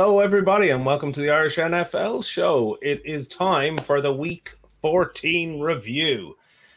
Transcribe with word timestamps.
Hello, 0.00 0.20
everybody, 0.20 0.70
and 0.70 0.86
welcome 0.86 1.10
to 1.10 1.20
the 1.20 1.30
Irish 1.30 1.56
NFL 1.56 2.24
show. 2.24 2.78
It 2.80 3.04
is 3.04 3.26
time 3.26 3.76
for 3.76 4.00
the 4.00 4.12
week 4.12 4.56
14 4.80 5.58
review. 5.58 6.36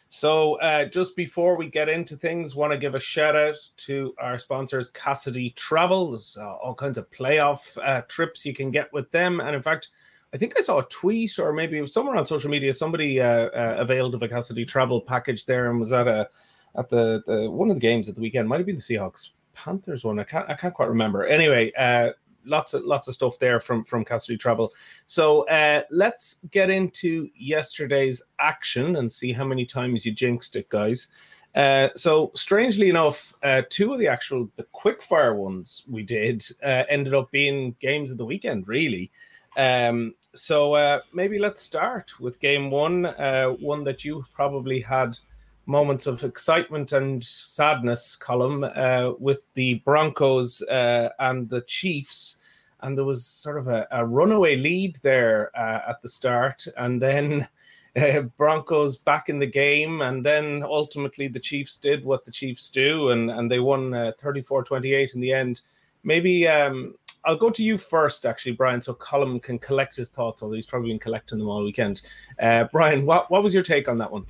So, 0.10 0.56
uh, 0.56 0.86
just 0.86 1.16
before 1.16 1.56
we 1.56 1.68
get 1.68 1.88
into 1.88 2.16
things, 2.16 2.56
want 2.56 2.72
to 2.72 2.80
give 2.80 2.96
a 2.96 3.00
shout 3.00 3.36
out 3.36 3.58
to 3.86 4.16
our 4.20 4.40
sponsors, 4.40 4.90
Cassidy 4.90 5.52
Travel. 5.52 6.14
There's 6.14 6.36
uh, 6.36 6.56
all 6.56 6.74
kinds 6.74 6.98
of 6.98 7.12
playoff 7.12 7.78
uh, 7.86 8.02
trips 8.08 8.44
you 8.44 8.56
can 8.56 8.72
get 8.72 8.92
with 8.92 9.12
them. 9.12 9.40
And 9.40 9.56
in 9.56 9.62
fact, 9.62 9.90
I 10.34 10.38
think 10.38 10.58
I 10.58 10.62
saw 10.62 10.80
a 10.80 10.86
tweet 10.86 11.38
or 11.38 11.54
maybe 11.54 11.86
somewhere 11.86 12.16
on 12.16 12.26
social 12.26 12.50
media. 12.50 12.74
Somebody 12.74 13.22
uh, 13.22 13.50
uh, 13.50 13.76
availed 13.78 14.16
of 14.16 14.24
a 14.24 14.28
Cassidy 14.28 14.66
Travel 14.66 15.00
package 15.00 15.46
there 15.46 15.70
and 15.70 15.80
was 15.80 15.94
at 15.94 16.08
a 16.08 16.28
at 16.76 16.90
the, 16.90 17.22
the 17.28 17.52
one 17.52 17.70
of 17.70 17.76
the 17.76 17.82
games 17.82 18.10
at 18.10 18.16
the 18.16 18.22
weekend. 18.22 18.50
Might 18.50 18.58
have 18.58 18.66
been 18.66 18.78
the 18.78 18.82
Seahawks 18.82 19.30
Panthers 19.54 20.04
one. 20.04 20.18
I 20.18 20.24
can't 20.24 20.50
I 20.50 20.56
can't 20.56 20.74
quite 20.74 20.90
remember. 20.90 21.24
Anyway, 21.24 21.72
uh, 21.78 22.14
lots 22.46 22.74
of 22.74 22.84
lots 22.84 23.08
of 23.08 23.14
stuff 23.14 23.40
there 23.40 23.60
from 23.60 23.84
from 23.84 24.06
Cassidy 24.06 24.38
Travel. 24.38 24.74
So 25.08 25.48
uh, 25.48 25.84
let's 25.90 26.40
get 26.52 26.70
into 26.70 27.30
yesterday's 27.36 28.22
action 28.40 28.96
and 28.96 29.12
see 29.12 29.34
how 29.34 29.46
many 29.46 29.66
times 29.66 30.06
you 30.06 30.12
jinxed 30.12 30.56
it, 30.56 30.70
guys. 30.70 31.08
Uh, 31.54 31.90
so 31.96 32.32
strangely 32.34 32.90
enough, 32.90 33.34
uh, 33.44 33.62
two 33.70 33.94
of 33.94 34.00
the 34.00 34.08
actual 34.08 34.50
the 34.56 34.64
quick 34.72 35.02
fire 35.02 35.36
ones 35.36 35.84
we 35.90 36.02
did 36.04 36.44
uh, 36.64 36.84
ended 36.90 37.14
up 37.14 37.30
being 37.32 37.76
games 37.80 38.12
of 38.12 38.18
the 38.18 38.26
weekend, 38.26 38.68
really. 38.68 39.12
Um, 39.58 40.16
so 40.34 40.74
uh, 40.74 41.02
maybe 41.14 41.40
let's 41.40 41.62
start 41.62 42.18
with 42.20 42.40
game 42.40 42.72
one, 42.72 43.06
uh, 43.06 43.50
one 43.60 43.84
that 43.84 44.06
you 44.06 44.24
probably 44.34 44.80
had 44.80 45.18
moments 45.66 46.08
of 46.08 46.24
excitement 46.24 46.92
and 46.92 47.24
sadness 47.24 48.16
column 48.16 48.64
uh, 48.64 49.12
with 49.20 49.42
the 49.54 49.76
Broncos 49.86 50.62
uh, 50.64 51.10
and 51.20 51.50
the 51.50 51.62
Chiefs. 51.62 52.38
And 52.82 52.98
there 52.98 53.06
was 53.06 53.26
sort 53.26 53.58
of 53.58 53.68
a, 53.68 53.88
a 53.92 54.06
runaway 54.06 54.56
lead 54.56 54.98
there 55.04 55.52
uh, 55.56 55.82
at 55.90 56.02
the 56.02 56.10
start. 56.10 56.66
And 56.78 57.02
then 57.02 57.48
uh, 57.96 58.22
Broncos 58.38 58.98
back 58.98 59.30
in 59.30 59.40
the 59.40 59.48
game. 59.48 60.02
And 60.02 60.26
then 60.26 60.64
ultimately 60.64 61.28
the 61.28 61.40
Chiefs 61.40 61.78
did 61.78 62.04
what 62.04 62.26
the 62.26 62.32
Chiefs 62.32 62.70
do 62.70 63.10
and, 63.10 63.30
and 63.30 63.50
they 63.50 63.60
won 63.60 63.94
uh, 63.94 64.14
34 64.20 64.64
28 64.64 65.16
in 65.16 65.22
the 65.22 65.34
end. 65.34 65.62
Maybe 66.04 66.48
um, 66.48 66.96
I'll 67.24 67.38
go 67.38 67.52
to 67.52 67.64
you 67.64 67.78
first, 67.78 68.26
actually, 68.26 68.54
Brian, 68.54 68.82
so 68.82 68.96
Colin 68.96 69.40
can 69.40 69.60
collect 69.60 69.96
his 69.96 70.10
thoughts, 70.10 70.42
although 70.42 70.56
he's 70.56 70.66
probably 70.66 70.90
been 70.90 71.00
collecting 71.00 71.38
them 71.38 71.48
all 71.48 71.64
weekend. 71.64 72.02
Uh, 72.40 72.66
Brian, 72.72 73.06
what, 73.06 73.30
what 73.30 73.44
was 73.44 73.54
your 73.54 73.62
take 73.62 73.88
on 73.88 74.00
that 74.00 74.12
one? 74.12 74.26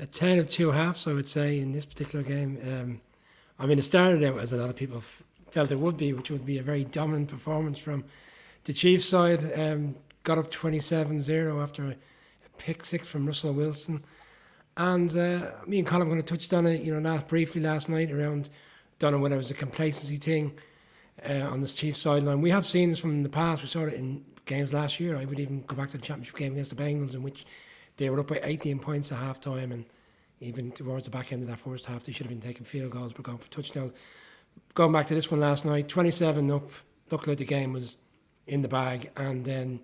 A 0.00 0.06
ten 0.06 0.38
of 0.38 0.50
two 0.50 0.72
halves, 0.72 1.06
I 1.06 1.12
would 1.12 1.28
say, 1.28 1.60
in 1.60 1.72
this 1.72 1.84
particular 1.84 2.24
game. 2.24 2.58
Um, 2.62 3.00
I 3.58 3.66
mean, 3.66 3.78
it 3.78 3.82
started 3.82 4.24
out 4.24 4.38
as 4.38 4.52
a 4.52 4.56
lot 4.56 4.70
of 4.70 4.76
people 4.76 5.02
felt 5.50 5.70
it 5.70 5.78
would 5.78 5.96
be, 5.96 6.12
which 6.12 6.30
would 6.30 6.46
be 6.46 6.58
a 6.58 6.62
very 6.62 6.84
dominant 6.84 7.28
performance 7.28 7.78
from 7.78 8.04
the 8.64 8.72
Chiefs 8.72 9.06
side. 9.06 9.52
Um, 9.58 9.96
got 10.24 10.38
up 10.38 10.50
27 10.50 11.22
0 11.22 11.62
after 11.62 11.84
a, 11.84 11.90
a, 11.90 11.96
pick 12.58 12.84
six 12.84 13.06
from 13.06 13.26
Russell 13.26 13.52
Wilson. 13.52 14.04
And 14.76 15.16
uh, 15.16 15.50
me 15.66 15.78
and 15.78 15.86
Colin 15.86 16.08
were 16.08 16.14
going 16.14 16.24
to 16.24 16.36
touch 16.36 16.52
on 16.52 16.66
it, 16.66 16.82
you 16.82 16.94
know, 16.94 17.10
last, 17.10 17.28
briefly 17.28 17.60
last 17.60 17.88
night 17.88 18.10
around, 18.10 18.48
don't 18.98 19.12
know 19.12 19.18
whether 19.18 19.34
it 19.34 19.38
was 19.38 19.50
a 19.50 19.54
complacency 19.54 20.16
thing 20.16 20.52
uh, 21.28 21.48
on 21.50 21.60
the 21.60 21.68
Chiefs 21.68 22.00
sideline. 22.00 22.40
We 22.40 22.50
have 22.50 22.66
seen 22.66 22.90
this 22.90 22.98
from 22.98 23.22
the 23.22 23.28
past. 23.28 23.62
We 23.62 23.68
saw 23.68 23.84
it 23.84 23.94
in 23.94 24.24
games 24.46 24.72
last 24.72 25.00
year. 25.00 25.16
I 25.16 25.24
would 25.24 25.40
even 25.40 25.62
go 25.66 25.76
back 25.76 25.90
to 25.90 25.98
the 25.98 26.02
championship 26.02 26.36
game 26.36 26.52
against 26.52 26.74
the 26.74 26.82
Bengals, 26.82 27.14
in 27.14 27.22
which 27.22 27.44
they 28.00 28.08
were 28.08 28.18
up 28.18 28.28
by 28.28 28.40
18 28.42 28.78
points 28.78 29.12
at 29.12 29.18
half 29.18 29.40
time, 29.40 29.72
and 29.72 29.84
even 30.40 30.72
towards 30.72 31.04
the 31.04 31.10
back 31.10 31.32
end 31.32 31.42
of 31.42 31.48
that 31.48 31.60
first 31.60 31.84
half, 31.84 32.02
they 32.02 32.12
should 32.12 32.24
have 32.24 32.30
been 32.30 32.40
taking 32.40 32.64
field 32.64 32.92
goals, 32.92 33.12
but 33.12 33.24
going 33.24 33.36
for 33.36 33.50
touchdowns. 33.50 33.92
Going 34.72 34.90
back 34.90 35.06
to 35.08 35.14
this 35.14 35.30
one 35.30 35.40
last 35.40 35.66
night, 35.66 35.86
27 35.86 36.50
up, 36.50 36.70
looked 37.10 37.28
like 37.28 37.36
the 37.36 37.44
game 37.44 37.74
was 37.74 37.98
in 38.46 38.62
the 38.62 38.68
bag, 38.68 39.10
and 39.18 39.44
then 39.44 39.80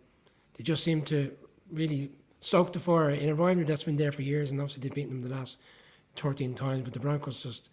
they 0.57 0.65
just 0.65 0.83
seemed 0.83 1.07
to 1.09 1.31
really 1.71 2.11
stoke 2.41 2.73
the 2.73 2.81
fire 2.81 3.11
in 3.11 3.29
a 3.29 3.35
rivalry 3.35 3.67
that's 3.67 3.85
been 3.85 3.99
there 3.99 4.13
for 4.13 4.23
years, 4.23 4.51
and 4.51 4.63
obviously 4.63 4.83
they've 4.83 4.95
beaten 4.95 5.21
them 5.21 5.29
the 5.29 5.37
last 5.37 5.59
13 6.17 6.55
times, 6.55 6.85
but 6.85 6.95
the 6.95 7.01
Broncos 7.01 7.43
just 7.43 7.69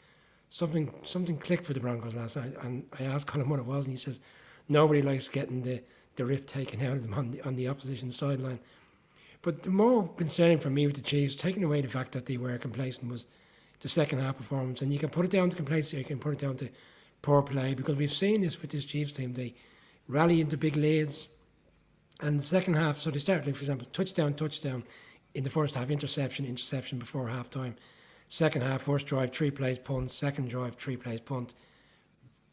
something 0.50 0.94
something 1.06 1.38
clicked 1.38 1.66
for 1.66 1.74
the 1.74 1.80
Broncos 1.80 2.16
last 2.16 2.36
night, 2.36 2.54
and 2.64 2.86
I 3.00 3.06
asked 3.06 3.28
Colin 3.28 3.48
what 3.48 3.60
it 3.60 3.66
was, 3.66 3.86
and 3.86 3.98
he 3.98 4.04
says 4.04 4.20
nobody 4.68 5.02
likes 5.02 5.30
getting 5.30 5.62
the 5.62 5.82
the 6.18 6.26
rip 6.26 6.46
taken 6.48 6.86
out 6.86 6.98
of 6.98 7.04
them 7.04 7.14
on 7.14 7.32
the 7.32 7.42
on 7.44 7.56
the 7.56 7.70
opposition 7.70 8.12
sideline. 8.12 8.60
But 9.44 9.62
the 9.64 9.70
more 9.70 10.08
concerning 10.08 10.58
for 10.58 10.70
me 10.70 10.88
with 10.88 10.96
the 10.96 11.02
Chiefs, 11.02 11.36
taking 11.36 11.64
away 11.64 11.82
the 11.82 11.90
fact 11.90 12.14
that 12.14 12.26
they 12.26 12.38
were 12.38 12.58
complacent, 12.58 13.12
was 13.12 13.28
the 13.82 13.90
second 13.90 14.20
half 14.20 14.38
performance. 14.38 14.82
And 14.82 14.92
you 14.92 14.98
can 14.98 15.10
put 15.10 15.26
it 15.26 15.32
down 15.32 15.50
to 15.50 15.56
complacency, 15.56 15.98
you 15.98 16.06
can 16.06 16.18
put 16.18 16.34
it 16.34 16.40
down 16.40 16.56
to 16.58 16.70
poor 17.22 17.42
play, 17.42 17.74
because 17.74 17.98
we've 17.98 18.12
seen 18.12 18.42
this 18.42 18.62
with 18.62 18.72
this 18.72 18.86
Chiefs 18.86 19.12
team. 19.12 19.34
They 19.34 19.54
rally 20.08 20.40
into 20.40 20.58
big 20.58 20.78
leads. 20.78 21.28
And 22.22 22.40
the 22.40 22.44
second 22.44 22.76
half, 22.76 23.00
so 23.00 23.12
they 23.12 23.20
started, 23.20 23.54
for 23.56 23.62
example, 23.62 23.86
touchdown, 23.92 24.34
touchdown 24.34 24.84
in 25.34 25.44
the 25.44 25.50
first 25.50 25.76
half, 25.76 25.90
interception, 25.90 26.46
interception 26.46 26.98
before 26.98 27.28
half 27.28 27.50
time. 27.50 27.76
Second 28.30 28.62
half, 28.62 28.84
first 28.84 29.06
drive, 29.08 29.32
three 29.32 29.52
plays 29.52 29.78
punt. 29.78 30.10
Second 30.10 30.50
drive, 30.50 30.76
three 30.76 30.96
plays 30.96 31.20
punt. 31.20 31.54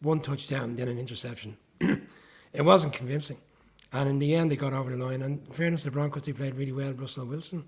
One 0.01 0.21
touchdown, 0.21 0.75
then 0.75 0.89
an 0.89 0.99
interception. 0.99 1.57
it 1.81 2.63
wasn't 2.63 2.95
convincing. 2.95 3.37
And 3.93 4.09
in 4.09 4.19
the 4.19 4.35
end, 4.35 4.51
they 4.51 4.57
got 4.57 4.73
over 4.73 4.91
the 4.91 5.05
line. 5.05 5.23
And 5.23 5.47
in 5.47 5.53
fairness 5.53 5.83
to 5.83 5.87
the 5.87 5.91
Broncos, 5.93 6.23
they 6.23 6.33
played 6.33 6.55
really 6.55 6.73
well. 6.73 6.93
Russell 6.93 7.27
Wilson 7.27 7.65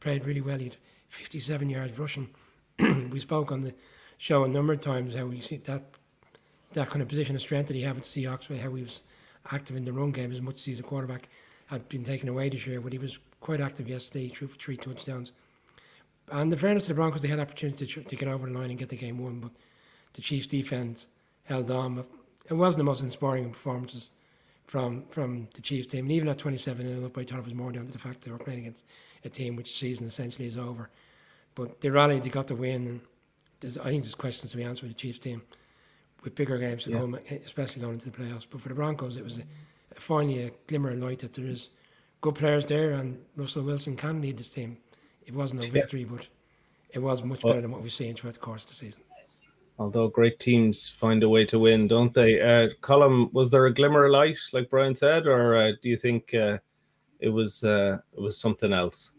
played 0.00 0.24
really 0.24 0.40
well. 0.40 0.58
He 0.58 0.64
had 0.64 0.76
57 1.08 1.70
yards 1.70 1.98
rushing. 1.98 2.28
we 2.78 3.20
spoke 3.20 3.52
on 3.52 3.62
the 3.62 3.74
show 4.18 4.44
a 4.44 4.48
number 4.48 4.72
of 4.72 4.80
times 4.80 5.14
how 5.14 5.26
we 5.26 5.40
see 5.40 5.56
that 5.56 5.82
that 6.74 6.88
kind 6.88 7.02
of 7.02 7.08
position 7.08 7.34
of 7.34 7.42
strength 7.42 7.66
that 7.66 7.76
he 7.76 7.82
had 7.82 7.94
with 7.94 8.04
Seahawks, 8.04 8.48
how 8.58 8.74
he 8.74 8.82
was 8.82 9.02
active 9.50 9.76
in 9.76 9.84
the 9.84 9.92
run 9.92 10.10
game 10.10 10.32
as 10.32 10.40
much 10.40 10.56
as 10.56 10.64
he's 10.64 10.80
a 10.80 10.82
quarterback 10.82 11.28
had 11.66 11.88
been 11.88 12.04
taken 12.04 12.28
away 12.28 12.48
this 12.48 12.66
year, 12.66 12.80
but 12.80 12.92
he 12.92 12.98
was 12.98 13.18
quite 13.40 13.60
active 13.60 13.88
yesterday, 13.88 14.28
threw 14.28 14.48
for 14.48 14.56
three 14.58 14.76
touchdowns. 14.76 15.32
And 16.30 16.50
the 16.50 16.56
fairness 16.56 16.84
to 16.84 16.88
the 16.88 16.94
Broncos, 16.94 17.22
they 17.22 17.28
had 17.28 17.40
opportunity 17.40 17.86
to, 17.86 18.02
to 18.02 18.16
get 18.16 18.28
over 18.28 18.46
the 18.46 18.58
line 18.58 18.70
and 18.70 18.78
get 18.78 18.88
the 18.88 18.96
game 18.96 19.18
won, 19.18 19.40
but 19.40 19.50
the 20.14 20.22
Chiefs' 20.22 20.46
defense 20.46 21.06
held 21.44 21.70
on. 21.70 21.96
But 21.96 22.06
it 22.48 22.54
wasn't 22.54 22.78
the 22.78 22.84
most 22.84 23.02
inspiring 23.02 23.50
performances 23.50 24.10
from 24.72 25.04
from 25.10 25.48
the 25.52 25.60
Chiefs 25.60 25.86
team. 25.88 26.06
And 26.06 26.12
even 26.12 26.28
at 26.30 26.38
27 26.38 26.94
0 26.94 27.04
up, 27.04 27.12
by 27.12 27.24
was 27.38 27.52
more 27.52 27.70
down 27.72 27.84
to 27.84 27.92
the 27.92 27.98
fact 27.98 28.22
they 28.22 28.30
were 28.30 28.38
playing 28.38 28.60
against 28.60 28.84
a 29.22 29.28
team 29.28 29.54
which 29.54 29.78
season 29.78 30.06
essentially 30.06 30.48
is 30.48 30.56
over. 30.56 30.88
But 31.54 31.82
they 31.82 31.90
rallied, 31.90 32.22
they 32.22 32.30
got 32.30 32.46
the 32.46 32.54
win. 32.54 32.86
And 33.62 33.78
I 33.80 33.90
think 33.90 34.04
there's 34.04 34.14
questions 34.14 34.50
to 34.52 34.56
be 34.56 34.64
answered 34.64 34.84
with 34.84 34.92
the 34.92 34.98
Chiefs 34.98 35.18
team 35.18 35.42
with 36.24 36.34
bigger 36.34 36.56
games 36.56 36.84
to 36.84 36.90
yeah. 36.90 37.00
come, 37.00 37.18
especially 37.44 37.82
going 37.82 37.94
into 37.94 38.10
the 38.10 38.16
playoffs. 38.16 38.46
But 38.48 38.62
for 38.62 38.70
the 38.70 38.74
Broncos, 38.74 39.18
it 39.18 39.24
was 39.24 39.40
a, 39.40 39.42
finally 40.00 40.44
a 40.44 40.50
glimmer 40.68 40.92
of 40.92 41.00
light 41.00 41.18
that 41.18 41.34
there 41.34 41.44
is 41.44 41.68
good 42.22 42.36
players 42.36 42.64
there 42.64 42.92
and 42.92 43.20
Russell 43.36 43.64
Wilson 43.64 43.94
can 43.94 44.22
lead 44.22 44.38
this 44.38 44.48
team. 44.48 44.78
It 45.26 45.34
wasn't 45.34 45.68
a 45.68 45.70
victory, 45.70 46.04
but 46.04 46.26
it 46.88 47.00
was 47.00 47.22
much 47.22 47.42
better 47.42 47.60
than 47.60 47.72
what 47.72 47.82
we've 47.82 47.92
seen 47.92 48.14
throughout 48.14 48.34
the 48.34 48.40
course 48.40 48.62
of 48.62 48.70
the 48.70 48.76
season. 48.76 49.02
Although 49.78 50.08
great 50.08 50.38
teams 50.38 50.88
find 50.88 51.22
a 51.22 51.28
way 51.28 51.44
to 51.46 51.58
win, 51.58 51.88
don't 51.88 52.12
they? 52.14 52.40
Uh, 52.40 52.68
Colin, 52.82 53.30
was 53.32 53.50
there 53.50 53.66
a 53.66 53.74
glimmer 53.74 54.04
of 54.04 54.12
light, 54.12 54.38
like 54.52 54.70
Brian 54.70 54.94
said, 54.94 55.26
or 55.26 55.56
uh, 55.56 55.72
do 55.80 55.88
you 55.88 55.96
think 55.96 56.34
uh, 56.34 56.58
it 57.20 57.30
was 57.30 57.64
uh, 57.64 57.98
it 58.12 58.20
was 58.20 58.38
something 58.38 58.72
else? 58.72 59.12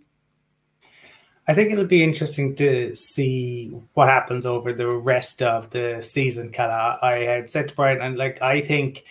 I 1.48 1.54
think 1.54 1.72
it'll 1.72 1.86
be 1.86 2.04
interesting 2.04 2.56
to 2.56 2.96
see 2.96 3.70
what 3.94 4.08
happens 4.08 4.46
over 4.46 4.72
the 4.72 4.88
rest 4.88 5.42
of 5.42 5.72
the 5.72 6.02
season. 6.02 6.54
Kala, 6.54 7.00
I 7.02 7.24
had 7.24 7.50
said 7.50 7.70
to 7.70 7.76
Brian, 7.76 8.02
and 8.02 8.18
like 8.18 8.42
I 8.42 8.62
think, 8.62 9.04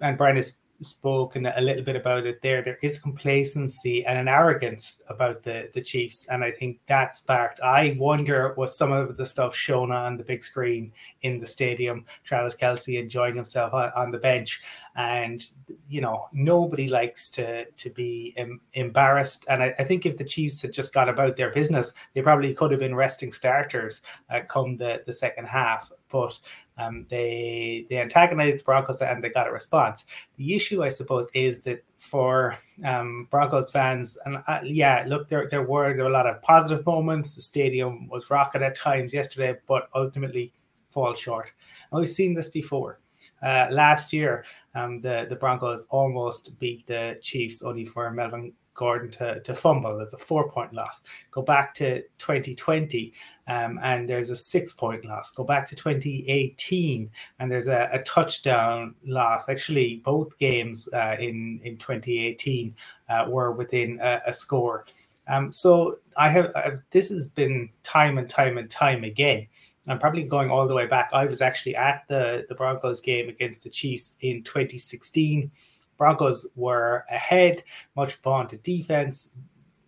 and 0.00 0.16
Brian 0.16 0.36
is 0.36 0.56
spoken 0.80 1.46
a 1.46 1.60
little 1.60 1.84
bit 1.84 1.96
about 1.96 2.26
it 2.26 2.42
there. 2.42 2.62
There 2.62 2.78
is 2.82 2.98
complacency 2.98 4.04
and 4.04 4.18
an 4.18 4.28
arrogance 4.28 5.00
about 5.08 5.42
the 5.42 5.70
the 5.72 5.80
Chiefs, 5.80 6.28
and 6.28 6.44
I 6.44 6.50
think 6.50 6.80
that's 6.86 7.18
sparked. 7.18 7.60
I 7.60 7.96
wonder 7.98 8.54
was 8.56 8.76
some 8.76 8.92
of 8.92 9.16
the 9.16 9.26
stuff 9.26 9.54
shown 9.54 9.92
on 9.92 10.16
the 10.16 10.24
big 10.24 10.42
screen 10.42 10.92
in 11.22 11.38
the 11.38 11.46
stadium. 11.46 12.04
Travis 12.24 12.56
Kelce 12.56 13.00
enjoying 13.00 13.36
himself 13.36 13.72
on, 13.72 13.90
on 13.94 14.10
the 14.10 14.18
bench, 14.18 14.60
and 14.96 15.44
you 15.88 16.00
know 16.00 16.28
nobody 16.32 16.88
likes 16.88 17.30
to 17.30 17.66
to 17.66 17.90
be 17.90 18.34
em- 18.36 18.60
embarrassed. 18.72 19.46
And 19.48 19.62
I, 19.62 19.74
I, 19.78 19.84
think 19.84 20.06
if 20.06 20.16
the 20.16 20.24
Chiefs 20.24 20.62
had 20.62 20.72
just 20.72 20.92
gone 20.92 21.08
about 21.08 21.36
their 21.36 21.50
business, 21.50 21.92
they 22.14 22.22
probably 22.22 22.54
could 22.54 22.70
have 22.70 22.80
been 22.80 22.94
resting 22.94 23.32
starters 23.32 24.02
uh, 24.30 24.40
come 24.48 24.76
the 24.76 25.02
the 25.06 25.12
second 25.12 25.46
half 25.46 25.90
but 26.14 26.38
um, 26.76 27.06
they 27.08 27.86
they 27.88 27.98
antagonized 27.98 28.58
the 28.58 28.64
Broncos 28.64 29.00
and 29.00 29.22
they 29.22 29.30
got 29.30 29.48
a 29.48 29.52
response. 29.52 30.06
The 30.36 30.54
issue, 30.54 30.82
I 30.82 30.88
suppose, 30.88 31.28
is 31.34 31.60
that 31.60 31.84
for 31.98 32.58
um, 32.84 33.28
Broncos 33.30 33.70
fans, 33.70 34.18
and 34.24 34.42
uh, 34.46 34.60
yeah, 34.64 35.04
look, 35.06 35.28
there 35.28 35.48
there 35.48 35.62
were 35.62 35.94
there 35.94 36.04
were 36.04 36.10
a 36.10 36.12
lot 36.12 36.26
of 36.26 36.42
positive 36.42 36.84
moments. 36.84 37.34
The 37.34 37.42
stadium 37.42 38.08
was 38.08 38.30
rocking 38.30 38.62
at 38.62 38.74
times 38.74 39.14
yesterday, 39.14 39.56
but 39.68 39.88
ultimately 39.94 40.52
fall 40.90 41.14
short. 41.14 41.52
And 41.90 42.00
we've 42.00 42.08
seen 42.08 42.34
this 42.34 42.48
before. 42.48 43.00
Uh, 43.42 43.66
last 43.70 44.12
year, 44.12 44.44
um, 44.74 45.00
the 45.00 45.26
the 45.28 45.36
Broncos 45.36 45.86
almost 45.90 46.58
beat 46.58 46.86
the 46.86 47.18
Chiefs, 47.22 47.62
only 47.62 47.84
for 47.84 48.10
Melvin 48.10 48.52
Gordon 48.74 49.10
to, 49.12 49.40
to 49.40 49.54
fumble. 49.54 49.96
There's 49.96 50.14
a 50.14 50.18
four 50.18 50.50
point 50.50 50.72
loss. 50.72 51.02
Go 51.30 51.42
back 51.42 51.74
to 51.76 52.02
2020 52.18 53.12
um, 53.46 53.78
and 53.82 54.08
there's 54.08 54.30
a 54.30 54.36
six 54.36 54.72
point 54.72 55.04
loss. 55.04 55.30
Go 55.30 55.44
back 55.44 55.68
to 55.68 55.76
2018 55.76 57.10
and 57.38 57.50
there's 57.50 57.68
a, 57.68 57.88
a 57.92 58.02
touchdown 58.02 58.94
loss. 59.04 59.48
Actually, 59.48 60.02
both 60.04 60.38
games 60.38 60.88
uh, 60.92 61.16
in, 61.18 61.60
in 61.62 61.76
2018 61.78 62.74
uh, 63.08 63.26
were 63.28 63.52
within 63.52 63.98
a, 64.02 64.20
a 64.26 64.32
score. 64.32 64.84
Um, 65.26 65.50
so 65.52 65.96
I 66.16 66.28
have 66.28 66.52
I've, 66.54 66.82
this 66.90 67.08
has 67.08 67.28
been 67.28 67.70
time 67.82 68.18
and 68.18 68.28
time 68.28 68.58
and 68.58 68.70
time 68.70 69.04
again. 69.04 69.46
I'm 69.88 69.98
probably 69.98 70.24
going 70.24 70.50
all 70.50 70.66
the 70.66 70.74
way 70.74 70.86
back. 70.86 71.10
I 71.12 71.26
was 71.26 71.40
actually 71.40 71.76
at 71.76 72.04
the 72.08 72.44
the 72.48 72.54
Broncos 72.54 73.00
game 73.00 73.28
against 73.28 73.64
the 73.64 73.70
Chiefs 73.70 74.16
in 74.20 74.42
2016. 74.42 75.50
Broncos 75.96 76.46
were 76.56 77.04
ahead, 77.10 77.64
much 77.96 78.16
vaunted 78.16 78.62
defense, 78.62 79.30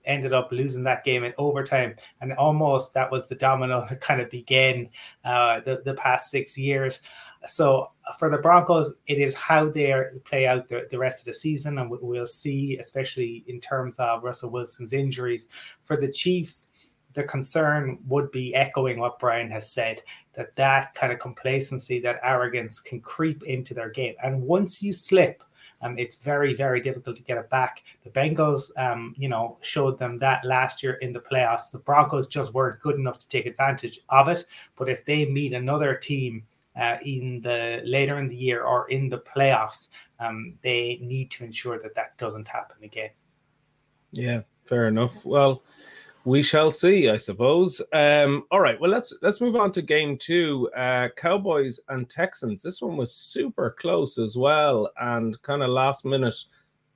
ended 0.07 0.33
up 0.33 0.53
losing 0.53 0.85
that 0.85 1.05
game 1.05 1.25
in 1.25 1.35
overtime, 1.37 1.97
and 2.21 2.33
almost 2.35 2.95
that 2.95 3.11
was 3.11 3.27
the 3.27 3.35
domino 3.35 3.85
that 3.91 4.01
kind 4.01 4.21
of 4.21 4.31
began 4.31 4.89
uh, 5.25 5.61
the 5.61 5.83
the 5.85 5.95
past 5.95 6.31
six 6.31 6.57
years. 6.57 7.01
So 7.45 7.91
for 8.19 8.31
the 8.31 8.39
Broncos, 8.39 8.95
it 9.07 9.19
is 9.19 9.35
how 9.35 9.69
they 9.69 9.95
play 10.25 10.47
out 10.47 10.69
the, 10.69 10.89
the 10.91 10.99
rest 10.99 11.21
of 11.21 11.27
the 11.27 11.35
season, 11.35 11.79
and 11.79 11.91
we'll 11.91 12.27
see, 12.27 12.79
especially 12.79 13.45
in 13.47 13.61
terms 13.61 13.97
of 13.99 14.25
Russell 14.25 14.51
Wilson's 14.51 14.93
injuries. 14.93 15.49
For 15.83 15.97
the 15.97 16.11
Chiefs, 16.11 16.69
the 17.13 17.25
concern 17.25 17.99
would 18.07 18.31
be 18.31 18.55
echoing 18.55 18.99
what 18.99 19.19
Brian 19.19 19.51
has 19.51 19.73
said 19.73 20.03
that 20.35 20.55
that 20.57 20.93
kind 20.95 21.13
of 21.13 21.19
complacency, 21.19 21.99
that 22.01 22.21
arrogance 22.23 22.79
can 22.79 23.01
creep 23.01 23.43
into 23.45 23.73
their 23.73 23.91
game. 23.91 24.15
And 24.23 24.43
once 24.43 24.83
you 24.83 24.93
slip, 24.93 25.43
um, 25.83 25.99
it's 25.99 26.17
very, 26.17 26.55
very 26.55 26.81
difficult 26.81 27.17
to 27.17 27.23
get 27.23 27.39
it 27.39 27.51
back. 27.51 27.83
The 28.05 28.11
Bengals, 28.11 28.71
um, 28.77 29.15
you 29.17 29.29
know, 29.29 29.59
showed 29.61 29.99
them 29.99 30.19
that 30.19 30.45
last 30.45 30.83
year 30.83 30.95
in 30.95 31.13
the 31.13 31.21
playoffs. 31.21 31.71
The 31.71 31.79
Broncos 31.79 32.27
just 32.27 32.55
weren't 32.55 32.81
good 32.81 32.97
enough 32.97 33.19
to 33.19 33.29
take 33.29 33.47
advantage 33.47 34.01
of 34.09 34.29
it. 34.29 34.45
But 34.77 34.89
if 34.89 35.05
they 35.05 35.27
meet 35.27 35.53
another 35.53 35.95
team 35.95 36.45
uh, 36.81 36.97
in 37.05 37.41
the 37.41 37.83
later 37.85 38.19
in 38.19 38.29
the 38.29 38.37
year 38.37 38.65
or 38.65 38.89
in 38.91 39.09
the 39.09 39.19
playoffs, 39.19 39.89
um, 40.19 40.55
they 40.63 40.99
need 41.03 41.31
to 41.33 41.45
ensure 41.45 41.79
that 41.81 41.95
that 41.95 42.17
doesn't 42.19 42.49
happen 42.49 42.77
again. 42.83 43.11
Yeah, 44.13 44.43
fair 44.65 44.89
enough. 44.89 45.25
Well, 45.25 45.63
we 46.27 46.43
shall 46.43 46.73
see, 46.73 47.09
I 47.09 47.17
suppose. 47.17 47.81
Um, 47.93 48.45
all 48.51 48.61
right, 48.61 48.79
well 48.81 48.91
let's 48.91 49.15
let's 49.23 49.41
move 49.41 49.57
on 49.57 49.73
to 49.73 49.81
game 49.81 50.19
two. 50.19 50.69
Uh, 50.77 51.09
Cowboys 51.17 51.81
and 51.89 52.11
Texans. 52.11 52.63
This 52.63 52.83
one 52.83 52.97
was 52.97 53.15
super 53.15 53.77
close 53.79 54.19
as 54.19 54.37
well, 54.37 54.91
and 55.01 55.41
kind 55.43 55.63
of 55.63 55.71
last 55.71 56.05
minute 56.05 56.37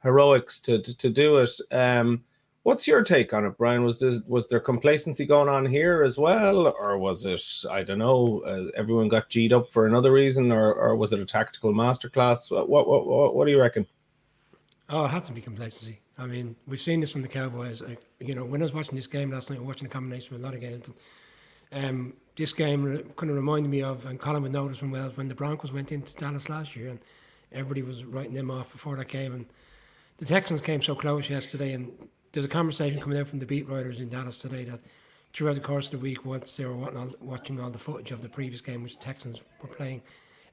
heroics 0.03 0.61
to 0.63 0.83
to, 0.83 0.97
to 0.97 1.09
do 1.09 1.39
it. 1.39 1.51
Um, 1.71 2.25
What's 2.63 2.87
your 2.87 3.03
take 3.03 3.33
on 3.33 3.47
it, 3.47 3.57
Brian? 3.57 3.85
Was 3.85 4.01
this 4.01 4.21
was 4.27 4.47
there 4.47 4.61
complacency 4.61 5.25
going 5.25 5.49
on 5.49 5.65
here 5.65 6.03
as 6.03 6.19
well, 6.19 6.75
or 6.79 6.99
was 6.99 7.25
it 7.25 7.43
I 7.71 7.83
don't 7.83 7.99
know? 7.99 8.43
Uh, 8.47 8.71
everyone 8.77 9.09
got 9.09 9.31
g'd 9.31 9.55
up 9.55 9.71
for 9.71 9.87
another 9.87 10.13
reason, 10.13 10.53
or 10.53 10.75
or 10.75 10.95
was 10.95 11.15
it 11.15 11.21
a 11.21 11.25
tactical 11.25 11.73
masterclass? 11.73 12.51
What 12.51 12.69
what 12.69 12.87
what 12.87 13.35
what 13.35 13.47
do 13.47 13.51
you 13.51 13.61
reckon? 13.61 13.87
Oh, 14.91 15.07
it 15.07 15.09
had 15.09 15.25
to 15.25 15.33
be 15.33 15.41
complacency. 15.41 16.01
I 16.21 16.27
mean, 16.27 16.55
we've 16.67 16.81
seen 16.81 17.01
this 17.01 17.13
from 17.13 17.23
the 17.23 17.29
Cowboys. 17.29 17.83
I, 17.83 17.97
you 18.21 18.35
know, 18.35 18.45
when 18.45 18.61
I 18.61 18.65
was 18.65 18.75
watching 18.75 18.95
this 18.95 19.07
game 19.07 19.31
last 19.31 19.49
night, 19.49 19.63
watching 19.63 19.87
a 19.87 19.91
combination 19.91 20.35
of 20.35 20.41
a 20.41 20.45
lot 20.45 20.55
of 20.55 20.61
games, 20.61 20.85
but 20.87 21.85
um, 21.85 22.13
this 22.37 22.53
game 22.53 22.85
kind 23.17 23.31
of 23.31 23.37
reminded 23.37 23.71
me 23.71 23.83
of, 23.83 24.05
and 24.05 24.21
Colin 24.21 24.43
would 24.43 24.53
notice 24.53 24.79
from 24.79 24.91
Wales 24.91 25.17
when 25.17 25.29
the 25.29 25.35
Broncos 25.35 25.73
went 25.73 25.93
into 25.93 26.15
Dallas 26.15 26.49
last 26.49 26.77
year, 26.77 26.89
and 26.89 26.99
everybody 27.53 27.83
was 27.83 28.05
writing 28.05 28.35
them 28.35 28.51
off 28.51 28.71
before 28.71 28.97
that 28.97 29.09
game, 29.09 29.33
and 29.33 29.47
the 30.19 30.27
Texans 30.27 30.61
came 30.61 30.83
so 30.83 30.95
close 30.95 31.31
yesterday, 31.31 31.73
and 31.73 31.91
there's 32.33 32.45
a 32.45 32.49
conversation 32.49 33.01
coming 33.01 33.19
out 33.19 33.29
from 33.29 33.39
the 33.39 33.47
beat 33.47 33.69
writers 33.69 34.01
in 34.01 34.09
Dallas 34.11 34.37
today 34.37 34.65
that 34.65 34.81
throughout 35.33 35.55
the 35.55 35.61
course 35.61 35.87
of 35.87 35.93
the 35.93 35.99
week, 35.99 36.25
once 36.25 36.57
they 36.57 36.67
were 36.67 36.75
watching 37.21 37.59
all 37.61 37.71
the 37.71 37.79
footage 37.79 38.11
of 38.11 38.21
the 38.21 38.29
previous 38.29 38.61
game, 38.61 38.83
which 38.83 38.99
the 38.99 39.03
Texans 39.03 39.39
were 39.63 39.69
playing 39.69 40.03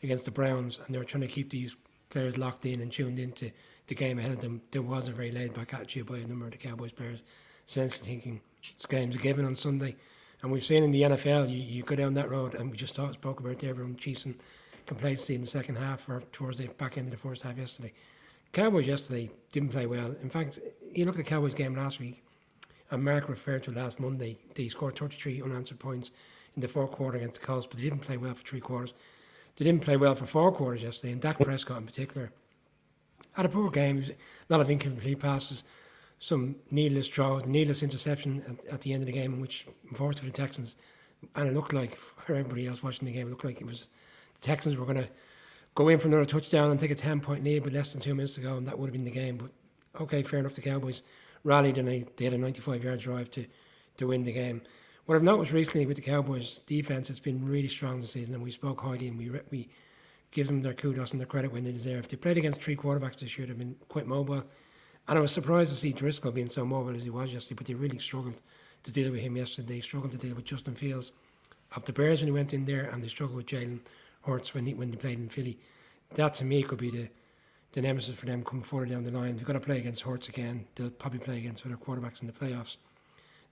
against 0.02 0.26
the 0.26 0.32
Browns, 0.32 0.80
and 0.86 0.94
they 0.94 1.00
were 1.00 1.06
trying 1.06 1.22
to 1.22 1.28
keep 1.28 1.50
these 1.50 1.76
players 2.10 2.38
locked 2.38 2.66
in 2.66 2.82
and 2.82 2.92
tuned 2.92 3.20
into 3.20 3.52
the 3.88 3.96
game 3.96 4.20
ahead 4.20 4.32
of 4.32 4.42
them, 4.42 4.62
there 4.72 4.82
was 4.82 5.08
a 5.08 5.12
very 5.12 5.32
laid 5.32 5.54
back 5.54 5.74
attitude 5.74 6.06
by 6.06 6.18
a 6.18 6.28
number 6.28 6.46
of 6.46 6.52
the 6.52 6.58
Cowboys 6.58 6.92
players, 6.92 7.20
essentially 7.68 8.06
thinking 8.06 8.42
this 8.62 8.86
game's 8.86 9.16
a 9.16 9.20
given 9.20 9.46
on 9.46 9.56
Sunday. 9.56 9.96
And 10.42 10.52
we've 10.52 10.66
seen 10.66 10.84
in 10.84 10.92
the 10.92 11.02
NFL, 11.04 11.50
you, 11.50 11.58
you 11.58 11.84
go 11.84 11.96
down 11.96 12.14
that 12.16 12.30
road, 12.30 12.54
and 12.54 12.70
we 12.70 12.78
just 12.78 12.96
talked, 12.96 13.16
spoke 13.16 13.40
about 13.40 13.64
everyone 13.64 13.96
Chiefs 13.96 14.26
and 14.26 14.36
complacency 14.86 15.36
in 15.36 15.42
the 15.42 15.48
second 15.48 15.78
half 15.78 16.08
or 16.08 16.22
towards 16.32 16.58
the 16.58 16.68
back 16.68 16.98
end 16.98 17.08
of 17.08 17.12
the 17.12 17.18
first 17.18 17.42
half 17.42 17.58
yesterday. 17.58 17.94
Cowboys 18.54 18.88
yesterday 18.88 19.30
didn't 19.52 19.72
play 19.72 19.88
well. 19.88 20.16
In 20.22 20.30
fact, 20.30 20.60
you 20.94 21.06
look 21.06 21.16
at 21.16 21.26
the 21.26 21.30
Cowboys 21.30 21.54
game 21.54 21.76
last 21.76 22.00
week, 22.00 22.24
and 22.92 23.04
Mark 23.04 23.30
referred 23.30 23.64
to 23.64 23.72
last 23.72 24.00
Monday, 24.00 24.38
they 24.56 24.70
scored 24.70 24.98
33 24.98 25.42
unanswered 25.42 25.80
points 25.80 26.12
in 26.56 26.62
the 26.62 26.68
fourth 26.68 26.92
quarter 26.92 27.18
against 27.18 27.40
the 27.40 27.46
Colts, 27.46 27.68
but 27.68 27.78
they 27.78 27.84
didn't 27.84 28.02
play 28.02 28.18
well 28.18 28.34
for 28.34 28.44
three 28.44 28.62
quarters. 28.62 28.94
They 29.58 29.66
didn't 29.66 29.82
play 29.82 29.98
well 29.98 30.16
for 30.16 30.26
four 30.26 30.52
quarters 30.52 30.84
yesterday, 30.84 31.14
and 31.14 31.22
Dak 31.22 31.40
Prescott 31.40 31.78
in 31.78 31.86
particular 31.86 32.32
had 33.34 33.46
a 33.46 33.50
poor 33.50 33.70
game. 33.70 34.04
A 34.04 34.54
lot 34.54 34.62
of 34.62 34.70
incomplete 34.70 35.20
passes, 35.20 35.64
some 36.20 36.56
needless 36.72 37.08
throws, 37.08 37.46
needless 37.46 37.84
interception 37.84 38.44
at, 38.48 38.74
at, 38.74 38.82
the 38.82 38.94
end 38.94 39.04
of 39.04 39.08
the 39.08 39.14
game, 39.14 39.40
which 39.40 39.68
unfortunately 39.90 40.30
for 40.30 40.36
the 40.36 40.48
Texans, 40.48 40.76
and 41.36 41.48
it 41.48 41.54
looked 41.54 41.74
like 41.74 41.98
for 42.26 42.36
everybody 42.36 42.68
else 42.68 42.82
watching 42.82 43.06
the 43.06 43.12
game, 43.12 43.28
it 43.28 43.30
looked 43.30 43.46
like 43.46 43.62
it 43.62 43.68
was 43.68 43.88
the 44.40 44.48
Texans 44.48 44.76
were 44.76 44.86
going 44.86 44.98
to 44.98 45.10
go 45.76 45.90
in 45.90 46.00
for 46.00 46.08
another 46.08 46.26
touchdown 46.26 46.72
and 46.72 46.80
take 46.80 46.92
a 46.92 46.96
10 46.96 47.22
point 47.22 47.44
lead 47.44 47.64
with 47.64 47.74
less 47.74 47.90
than 47.90 48.02
two 48.02 48.16
minutes 48.16 48.36
to 48.36 48.42
go, 48.42 48.58
and 48.58 48.68
that 48.68 48.78
would 48.78 48.88
have 48.88 48.94
been 48.94 49.06
the 49.06 49.12
game. 49.12 49.38
But 49.38 50.02
okay, 50.02 50.24
fair 50.24 50.40
enough. 50.40 50.56
The 50.56 50.62
Cowboys 50.62 51.04
rallied 51.44 51.78
and 51.78 51.88
they, 51.88 52.06
they 52.18 52.26
had 52.26 52.34
a 52.34 52.38
95 52.38 52.84
yard 52.84 53.00
drive 53.00 53.32
to, 53.32 53.46
to 53.98 54.08
win 54.08 54.24
the 54.24 54.32
game. 54.32 54.62
What 55.06 55.16
I've 55.16 55.24
noticed 55.24 55.54
recently 55.54 55.86
with 55.86 55.96
the 55.96 56.02
Cowboys 56.02 56.60
defense, 56.66 57.10
it's 57.10 57.20
been 57.20 57.48
really 57.48 57.70
strong 57.70 58.02
this 58.02 58.12
season, 58.12 58.34
and 58.34 58.44
we 58.44 58.52
spoke 58.52 58.82
highly 58.82 59.08
and 59.08 59.18
we 59.18 59.32
we 59.52 59.70
give 60.32 60.48
them 60.48 60.62
their 60.62 60.74
kudos 60.74 61.12
and 61.12 61.20
their 61.20 61.28
credit 61.28 61.52
when 61.52 61.64
they 61.64 61.72
deserve. 61.72 62.08
They 62.08 62.18
played 62.18 62.38
against 62.38 62.62
three 62.62 62.76
quarterbacks 62.76 63.20
this 63.20 63.38
year. 63.38 63.48
They've 63.48 63.58
been 63.58 63.76
quite 63.88 64.08
mobile, 64.08 64.44
and 65.08 65.18
I 65.18 65.22
was 65.22 65.32
surprised 65.32 65.72
to 65.72 65.78
see 65.78 65.94
Driskel 65.94 66.34
being 66.34 66.50
so 66.50 66.66
mobile 66.66 66.96
as 66.96 67.04
he 67.04 67.10
was 67.10 67.34
yesterday. 67.34 67.56
But 67.58 67.68
they 67.68 67.74
really 67.74 68.00
struggled 68.00 68.42
to 68.84 68.92
deal 68.92 69.12
with 69.12 69.22
him 69.22 69.38
yesterday. 69.38 69.76
They 69.76 69.82
struggled 69.82 70.12
to 70.12 70.18
deal 70.18 70.36
with 70.36 70.46
Justin 70.46 70.76
Fields 70.76 71.12
of 71.76 71.86
the 71.86 71.94
Bears 71.94 72.22
when 72.22 72.28
he 72.28 72.32
went 72.32 72.54
in 72.54 72.66
there, 72.66 72.90
and 72.90 73.04
they 73.04 73.08
struggled 73.08 73.38
with 73.38 73.48
Jalen 73.48 73.80
Hurts 74.24 74.54
when 74.54 74.66
he, 74.66 74.74
when 74.74 74.92
they 74.92 74.98
played 74.98 75.20
in 75.20 75.30
Philly. 75.30 75.58
That 76.16 76.34
to 76.36 76.46
me 76.46 76.64
could 76.64 76.80
be 76.80 76.92
the 76.92 77.10
the 77.74 77.82
nemesis 77.82 78.16
for 78.16 78.26
them 78.26 78.44
coming 78.44 78.64
further 78.64 78.88
down 78.88 79.04
the 79.04 79.12
line. 79.12 79.36
They've 79.36 79.46
got 79.46 79.54
to 79.54 79.60
play 79.60 79.78
against 79.78 80.02
Hurts 80.02 80.30
again. 80.30 80.66
They'll 80.76 80.90
probably 80.90 81.20
play 81.20 81.38
against 81.38 81.66
other 81.66 81.76
quarterbacks 81.76 82.22
in 82.22 82.28
the 82.28 82.34
playoffs. 82.34 82.78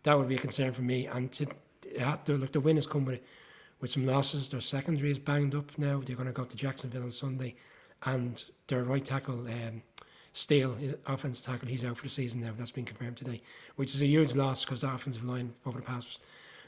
That 0.03 0.17
would 0.17 0.27
be 0.27 0.35
a 0.35 0.39
concern 0.39 0.73
for 0.73 0.81
me. 0.81 1.05
And 1.05 1.31
to, 1.33 1.47
uh, 2.01 2.17
to 2.25 2.37
look, 2.37 2.51
the 2.51 2.59
win 2.59 2.77
has 2.77 2.87
come 2.87 3.05
with 3.05 3.21
with 3.85 3.91
some 3.91 4.05
losses. 4.05 4.49
Their 4.49 4.61
secondary 4.61 5.11
is 5.11 5.19
banged 5.19 5.55
up 5.55 5.71
now. 5.77 6.01
They're 6.05 6.15
going 6.15 6.27
to 6.27 6.33
go 6.33 6.43
to 6.43 6.57
Jacksonville 6.57 7.03
on 7.03 7.11
Sunday, 7.11 7.55
and 8.03 8.43
their 8.67 8.83
right 8.83 9.03
tackle. 9.03 9.47
Um, 9.47 9.83
Steele, 10.33 10.75
offensive 11.07 11.45
tackle, 11.45 11.69
he's 11.69 11.85
out 11.85 11.95
for 11.95 12.03
the 12.03 12.09
season 12.09 12.41
now. 12.41 12.51
That's 12.57 12.71
been 12.71 12.83
confirmed 12.83 13.15
today, 13.15 13.41
which 13.77 13.95
is 13.95 14.01
a 14.01 14.05
huge 14.05 14.35
loss 14.35 14.65
because 14.65 14.81
the 14.81 14.93
offensive 14.93 15.23
line 15.23 15.53
over 15.65 15.79
the 15.79 15.85
past 15.85 16.19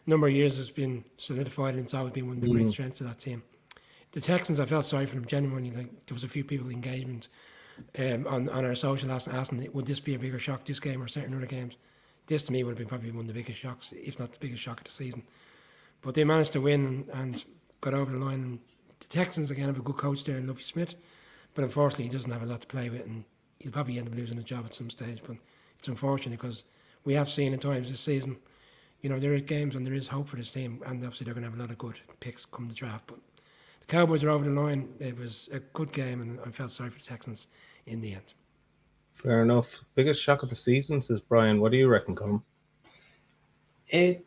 number 0.05 0.27
of 0.27 0.33
years 0.33 0.55
has 0.55 0.71
been 0.71 1.03
solidified 1.17 1.73
and 1.73 1.83
it's 1.83 1.93
always 1.93 2.13
been 2.13 2.27
one 2.27 2.37
of 2.37 2.41
the 2.41 2.47
mm. 2.47 2.53
great 2.53 2.69
strengths 2.69 3.01
of 3.01 3.07
that 3.07 3.19
team 3.19 3.43
the 4.11 4.21
Texans, 4.21 4.59
I 4.59 4.65
felt 4.65 4.85
sorry 4.85 5.05
for 5.05 5.15
them 5.15 5.25
genuinely. 5.25 5.71
Like 5.71 6.05
there 6.05 6.15
was 6.15 6.23
a 6.23 6.27
few 6.27 6.43
people 6.43 6.69
engagement 6.69 7.27
um, 7.99 8.25
on 8.27 8.49
on 8.49 8.65
our 8.65 8.75
social 8.75 9.11
asking, 9.11 9.33
asking, 9.33 9.69
would 9.73 9.85
this 9.85 9.99
be 9.99 10.15
a 10.15 10.19
bigger 10.19 10.39
shock 10.39 10.65
this 10.65 10.79
game 10.79 11.01
or 11.01 11.07
certain 11.07 11.35
other 11.35 11.45
games? 11.45 11.75
This 12.25 12.43
to 12.43 12.51
me 12.51 12.63
would 12.63 12.71
have 12.71 12.77
been 12.77 12.87
probably 12.87 13.11
one 13.11 13.21
of 13.21 13.27
the 13.27 13.33
biggest 13.33 13.59
shocks, 13.59 13.93
if 13.95 14.19
not 14.19 14.31
the 14.31 14.39
biggest 14.39 14.61
shock 14.61 14.79
of 14.79 14.85
the 14.85 14.91
season. 14.91 15.23
But 16.01 16.15
they 16.15 16.23
managed 16.23 16.53
to 16.53 16.61
win 16.61 16.85
and, 16.85 17.09
and 17.09 17.45
got 17.81 17.93
over 17.93 18.11
the 18.11 18.17
line. 18.17 18.41
And 18.43 18.59
the 18.99 19.07
Texans 19.07 19.51
again 19.51 19.67
have 19.67 19.79
a 19.79 19.81
good 19.81 19.97
coach 19.97 20.23
there 20.23 20.37
in 20.37 20.47
Lovie 20.47 20.63
Smith, 20.63 20.95
but 21.53 21.63
unfortunately 21.63 22.05
he 22.05 22.11
doesn't 22.11 22.31
have 22.31 22.43
a 22.43 22.45
lot 22.45 22.61
to 22.61 22.67
play 22.67 22.89
with, 22.89 23.05
and 23.05 23.23
he'll 23.59 23.71
probably 23.71 23.97
end 23.97 24.07
up 24.07 24.15
losing 24.15 24.37
his 24.37 24.45
job 24.45 24.65
at 24.65 24.75
some 24.75 24.89
stage. 24.89 25.21
But 25.25 25.37
it's 25.79 25.87
unfortunate 25.87 26.39
because 26.39 26.63
we 27.03 27.13
have 27.13 27.29
seen 27.29 27.53
at 27.53 27.61
times 27.61 27.89
this 27.89 27.99
season, 27.99 28.37
you 29.01 29.09
know, 29.09 29.19
there 29.19 29.33
is 29.33 29.43
games 29.43 29.75
and 29.75 29.85
there 29.85 29.93
is 29.93 30.07
hope 30.07 30.27
for 30.27 30.37
this 30.37 30.49
team, 30.49 30.81
and 30.85 31.03
obviously 31.03 31.25
they're 31.25 31.33
going 31.33 31.43
to 31.43 31.49
have 31.49 31.57
a 31.57 31.61
lot 31.61 31.71
of 31.71 31.77
good 31.77 31.99
picks 32.19 32.45
come 32.45 32.67
the 32.67 32.73
draft, 32.73 33.05
but 33.07 33.19
the 33.79 33.85
Cowboys 33.85 34.23
are 34.23 34.29
over 34.29 34.45
the 34.45 34.51
line. 34.51 34.89
It 34.99 35.17
was 35.17 35.49
a 35.51 35.59
good 35.59 35.91
game, 35.91 36.21
and 36.21 36.39
I 36.45 36.51
felt 36.51 36.71
sorry 36.71 36.89
for 36.89 36.99
the 36.99 37.05
Texans 37.05 37.47
in 37.85 38.01
the 38.01 38.13
end. 38.13 38.33
Fair 39.13 39.41
enough. 39.41 39.83
Biggest 39.95 40.21
shock 40.21 40.43
of 40.43 40.49
the 40.49 40.55
season, 40.55 41.01
says 41.01 41.19
Brian. 41.19 41.59
What 41.59 41.71
do 41.71 41.77
you 41.77 41.87
reckon, 41.87 42.15
Colin? 42.15 42.41
It 43.87 44.26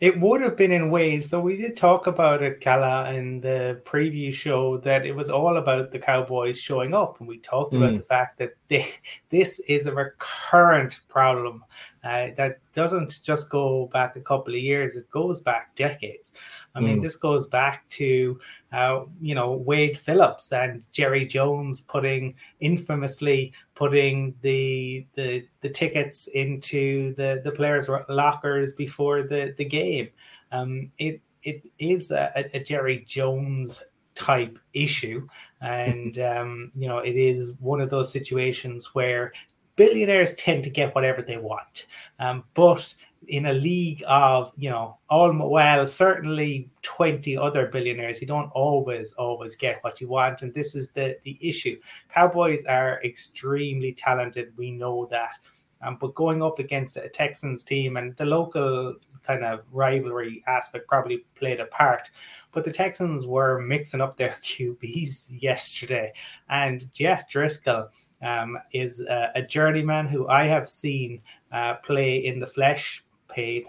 it 0.00 0.20
would 0.20 0.40
have 0.40 0.56
been 0.56 0.70
in 0.70 0.90
ways, 0.90 1.28
though 1.28 1.40
we 1.40 1.56
did 1.56 1.76
talk 1.76 2.06
about 2.06 2.42
it, 2.42 2.60
Kala, 2.60 3.12
in 3.12 3.40
the 3.40 3.80
preview 3.84 4.32
show, 4.32 4.78
that 4.78 5.04
it 5.04 5.14
was 5.14 5.28
all 5.28 5.56
about 5.56 5.90
the 5.90 5.98
Cowboys 5.98 6.58
showing 6.58 6.94
up. 6.94 7.18
And 7.18 7.28
we 7.28 7.38
talked 7.38 7.72
mm. 7.72 7.78
about 7.78 7.96
the 7.96 8.02
fact 8.02 8.38
that 8.38 8.54
they, 8.68 8.94
this 9.30 9.58
is 9.60 9.86
a 9.86 9.94
recurrent 9.94 11.00
problem 11.08 11.64
uh, 12.04 12.28
that 12.36 12.58
doesn't 12.74 13.20
just 13.22 13.50
go 13.50 13.86
back 13.92 14.16
a 14.16 14.20
couple 14.20 14.54
of 14.54 14.60
years; 14.60 14.96
it 14.96 15.10
goes 15.10 15.40
back 15.40 15.74
decades. 15.74 16.32
I 16.74 16.80
mean, 16.80 16.98
mm. 16.98 17.02
this 17.02 17.16
goes 17.16 17.46
back 17.46 17.88
to 17.90 18.38
uh, 18.72 19.04
you 19.20 19.34
know 19.34 19.52
Wade 19.52 19.98
Phillips 19.98 20.52
and 20.52 20.82
Jerry 20.92 21.26
Jones 21.26 21.80
putting 21.80 22.34
infamously 22.60 23.52
putting 23.74 24.34
the 24.42 25.06
the 25.14 25.46
the 25.60 25.70
tickets 25.70 26.28
into 26.28 27.14
the 27.14 27.40
the 27.42 27.52
players' 27.52 27.88
lockers 28.08 28.74
before 28.74 29.22
the 29.22 29.54
the 29.56 29.64
game. 29.64 30.08
Um, 30.52 30.92
it 30.98 31.20
it 31.42 31.62
is 31.78 32.10
a, 32.10 32.48
a 32.52 32.60
Jerry 32.60 33.04
Jones 33.06 33.82
type 34.18 34.58
issue. 34.74 35.26
And, 35.60 36.20
um, 36.20 36.70
you 36.76 36.86
know, 36.86 36.98
it 36.98 37.16
is 37.16 37.54
one 37.58 37.80
of 37.80 37.90
those 37.90 38.12
situations 38.12 38.94
where 38.94 39.32
billionaires 39.78 40.34
tend 40.34 40.64
to 40.64 40.70
get 40.70 40.94
whatever 40.94 41.22
they 41.22 41.38
want. 41.38 41.86
Um, 42.18 42.44
but 42.52 42.94
in 43.28 43.46
a 43.46 43.52
league 43.52 44.02
of, 44.06 44.52
you 44.56 44.68
know, 44.68 44.98
all 45.08 45.32
well, 45.32 45.86
certainly 45.86 46.68
20 46.82 47.38
other 47.38 47.66
billionaires, 47.66 48.20
you 48.20 48.26
don't 48.26 48.50
always, 48.50 49.12
always 49.12 49.54
get 49.54 49.78
what 49.82 50.00
you 50.00 50.08
want. 50.08 50.42
And 50.42 50.52
this 50.52 50.74
is 50.74 50.90
the, 50.90 51.16
the 51.22 51.38
issue. 51.40 51.78
Cowboys 52.08 52.64
are 52.64 53.00
extremely 53.04 53.92
talented. 53.92 54.52
We 54.56 54.72
know 54.72 55.06
that. 55.10 55.38
Um, 55.80 55.96
but 56.00 56.16
going 56.16 56.42
up 56.42 56.58
against 56.58 56.96
a 56.96 57.08
Texans 57.08 57.62
team 57.62 57.96
and 57.96 58.16
the 58.16 58.24
local 58.24 58.96
kind 59.22 59.44
of 59.44 59.60
rivalry 59.70 60.42
aspect 60.48 60.88
probably 60.88 61.18
played 61.36 61.60
a 61.60 61.66
part. 61.66 62.10
But 62.50 62.64
the 62.64 62.72
Texans 62.72 63.28
were 63.28 63.60
mixing 63.60 64.00
up 64.00 64.16
their 64.16 64.38
QBs 64.42 65.40
yesterday, 65.40 66.12
and 66.48 66.92
Jeff 66.92 67.30
Driskel 67.30 67.90
um, 68.22 68.58
is 68.72 69.00
a, 69.00 69.30
a, 69.36 69.42
journeyman 69.42 70.06
who 70.06 70.26
I 70.28 70.44
have 70.44 70.68
seen 70.68 71.20
uh, 71.52 71.74
play 71.74 72.18
in 72.18 72.40
the 72.40 72.46
flesh, 72.46 73.04
paid 73.28 73.66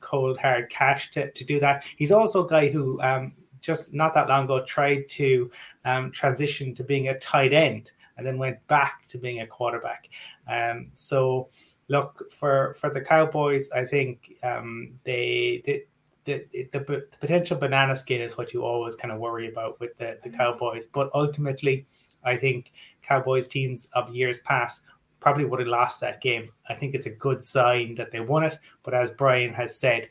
cold 0.00 0.38
hard 0.38 0.70
cash 0.70 1.10
to, 1.12 1.30
to 1.30 1.44
do 1.44 1.58
that. 1.60 1.84
He's 1.96 2.12
also 2.12 2.46
a 2.46 2.48
guy 2.48 2.68
who 2.68 3.00
um, 3.02 3.32
just 3.60 3.92
not 3.92 4.14
that 4.14 4.28
long 4.28 4.44
ago 4.44 4.64
tried 4.64 5.08
to 5.10 5.50
um, 5.84 6.10
transition 6.12 6.74
to 6.76 6.84
being 6.84 7.08
a 7.08 7.18
tight 7.18 7.52
end 7.52 7.90
and 8.16 8.26
then 8.26 8.38
went 8.38 8.64
back 8.66 9.06
to 9.08 9.18
being 9.18 9.40
a 9.40 9.46
quarterback. 9.46 10.08
Um, 10.48 10.90
so 10.94 11.48
look 11.88 12.30
for 12.30 12.74
for 12.74 12.90
the 12.90 13.00
Cowboys. 13.00 13.70
I 13.70 13.84
think 13.84 14.34
um, 14.42 14.98
they, 15.04 15.62
they 15.64 15.84
the, 16.24 16.44
the, 16.52 16.78
the, 16.78 17.08
potential 17.20 17.56
banana 17.56 17.96
skin 17.96 18.20
is 18.20 18.36
what 18.36 18.52
you 18.52 18.62
always 18.62 18.94
kind 18.94 19.12
of 19.12 19.18
worry 19.18 19.48
about 19.48 19.80
with 19.80 19.96
the, 19.96 20.18
the 20.22 20.28
Cowboys. 20.28 20.84
But 20.84 21.10
ultimately, 21.14 21.86
I 22.24 22.36
think 22.36 22.72
Cowboys 23.02 23.46
teams 23.46 23.88
of 23.92 24.14
years 24.14 24.40
past 24.40 24.82
probably 25.20 25.44
would 25.44 25.60
have 25.60 25.68
lost 25.68 26.00
that 26.00 26.20
game. 26.20 26.50
I 26.68 26.74
think 26.74 26.94
it's 26.94 27.06
a 27.06 27.10
good 27.10 27.44
sign 27.44 27.94
that 27.96 28.10
they 28.10 28.20
won 28.20 28.44
it. 28.44 28.58
But 28.82 28.94
as 28.94 29.10
Brian 29.10 29.52
has 29.54 29.76
said, 29.76 30.08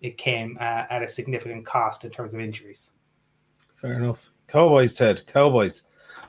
it 0.00 0.18
came 0.18 0.56
uh, 0.60 0.84
at 0.90 1.02
a 1.02 1.08
significant 1.08 1.64
cost 1.66 2.04
in 2.04 2.10
terms 2.10 2.34
of 2.34 2.40
injuries. 2.40 2.92
Fair 3.74 3.94
enough. 3.94 4.30
Cowboys, 4.48 4.94
Ted. 4.94 5.26
Cowboys. 5.26 5.84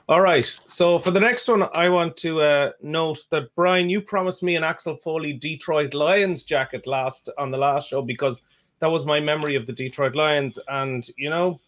All 0.08 0.20
right. 0.20 0.44
So 0.66 0.98
for 0.98 1.10
the 1.10 1.20
next 1.20 1.48
one, 1.48 1.68
I 1.74 1.88
want 1.88 2.16
to 2.18 2.40
uh, 2.40 2.70
note 2.82 3.26
that 3.30 3.54
Brian, 3.54 3.90
you 3.90 4.00
promised 4.00 4.42
me 4.42 4.56
an 4.56 4.64
Axel 4.64 4.96
Foley 4.96 5.32
Detroit 5.32 5.94
Lions 5.94 6.44
jacket 6.44 6.86
last 6.86 7.30
on 7.38 7.50
the 7.50 7.58
last 7.58 7.88
show 7.88 8.02
because 8.02 8.42
that 8.82 8.90
was 8.90 9.06
my 9.06 9.20
memory 9.20 9.54
of 9.54 9.66
the 9.66 9.72
Detroit 9.72 10.16
Lions, 10.16 10.58
and 10.66 11.06
you 11.16 11.30
know, 11.30 11.60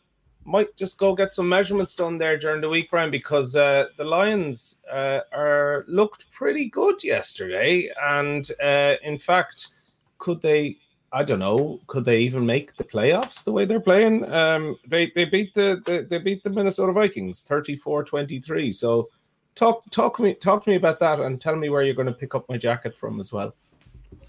might 0.45 0.77
just 0.77 0.99
go 0.99 1.15
get 1.15 1.35
some 1.35 1.49
measurements 1.49 1.95
done 1.95 2.19
there 2.19 2.39
during 2.39 2.61
the 2.61 2.69
week, 2.69 2.91
Brian, 2.91 3.11
because 3.11 3.57
uh, 3.57 3.87
the 3.97 4.05
Lions 4.05 4.79
uh, 4.91 5.21
are 5.33 5.85
looked 5.89 6.31
pretty 6.31 6.69
good 6.69 7.03
yesterday, 7.03 7.91
and 8.03 8.51
uh, 8.63 8.95
in 9.03 9.19
fact, 9.19 9.69
could 10.19 10.41
they 10.43 10.79
I 11.15 11.23
don't 11.23 11.39
know. 11.39 11.81
Could 11.87 12.05
they 12.05 12.19
even 12.19 12.45
make 12.45 12.75
the 12.75 12.83
playoffs 12.83 13.45
the 13.45 13.53
way 13.53 13.65
they're 13.65 13.79
playing? 13.79 14.31
Um, 14.33 14.77
they 14.87 15.13
they 15.15 15.25
beat 15.25 15.55
the, 15.55 15.81
the 15.87 16.05
they 16.11 16.19
beat 16.19 16.43
the 16.43 16.51
Minnesota 16.51 16.93
Vikings 16.93 17.45
34-23. 17.45 18.75
So 18.75 19.09
talk 19.55 19.89
talk 19.91 20.19
me 20.19 20.35
talk 20.35 20.65
to 20.65 20.71
me 20.71 20.77
about 20.77 20.99
that 20.99 21.21
and 21.21 21.41
tell 21.41 21.55
me 21.55 21.71
where 21.71 21.85
you're 21.85 21.95
going 21.95 22.09
to 22.09 22.13
pick 22.13 22.35
up 22.35 22.49
my 22.49 22.57
jacket 22.57 22.97
from 22.97 23.21
as 23.21 23.33
well. 23.33 23.55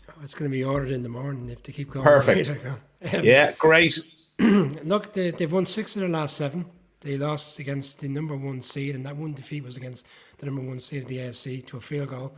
Oh, 0.10 0.14
it's 0.24 0.36
going 0.36 0.50
to 0.50 0.56
be 0.56 0.64
ordered 0.64 0.92
in 0.92 1.02
the 1.02 1.10
morning 1.10 1.50
if 1.50 1.64
they 1.64 1.74
keep 1.74 1.92
going. 1.92 2.06
Perfect. 2.06 2.52
Yeah, 3.22 3.52
great. 3.60 4.00
look, 4.40 5.14
they, 5.14 5.32
they've 5.32 5.52
won 5.52 5.66
six 5.66 5.96
of 5.96 6.02
their 6.02 6.10
last 6.10 6.36
seven. 6.36 6.66
They 7.02 7.18
lost 7.18 7.60
against 7.60 8.00
the 8.00 8.08
number 8.08 8.36
one 8.36 8.62
seed, 8.62 8.96
and 8.96 9.06
that 9.06 9.16
one 9.16 9.34
defeat 9.34 9.64
was 9.64 9.78
against 9.78 10.06
the 10.38 10.48
number 10.48 10.62
one 10.62 10.80
seed 10.80 11.04
of 11.04 11.10
the 11.10 11.18
AFC 11.18 11.66
to 11.68 11.78
a 11.78 11.82
field 11.82 12.10
goal. 12.10 12.36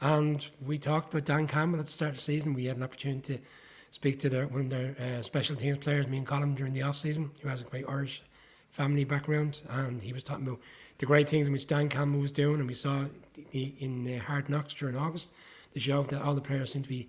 And 0.00 0.46
we 0.64 0.78
talked 0.78 1.12
about 1.12 1.24
Dan 1.24 1.46
Campbell 1.46 1.80
at 1.80 1.86
the 1.86 1.90
start 1.92 2.12
of 2.12 2.16
the 2.16 2.22
season. 2.22 2.54
We 2.54 2.66
had 2.66 2.76
an 2.76 2.82
opportunity 2.82 3.38
to 3.38 3.42
speak 3.90 4.20
to 4.20 4.28
their, 4.28 4.46
one 4.46 4.62
of 4.62 4.70
their 4.70 4.94
uh, 5.00 5.22
special 5.22 5.56
teams 5.56 5.78
players, 5.78 6.06
me 6.06 6.18
and 6.18 6.26
Colin, 6.26 6.54
during 6.54 6.72
the 6.72 6.82
off 6.82 6.96
season, 6.96 7.30
who 7.42 7.48
has 7.48 7.60
a 7.60 7.64
great 7.64 7.84
Irish 7.88 8.22
family 8.70 9.04
background, 9.04 9.60
and 9.70 10.00
he 10.00 10.12
was 10.12 10.22
talking 10.22 10.46
about 10.46 10.60
the 10.98 11.06
great 11.06 11.28
things 11.28 11.46
in 11.46 11.52
which 11.52 11.66
Dan 11.66 11.88
Campbell 11.88 12.20
was 12.20 12.30
doing, 12.30 12.60
and 12.60 12.68
we 12.68 12.74
saw 12.74 13.04
the, 13.34 13.74
in 13.80 14.04
the 14.04 14.18
Hard 14.18 14.48
Knocks 14.48 14.74
during 14.74 14.96
August, 14.96 15.28
the 15.72 15.80
show 15.80 16.02
that 16.04 16.22
all 16.22 16.34
the 16.34 16.40
players 16.40 16.72
seem 16.72 16.82
to 16.82 16.88
be 16.88 17.08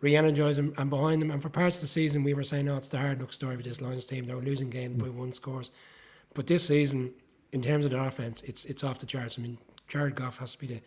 re-energized 0.00 0.58
them 0.58 0.74
and, 0.76 0.90
behind 0.90 1.22
them. 1.22 1.30
And 1.30 1.42
for 1.42 1.48
parts 1.48 1.76
of 1.76 1.80
the 1.80 1.86
season, 1.86 2.22
we 2.22 2.34
were 2.34 2.44
saying, 2.44 2.68
"Oh, 2.68 2.76
it's 2.76 2.88
the 2.88 2.98
Hard 2.98 3.20
Knock 3.20 3.32
story 3.32 3.56
with 3.56 3.66
this 3.66 3.80
Lions 3.80 4.04
team. 4.04 4.26
They 4.26 4.34
were 4.34 4.42
losing 4.42 4.70
games 4.70 5.00
by 5.00 5.08
one 5.08 5.32
scores." 5.32 5.70
But 6.34 6.46
this 6.46 6.66
season, 6.66 7.12
in 7.52 7.62
terms 7.62 7.84
of 7.84 7.92
the 7.92 8.02
offense, 8.02 8.42
it's 8.44 8.64
it's 8.64 8.84
off 8.84 8.98
the 8.98 9.06
charts. 9.06 9.36
I 9.38 9.42
mean, 9.42 9.58
Jared 9.88 10.14
Goff 10.14 10.38
has 10.38 10.52
to 10.52 10.58
be 10.58 10.66
the 10.66 10.80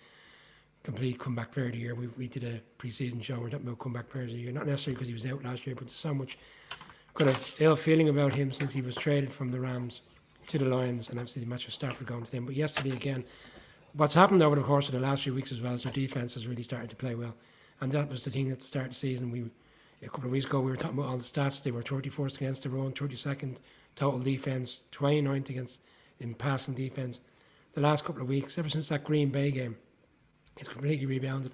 complete 0.83 1.19
comeback 1.19 1.51
player 1.51 1.67
of 1.67 1.73
the 1.73 1.77
year. 1.77 1.95
We, 1.95 2.07
we 2.07 2.27
did 2.27 2.43
a 2.43 2.61
preseason 2.81 3.21
show. 3.21 3.39
We're 3.39 3.49
talking 3.49 3.67
about 3.67 3.79
comeback 3.79 4.09
players 4.09 4.31
of 4.31 4.37
the 4.37 4.43
year, 4.43 4.51
not 4.51 4.65
necessarily 4.65 4.95
because 4.95 5.07
he 5.07 5.13
was 5.13 5.25
out 5.25 5.43
last 5.43 5.65
year, 5.65 5.75
but 5.75 5.87
there's 5.87 5.97
so 5.97 6.13
much 6.13 6.37
kind 7.13 7.29
of 7.29 7.55
ill 7.59 7.75
feeling 7.75 8.09
about 8.09 8.33
him 8.33 8.51
since 8.51 8.71
he 8.71 8.81
was 8.81 8.95
traded 8.95 9.31
from 9.31 9.51
the 9.51 9.59
Rams 9.59 10.01
to 10.47 10.57
the 10.57 10.65
Lions, 10.65 11.09
and 11.09 11.19
obviously 11.19 11.43
the 11.43 11.49
match 11.49 11.65
with 11.65 11.73
Stafford 11.73 12.07
going 12.07 12.23
to 12.23 12.31
them. 12.31 12.45
But 12.45 12.55
yesterday 12.55 12.91
again, 12.91 13.23
what's 13.93 14.13
happened 14.13 14.41
over 14.41 14.55
the 14.55 14.63
course 14.63 14.87
of 14.87 14.93
the 14.93 14.99
last 14.99 15.23
few 15.23 15.33
weeks 15.33 15.51
as 15.51 15.61
well 15.61 15.73
is 15.73 15.83
their 15.83 15.93
defense 15.93 16.33
has 16.35 16.47
really 16.47 16.63
started 16.63 16.89
to 16.89 16.95
play 16.95 17.15
well, 17.15 17.35
and 17.81 17.91
that 17.91 18.09
was 18.09 18.24
the 18.24 18.29
thing 18.29 18.51
at 18.51 18.59
the 18.59 18.65
start 18.65 18.88
of 18.88 18.93
the 18.93 19.00
season. 19.00 19.31
We 19.31 19.45
a 20.01 20.07
couple 20.07 20.25
of 20.25 20.31
weeks 20.31 20.45
ago 20.45 20.62
we 20.62 20.71
were 20.71 20.77
talking 20.77 20.98
about 20.98 21.09
all 21.09 21.17
the 21.17 21.24
stats. 21.24 21.62
They 21.62 21.71
were 21.71 21.83
34th 21.83 22.38
against 22.38 22.63
the 22.63 22.69
run, 22.69 22.91
32nd 22.91 23.57
total 23.95 24.19
defense, 24.19 24.83
29th 24.91 25.50
against 25.50 25.81
in 26.19 26.33
passing 26.33 26.74
defense. 26.74 27.19
The 27.74 27.81
last 27.81 28.03
couple 28.05 28.21
of 28.21 28.29
weeks, 28.29 28.57
ever 28.57 28.69
since 28.69 28.89
that 28.89 29.03
Green 29.03 29.29
Bay 29.29 29.51
game, 29.51 29.77
it's 30.57 30.69
completely 30.69 31.05
rebounded. 31.05 31.53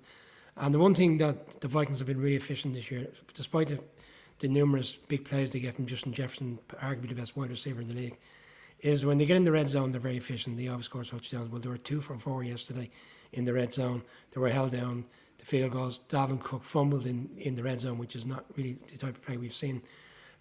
And 0.58 0.74
the 0.74 0.79
one 0.79 0.96
thing 0.96 1.17
that 1.17 1.60
the 1.60 1.67
Vikings 1.67 2.00
have 2.00 2.08
been 2.08 2.22
really 2.22 2.36
efficient 2.36 2.74
this 2.74 2.89
year, 2.89 3.08
despite 3.34 3.67
the, 3.67 3.79
the 4.39 4.48
numerous 4.48 4.94
big 4.94 5.25
plays 5.25 5.51
they 5.51 5.60
get 5.60 5.75
from 5.75 5.86
Justin 5.86 6.13
Jefferson, 6.13 6.60
arguably 6.82 7.10
the 7.10 7.15
best 7.15 7.36
wide 7.36 7.50
receiver 7.50 7.82
in 7.82 7.88
the 7.89 7.94
league, 7.94 8.17
is 8.79 9.05
when 9.05 9.17
they 9.17 9.25
get 9.25 9.38
in 9.38 9.44
the 9.44 9.51
red 9.51 9.67
zone, 9.67 9.91
they're 9.91 10.00
very 10.00 10.17
efficient. 10.17 10.58
They 10.58 10.67
always 10.67 10.86
score 10.86 11.03
touchdowns. 11.03 11.50
Well, 11.50 11.62
there 11.62 11.72
were 11.72 11.77
two 11.77 12.01
from 12.01 12.20
four 12.20 12.44
yesterday 12.44 12.89
in 13.34 13.44
the 13.44 13.53
red 13.53 13.74
zone. 13.74 14.03
They 14.32 14.39
were 14.39 14.50
held 14.50 14.72
down. 14.72 15.05
The 15.38 15.46
field 15.46 15.72
goals. 15.72 16.01
Dalvin 16.10 16.39
Cook 16.39 16.63
fumbled 16.63 17.06
in, 17.06 17.30
in 17.38 17.56
the 17.56 17.63
red 17.63 17.82
zone, 17.82 17.98
which 17.98 18.15
is 18.15 18.25
not 18.25 18.46
really 18.56 18.77
the 18.92 18.98
type 18.98 19.15
of 19.15 19.22
play 19.22 19.38
we've 19.38 19.54
seen 19.54 19.82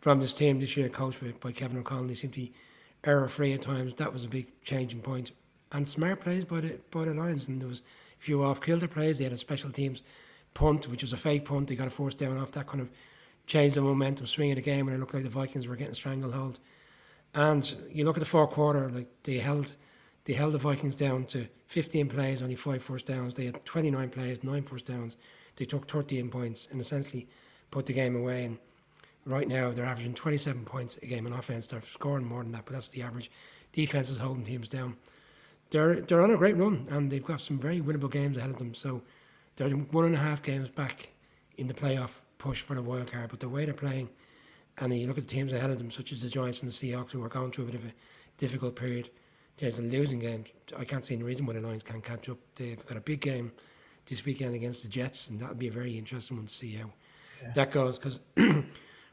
from 0.00 0.20
this 0.20 0.32
team 0.32 0.60
this 0.60 0.76
year, 0.76 0.88
coached 0.88 1.20
by 1.40 1.52
Kevin 1.52 1.78
O'Connell. 1.78 2.06
They 2.06 2.14
seem 2.14 2.30
to 2.30 2.36
be 2.36 2.52
error 3.04 3.28
free 3.28 3.52
at 3.52 3.62
times. 3.62 3.94
That 3.96 4.12
was 4.12 4.24
a 4.24 4.28
big 4.28 4.46
changing 4.62 5.00
point. 5.00 5.32
And 5.72 5.88
smart 5.88 6.20
plays 6.20 6.44
by 6.44 6.60
the 6.60 6.78
by 6.90 7.04
the 7.04 7.14
Lions. 7.14 7.48
And 7.48 7.60
there 7.60 7.68
was 7.68 7.82
a 8.20 8.22
few 8.22 8.42
off 8.44 8.60
kilter 8.60 8.88
plays. 8.88 9.18
They 9.18 9.24
had 9.24 9.32
a 9.32 9.38
special 9.38 9.70
teams 9.70 10.02
punt, 10.54 10.88
which 10.88 11.02
was 11.02 11.12
a 11.12 11.16
fake 11.16 11.44
punt. 11.44 11.68
They 11.68 11.74
got 11.74 11.88
a 11.88 11.90
force 11.90 12.14
down 12.14 12.38
off 12.38 12.52
that 12.52 12.66
kind 12.66 12.80
of 12.80 12.90
changed 13.46 13.74
the 13.74 13.82
momentum, 13.82 14.26
swing 14.26 14.52
of 14.52 14.56
the 14.56 14.62
game, 14.62 14.88
and 14.88 14.96
it 14.96 15.00
looked 15.00 15.14
like 15.14 15.22
the 15.22 15.28
Vikings 15.28 15.66
were 15.66 15.76
getting 15.76 15.94
stranglehold. 15.94 16.58
And 17.34 17.74
you 17.90 18.04
look 18.04 18.16
at 18.16 18.20
the 18.20 18.26
fourth 18.26 18.50
quarter, 18.50 18.88
like 18.90 19.08
they 19.24 19.38
held, 19.38 19.74
they 20.24 20.32
held 20.32 20.54
the 20.54 20.58
Vikings 20.58 20.94
down 20.94 21.24
to 21.26 21.46
15 21.68 22.08
plays, 22.08 22.42
only 22.42 22.54
five 22.54 22.82
first 22.82 23.06
downs. 23.06 23.34
They 23.34 23.46
had 23.46 23.64
29 23.64 24.10
plays, 24.10 24.42
nine 24.42 24.62
first 24.62 24.86
downs. 24.86 25.16
They 25.56 25.64
took 25.64 25.88
13 25.90 26.30
points 26.30 26.68
and 26.70 26.80
essentially 26.80 27.28
put 27.70 27.86
the 27.86 27.92
game 27.92 28.16
away. 28.16 28.44
And 28.44 28.58
right 29.24 29.48
now 29.48 29.70
they're 29.70 29.84
averaging 29.84 30.14
27 30.14 30.64
points 30.64 30.98
a 31.02 31.06
game 31.06 31.26
on 31.26 31.32
offense. 31.32 31.66
They're 31.66 31.82
scoring 31.82 32.24
more 32.24 32.42
than 32.42 32.52
that, 32.52 32.64
but 32.64 32.74
that's 32.74 32.88
the 32.88 33.02
average. 33.02 33.30
Defense 33.72 34.08
is 34.08 34.18
holding 34.18 34.44
teams 34.44 34.68
down 34.68 34.96
they're 35.74 35.96
they're 36.02 36.22
on 36.22 36.30
a 36.30 36.36
great 36.36 36.56
run 36.56 36.86
and 36.90 37.10
they've 37.10 37.24
got 37.24 37.40
some 37.40 37.58
very 37.58 37.80
winnable 37.80 38.10
games 38.10 38.36
ahead 38.36 38.50
of 38.50 38.58
them. 38.58 38.74
So 38.74 39.02
they're 39.56 39.70
one 39.70 40.04
and 40.04 40.14
a 40.14 40.18
half 40.18 40.40
games 40.42 40.70
back 40.70 41.10
in 41.56 41.66
the 41.66 41.74
playoff 41.74 42.20
push 42.38 42.62
for 42.62 42.74
the 42.74 42.82
wild 42.82 43.10
card. 43.10 43.30
But 43.30 43.40
the 43.40 43.48
way 43.48 43.64
they're 43.64 43.74
playing, 43.74 44.08
and 44.78 44.96
you 44.96 45.08
look 45.08 45.18
at 45.18 45.26
the 45.26 45.34
teams 45.34 45.52
ahead 45.52 45.70
of 45.70 45.78
them, 45.78 45.90
such 45.90 46.12
as 46.12 46.22
the 46.22 46.28
Giants 46.28 46.62
and 46.62 46.70
the 46.70 46.74
Seahawks, 46.74 47.10
who 47.10 47.24
are 47.24 47.28
going 47.28 47.50
through 47.50 47.64
a 47.64 47.66
bit 47.68 47.76
of 47.76 47.84
a 47.86 47.94
difficult 48.38 48.76
period. 48.76 49.10
There's 49.58 49.78
a 49.78 49.82
losing 49.82 50.18
game. 50.18 50.44
I 50.76 50.84
can't 50.84 51.04
see 51.04 51.14
any 51.14 51.22
reason 51.22 51.46
why 51.46 51.54
the 51.54 51.60
Lions 51.60 51.82
can't 51.82 52.02
catch 52.02 52.28
up. 52.28 52.38
They've 52.56 52.84
got 52.86 52.96
a 52.96 53.00
big 53.00 53.20
game 53.20 53.52
this 54.06 54.24
weekend 54.24 54.54
against 54.54 54.82
the 54.82 54.88
Jets, 54.88 55.28
and 55.28 55.38
that'll 55.40 55.54
be 55.54 55.68
a 55.68 55.72
very 55.72 55.96
interesting 55.96 56.36
one 56.36 56.46
to 56.46 56.52
see 56.52 56.74
how 56.74 56.90
yeah. 57.42 57.52
that 57.52 57.70
goes. 57.70 57.98
Because 57.98 58.18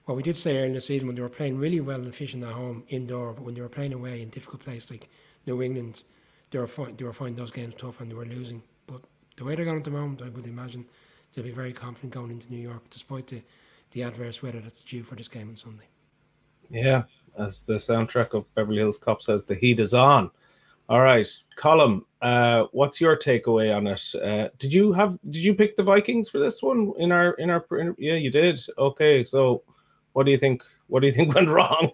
what 0.06 0.18
we 0.18 0.24
did 0.24 0.36
say 0.36 0.58
earlier 0.58 0.66
in 0.66 0.74
the 0.74 0.82
season, 0.82 1.08
when 1.08 1.16
they 1.16 1.22
were 1.22 1.30
playing 1.30 1.58
really 1.58 1.80
well 1.80 2.00
and 2.00 2.08
efficient 2.08 2.44
at 2.44 2.54
home 2.54 2.84
indoor, 2.90 3.34
but 3.34 3.44
when 3.44 3.54
they 3.54 3.62
were 3.62 3.70
playing 3.70 3.94
away 3.94 4.22
in 4.22 4.30
difficult 4.30 4.64
places 4.64 4.90
like 4.90 5.10
New 5.46 5.62
England, 5.62 6.04
they 6.50 6.60
were 6.60 6.68
find, 6.68 6.98
they 6.98 7.06
were 7.06 7.14
finding 7.14 7.36
those 7.36 7.52
games 7.52 7.76
tough 7.78 8.02
and 8.02 8.10
they 8.10 8.16
were 8.16 8.26
losing. 8.26 8.64
But 8.88 9.02
the 9.38 9.46
way 9.46 9.56
they're 9.56 9.66
going 9.66 9.78
at 9.78 9.84
the 9.84 9.92
moment, 9.92 10.22
I 10.22 10.30
would 10.30 10.48
imagine 10.48 10.86
they'll 11.34 11.46
be 11.46 11.52
very 11.52 11.74
confident 11.74 12.14
going 12.14 12.32
into 12.32 12.50
New 12.50 12.60
York, 12.60 12.90
despite 12.90 13.28
the, 13.28 13.44
the 13.92 14.04
adverse 14.04 14.42
weather 14.42 14.60
that's 14.60 14.84
due 14.84 15.04
for 15.04 15.16
this 15.16 15.28
game 15.28 15.50
on 15.50 15.56
Sunday. 15.56 15.88
Yeah, 16.70 17.04
as 17.38 17.62
the 17.62 17.74
soundtrack 17.74 18.34
of 18.34 18.54
Beverly 18.56 18.78
Hills 18.78 18.98
Cop 18.98 19.22
says, 19.22 19.44
the 19.44 19.56
heat 19.56 19.80
is 19.80 19.94
on. 19.94 20.32
All 20.90 21.02
right, 21.02 21.28
Colm, 21.58 22.04
uh, 22.22 22.66
what's 22.74 23.00
your 23.00 23.16
takeaway 23.16 23.74
on 23.76 23.88
it? 23.88 24.04
Uh, 24.22 24.50
did 24.60 24.74
you 24.74 24.92
have? 24.92 25.18
Did 25.30 25.42
you 25.42 25.56
pick 25.56 25.78
the 25.78 25.84
Vikings 25.84 26.28
for 26.28 26.40
this 26.40 26.62
one 26.62 26.92
in 26.98 27.14
our 27.14 27.32
in 27.36 27.50
our? 27.50 27.66
In, 27.80 27.96
yeah, 27.98 28.16
you 28.16 28.30
did. 28.30 28.62
Okay, 28.78 29.24
so 29.24 29.64
what 30.12 30.26
do 30.26 30.32
you 30.32 30.38
think? 30.38 30.64
What 30.88 31.00
do 31.00 31.08
you 31.08 31.14
think 31.14 31.34
went 31.36 31.48
wrong? 31.48 31.92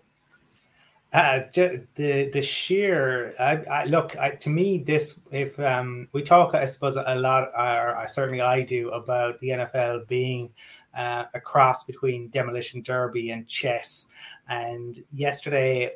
Uh, 1.14 1.42
the 1.54 2.30
the 2.34 2.42
sheer 2.42 3.34
I, 3.40 3.82
I 3.82 3.84
look 3.86 4.18
I, 4.18 4.32
to 4.32 4.50
me 4.50 4.80
this 4.80 5.16
if 5.32 5.58
um, 5.58 6.10
we 6.12 6.22
talk 6.22 6.54
I 6.54 6.66
suppose 6.66 6.98
a 6.98 7.16
lot 7.16 7.48
or 7.58 8.06
certainly 8.10 8.42
I 8.42 8.64
do 8.64 8.90
about 8.90 9.40
the 9.40 9.50
NFL 9.50 10.08
being 10.08 10.50
uh, 10.98 11.26
a 11.34 11.40
cross 11.40 11.84
between 11.84 12.28
demolition 12.30 12.82
derby 12.82 13.30
and 13.30 13.48
chess 13.48 14.08
and 14.50 15.04
yesterday 15.14 15.92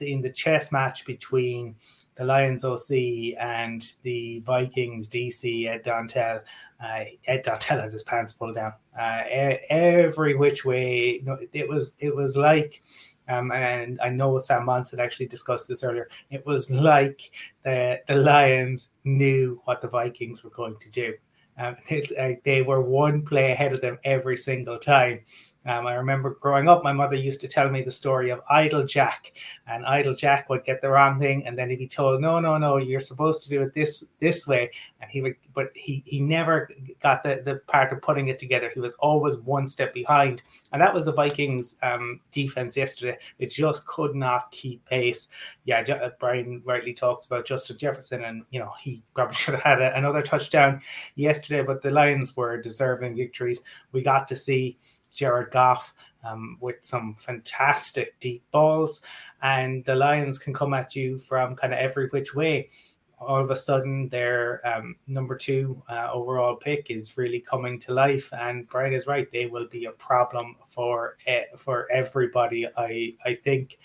in 0.00 0.22
the 0.22 0.30
chess 0.30 0.70
match 0.72 1.04
between 1.04 1.74
the 2.14 2.24
Lions 2.24 2.64
OC 2.64 3.36
and 3.38 3.94
the 4.02 4.40
Vikings 4.40 5.08
DC 5.08 5.66
Ed 5.66 5.84
Donatell 5.84 6.40
uh, 6.82 7.04
Ed 7.26 7.44
Donatell 7.44 7.82
had 7.82 7.92
his 7.92 8.04
pants 8.04 8.32
pulled 8.32 8.54
down 8.54 8.72
uh, 8.98 9.22
every 9.68 10.34
which 10.34 10.64
way 10.64 11.22
it 11.52 11.68
was 11.68 11.92
it 11.98 12.14
was 12.14 12.36
like 12.36 12.82
um, 13.28 13.50
and 13.50 14.00
I 14.00 14.08
know 14.08 14.38
Sam 14.38 14.64
Monson 14.66 15.00
actually 15.00 15.26
discussed 15.26 15.66
this 15.66 15.82
earlier. 15.82 16.08
It 16.30 16.46
was 16.46 16.70
like 16.70 17.32
the 17.64 18.00
the 18.06 18.14
Lions 18.14 18.88
knew 19.04 19.60
what 19.64 19.80
the 19.80 19.88
Vikings 19.88 20.44
were 20.44 20.50
going 20.50 20.76
to 20.80 20.90
do. 20.90 21.14
Um, 21.58 21.76
they, 21.88 22.38
they, 22.44 22.62
were 22.62 22.80
one 22.80 23.22
play 23.22 23.52
ahead 23.52 23.72
of 23.72 23.80
them 23.80 23.98
every 24.04 24.36
single 24.36 24.78
time. 24.78 25.20
Um, 25.66 25.84
I 25.86 25.94
remember 25.94 26.36
growing 26.40 26.68
up, 26.68 26.84
my 26.84 26.92
mother 26.92 27.16
used 27.16 27.40
to 27.40 27.48
tell 27.48 27.68
me 27.68 27.82
the 27.82 27.90
story 27.90 28.30
of 28.30 28.40
Idle 28.48 28.84
Jack, 28.84 29.32
and 29.66 29.84
Idle 29.84 30.14
Jack 30.14 30.48
would 30.48 30.64
get 30.64 30.80
the 30.80 30.90
wrong 30.90 31.18
thing, 31.18 31.44
and 31.44 31.58
then 31.58 31.70
he'd 31.70 31.80
be 31.80 31.88
told, 31.88 32.20
"No, 32.20 32.38
no, 32.38 32.56
no, 32.56 32.76
you're 32.76 33.00
supposed 33.00 33.42
to 33.42 33.48
do 33.48 33.62
it 33.62 33.74
this 33.74 34.04
this 34.20 34.46
way," 34.46 34.70
and 35.00 35.10
he 35.10 35.22
would, 35.22 35.34
but 35.54 35.70
he 35.74 36.04
he 36.06 36.20
never 36.20 36.70
got 37.02 37.24
the 37.24 37.42
the 37.44 37.56
part 37.66 37.92
of 37.92 38.00
putting 38.00 38.28
it 38.28 38.38
together. 38.38 38.70
He 38.72 38.78
was 38.78 38.92
always 39.00 39.38
one 39.38 39.66
step 39.66 39.92
behind, 39.92 40.42
and 40.72 40.80
that 40.80 40.94
was 40.94 41.04
the 41.04 41.12
Vikings' 41.12 41.74
um, 41.82 42.20
defense 42.30 42.76
yesterday. 42.76 43.18
It 43.40 43.50
just 43.50 43.86
could 43.86 44.14
not 44.14 44.52
keep 44.52 44.84
pace. 44.84 45.26
Yeah, 45.64 45.80
uh, 45.80 46.10
Brian 46.20 46.62
rightly 46.64 46.94
talks 46.94 47.26
about 47.26 47.44
Justin 47.44 47.76
Jefferson, 47.76 48.22
and 48.22 48.44
you 48.50 48.60
know 48.60 48.72
he 48.80 49.02
probably 49.14 49.34
should 49.36 49.54
have 49.54 49.64
had 49.64 49.82
a, 49.82 49.96
another 49.96 50.22
touchdown 50.22 50.80
yesterday, 51.16 51.45
but 51.48 51.82
the 51.82 51.90
Lions 51.90 52.36
were 52.36 52.60
deserving 52.60 53.16
victories. 53.16 53.62
We 53.92 54.02
got 54.02 54.28
to 54.28 54.36
see 54.36 54.78
Jared 55.12 55.50
Goff 55.50 55.94
um, 56.24 56.58
with 56.60 56.76
some 56.82 57.14
fantastic 57.14 58.18
deep 58.20 58.44
balls, 58.50 59.00
and 59.42 59.84
the 59.84 59.94
Lions 59.94 60.38
can 60.38 60.52
come 60.52 60.74
at 60.74 60.96
you 60.96 61.18
from 61.18 61.56
kind 61.56 61.72
of 61.72 61.78
every 61.78 62.08
which 62.08 62.34
way. 62.34 62.68
All 63.18 63.42
of 63.42 63.50
a 63.50 63.56
sudden, 63.56 64.08
their 64.10 64.60
um, 64.66 64.96
number 65.06 65.36
two 65.36 65.82
uh, 65.88 66.10
overall 66.12 66.54
pick 66.54 66.90
is 66.90 67.16
really 67.16 67.40
coming 67.40 67.80
to 67.80 67.94
life, 67.94 68.30
and 68.32 68.68
Brian 68.68 68.92
is 68.92 69.06
right; 69.06 69.30
they 69.30 69.46
will 69.46 69.66
be 69.68 69.86
a 69.86 69.92
problem 69.92 70.56
for 70.66 71.16
uh, 71.26 71.56
for 71.56 71.90
everybody. 71.90 72.66
I 72.76 73.14
I 73.24 73.34
think, 73.34 73.78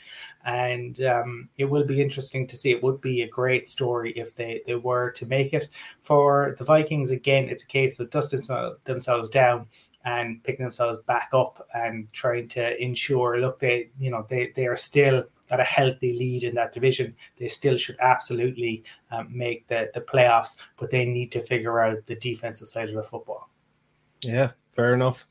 and 0.43 1.01
um, 1.03 1.49
it 1.57 1.65
will 1.65 1.85
be 1.85 2.01
interesting 2.01 2.45
to 2.47 2.57
see. 2.57 2.71
It 2.71 2.83
would 2.83 2.99
be 2.99 3.21
a 3.21 3.27
great 3.29 3.69
story 3.69 4.11
if 4.17 4.35
they 4.35 4.61
they 4.65 4.75
were 4.75 5.11
to 5.11 5.25
make 5.25 5.53
it. 5.53 5.69
For 6.01 6.55
the 6.57 6.65
Vikings, 6.65 7.09
again, 7.09 7.47
it's 7.47 7.63
a 7.63 7.67
case 7.67 7.99
of 7.99 8.09
dusting 8.09 8.41
themselves 8.83 9.29
down 9.29 9.67
and 10.05 10.43
picking 10.43 10.63
themselves 10.63 10.99
back 10.99 11.29
up 11.33 11.65
and 11.73 12.11
trying 12.13 12.47
to 12.47 12.81
ensure 12.81 13.39
look 13.39 13.59
they 13.59 13.89
you 13.99 14.09
know 14.09 14.25
they 14.29 14.51
they 14.55 14.65
are 14.65 14.75
still 14.75 15.23
at 15.49 15.59
a 15.59 15.63
healthy 15.65 16.17
lead 16.17 16.43
in 16.43 16.55
that 16.55 16.71
division. 16.71 17.15
They 17.37 17.49
still 17.49 17.75
should 17.77 17.97
absolutely 17.99 18.83
um, 19.11 19.27
make 19.29 19.67
the 19.67 19.91
the 19.93 20.01
playoffs 20.01 20.57
but 20.77 20.91
they 20.91 21.05
need 21.05 21.31
to 21.33 21.41
figure 21.41 21.79
out 21.79 22.05
the 22.05 22.15
defensive 22.15 22.67
side 22.67 22.89
of 22.89 22.95
the 22.95 23.03
football. 23.03 23.49
Yeah 24.21 24.51
fair 24.71 24.93
enough. 24.93 25.25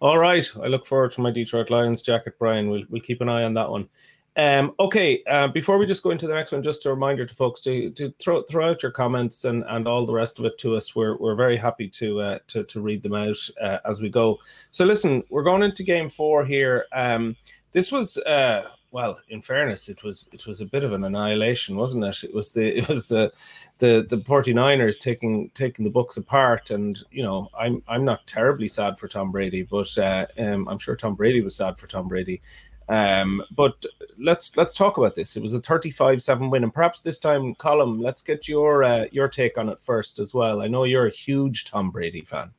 All 0.00 0.18
right 0.18 0.50
i 0.62 0.66
look 0.66 0.84
forward 0.84 1.12
to 1.12 1.20
my 1.20 1.30
detroit 1.30 1.70
lions 1.70 2.02
jacket 2.02 2.38
brian. 2.38 2.68
We'll, 2.68 2.84
we'll 2.88 3.00
keep 3.02 3.20
an 3.20 3.28
eye 3.28 3.44
on 3.44 3.54
that 3.54 3.70
one 3.70 3.88
um, 4.36 4.72
okay, 4.80 5.22
uh, 5.28 5.48
before 5.48 5.76
we 5.76 5.84
just 5.84 6.02
go 6.02 6.10
into 6.10 6.26
the 6.26 6.34
next 6.34 6.52
one, 6.52 6.62
just 6.62 6.86
a 6.86 6.90
reminder 6.90 7.26
to 7.26 7.34
folks 7.34 7.60
to 7.62 7.90
to 7.90 8.12
throw 8.18 8.42
throw 8.42 8.70
out 8.70 8.82
your 8.82 8.92
comments 8.92 9.44
and, 9.44 9.62
and 9.68 9.86
all 9.86 10.06
the 10.06 10.12
rest 10.12 10.38
of 10.38 10.46
it 10.46 10.56
to 10.58 10.74
us. 10.74 10.96
We're 10.96 11.16
we're 11.18 11.34
very 11.34 11.56
happy 11.56 11.88
to 11.88 12.20
uh, 12.20 12.38
to 12.48 12.64
to 12.64 12.80
read 12.80 13.02
them 13.02 13.14
out 13.14 13.38
uh, 13.60 13.78
as 13.84 14.00
we 14.00 14.08
go. 14.08 14.38
So 14.70 14.84
listen, 14.84 15.22
we're 15.28 15.42
going 15.42 15.62
into 15.62 15.82
game 15.82 16.08
four 16.08 16.44
here. 16.44 16.86
Um, 16.92 17.36
this 17.72 17.92
was 17.92 18.16
uh, 18.18 18.68
well, 18.90 19.18
in 19.28 19.42
fairness, 19.42 19.90
it 19.90 20.02
was 20.02 20.30
it 20.32 20.46
was 20.46 20.62
a 20.62 20.66
bit 20.66 20.84
of 20.84 20.92
an 20.92 21.04
annihilation, 21.04 21.76
wasn't 21.76 22.04
it? 22.04 22.24
It 22.24 22.34
was 22.34 22.52
the 22.52 22.78
it 22.78 22.88
was 22.88 23.08
the 23.08 23.32
the 23.78 24.06
the 24.08 24.18
49ers 24.18 24.98
taking 24.98 25.50
taking 25.50 25.84
the 25.84 25.90
Bucs 25.90 26.16
apart 26.16 26.70
and 26.70 27.02
you 27.10 27.22
know 27.24 27.48
i'm 27.58 27.82
i'm 27.88 28.04
not 28.04 28.24
terribly 28.28 28.68
sad 28.68 28.96
for 28.96 29.08
tom 29.08 29.32
brady 29.32 29.62
but 29.62 29.98
uh, 29.98 30.24
um, 30.38 30.68
i'm 30.68 30.78
sure 30.78 30.94
tom 30.94 31.16
brady 31.16 31.40
was 31.40 31.56
sad 31.56 31.76
for 31.76 31.88
tom 31.88 32.06
brady 32.06 32.40
um, 32.88 33.42
but 33.54 33.84
let's 34.18 34.56
let's 34.56 34.74
talk 34.74 34.98
about 34.98 35.14
this. 35.14 35.36
It 35.36 35.42
was 35.42 35.54
a 35.54 35.60
35-7 35.60 36.50
win, 36.50 36.64
and 36.64 36.74
perhaps 36.74 37.00
this 37.00 37.18
time, 37.18 37.54
Colm, 37.56 38.00
let's 38.00 38.22
get 38.22 38.48
your 38.48 38.84
uh, 38.84 39.06
your 39.12 39.28
take 39.28 39.58
on 39.58 39.68
it 39.68 39.80
first 39.80 40.18
as 40.18 40.34
well. 40.34 40.62
I 40.62 40.68
know 40.68 40.84
you're 40.84 41.06
a 41.06 41.10
huge 41.10 41.66
Tom 41.66 41.90
Brady 41.90 42.22
fan. 42.22 42.52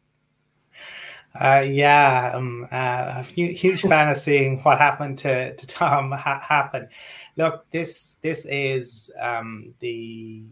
Uh, 1.39 1.63
yeah, 1.65 2.31
I'm 2.35 2.65
uh, 2.65 3.15
a 3.17 3.23
huge 3.23 3.81
fan 3.81 4.09
of 4.09 4.17
seeing 4.17 4.59
what 4.61 4.77
happened 4.77 5.17
to, 5.19 5.55
to 5.55 5.67
Tom 5.67 6.11
ha- 6.11 6.45
happen. 6.47 6.89
Look, 7.37 7.69
this 7.71 8.17
this 8.21 8.45
is 8.45 9.09
um, 9.19 9.73
the 9.79 10.43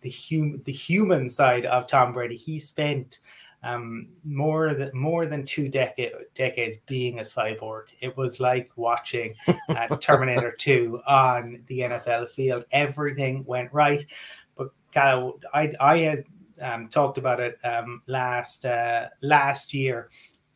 the 0.00 0.10
hum- 0.10 0.62
the 0.64 0.72
human 0.72 1.28
side 1.28 1.66
of 1.66 1.88
Tom 1.88 2.12
Brady. 2.12 2.36
He 2.36 2.60
spent 2.60 3.18
um, 3.62 4.08
more 4.24 4.74
than 4.74 4.90
more 4.94 5.26
than 5.26 5.44
two 5.44 5.68
decade, 5.68 6.12
decades 6.34 6.78
being 6.86 7.18
a 7.18 7.22
cyborg. 7.22 7.84
It 8.00 8.16
was 8.16 8.40
like 8.40 8.70
watching 8.76 9.34
uh, 9.68 9.96
Terminator 10.00 10.54
2 10.56 11.00
on 11.06 11.62
the 11.66 11.80
NFL 11.80 12.30
field. 12.30 12.64
Everything 12.70 13.44
went 13.44 13.72
right, 13.72 14.04
but 14.56 14.70
I 14.94 15.72
I 15.80 15.98
had 15.98 16.24
um, 16.62 16.88
talked 16.88 17.18
about 17.18 17.40
it 17.40 17.58
um, 17.64 18.02
last 18.06 18.64
uh, 18.64 19.08
last 19.22 19.74
year 19.74 20.08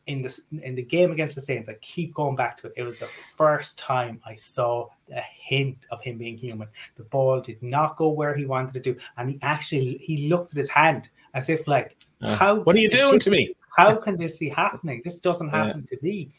in 0.07 0.23
the 0.23 0.39
in 0.63 0.75
the 0.75 0.83
game 0.83 1.13
against 1.13 1.35
the 1.35 1.41
Saints. 1.41 1.69
I 1.69 1.75
keep 1.75 2.15
going 2.15 2.37
back 2.37 2.57
to 2.59 2.69
it. 2.69 2.75
It 2.77 2.83
was 2.83 2.99
the 2.99 3.07
first 3.07 3.79
time 3.79 4.21
I 4.25 4.35
saw 4.35 4.89
a 5.15 5.21
hint 5.21 5.87
of 5.91 6.01
him 6.01 6.19
being 6.19 6.37
human. 6.37 6.69
The 6.95 7.05
ball 7.05 7.41
did 7.41 7.63
not 7.63 7.97
go 7.97 8.11
where 8.11 8.35
he 8.35 8.47
wanted 8.47 8.77
it 8.77 8.85
to 8.85 8.93
do, 8.95 9.01
and 9.17 9.31
he 9.31 9.39
actually 9.43 9.99
he 9.99 10.29
looked 10.29 10.53
at 10.53 10.59
his 10.59 10.71
hand 10.71 11.09
as 11.35 11.49
if 11.49 11.67
like 11.67 11.97
uh, 12.23 12.37
how 12.37 12.61
what 12.61 12.77
are 12.77 12.81
you 12.81 12.91
doing 12.91 13.19
to 13.21 13.31
me? 13.31 13.55
How 13.77 13.95
can 13.97 14.17
this 14.17 14.39
be 14.39 14.49
happening? 14.49 15.01
This 15.05 15.19
doesn't 15.19 15.49
happen 15.49 15.87
yeah. 15.91 15.97
to 15.97 16.03
me. 16.03 16.33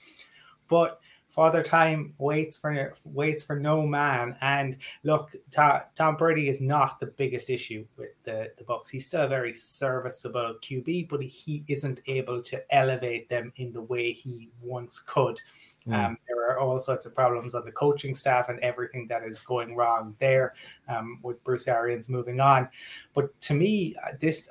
But 0.67 0.99
Father 1.33 1.63
Time 1.63 2.13
waits 2.19 2.57
for 2.57 2.93
waits 3.05 3.41
for 3.41 3.59
no 3.59 3.87
man. 3.87 4.37
And 4.41 4.77
look, 5.01 5.35
Tom, 5.49 5.81
Tom 5.95 6.15
Brady 6.15 6.47
is 6.47 6.61
not 6.61 6.99
the 6.99 7.07
biggest 7.07 7.49
issue 7.49 7.87
with 7.97 8.11
the 8.23 8.51
the 8.55 8.63
Bucs. 8.63 8.89
He's 8.91 9.07
still 9.07 9.23
a 9.23 9.27
very 9.27 9.51
serviceable 9.55 10.55
QB, 10.61 11.09
but 11.09 11.23
he 11.23 11.63
isn't 11.67 12.01
able 12.05 12.43
to 12.43 12.75
elevate 12.75 13.29
them 13.29 13.51
in 13.55 13.73
the 13.73 13.81
way 13.81 14.11
he 14.11 14.51
once 14.61 14.99
could. 14.99 15.39
Mm. 15.87 15.93
Um, 15.93 16.17
there 16.27 16.49
are 16.51 16.59
all 16.59 16.77
sorts 16.77 17.07
of 17.07 17.15
problems 17.15 17.55
on 17.55 17.65
the 17.65 17.71
coaching 17.71 18.13
staff 18.13 18.49
and 18.49 18.59
everything 18.59 19.07
that 19.07 19.23
is 19.23 19.39
going 19.39 19.75
wrong 19.75 20.15
there 20.19 20.53
um, 20.87 21.19
with 21.23 21.43
Bruce 21.43 21.67
Arians 21.67 22.09
moving 22.09 22.41
on. 22.41 22.69
But 23.15 23.39
to 23.41 23.55
me, 23.55 23.95
uh, 24.05 24.11
this 24.19 24.49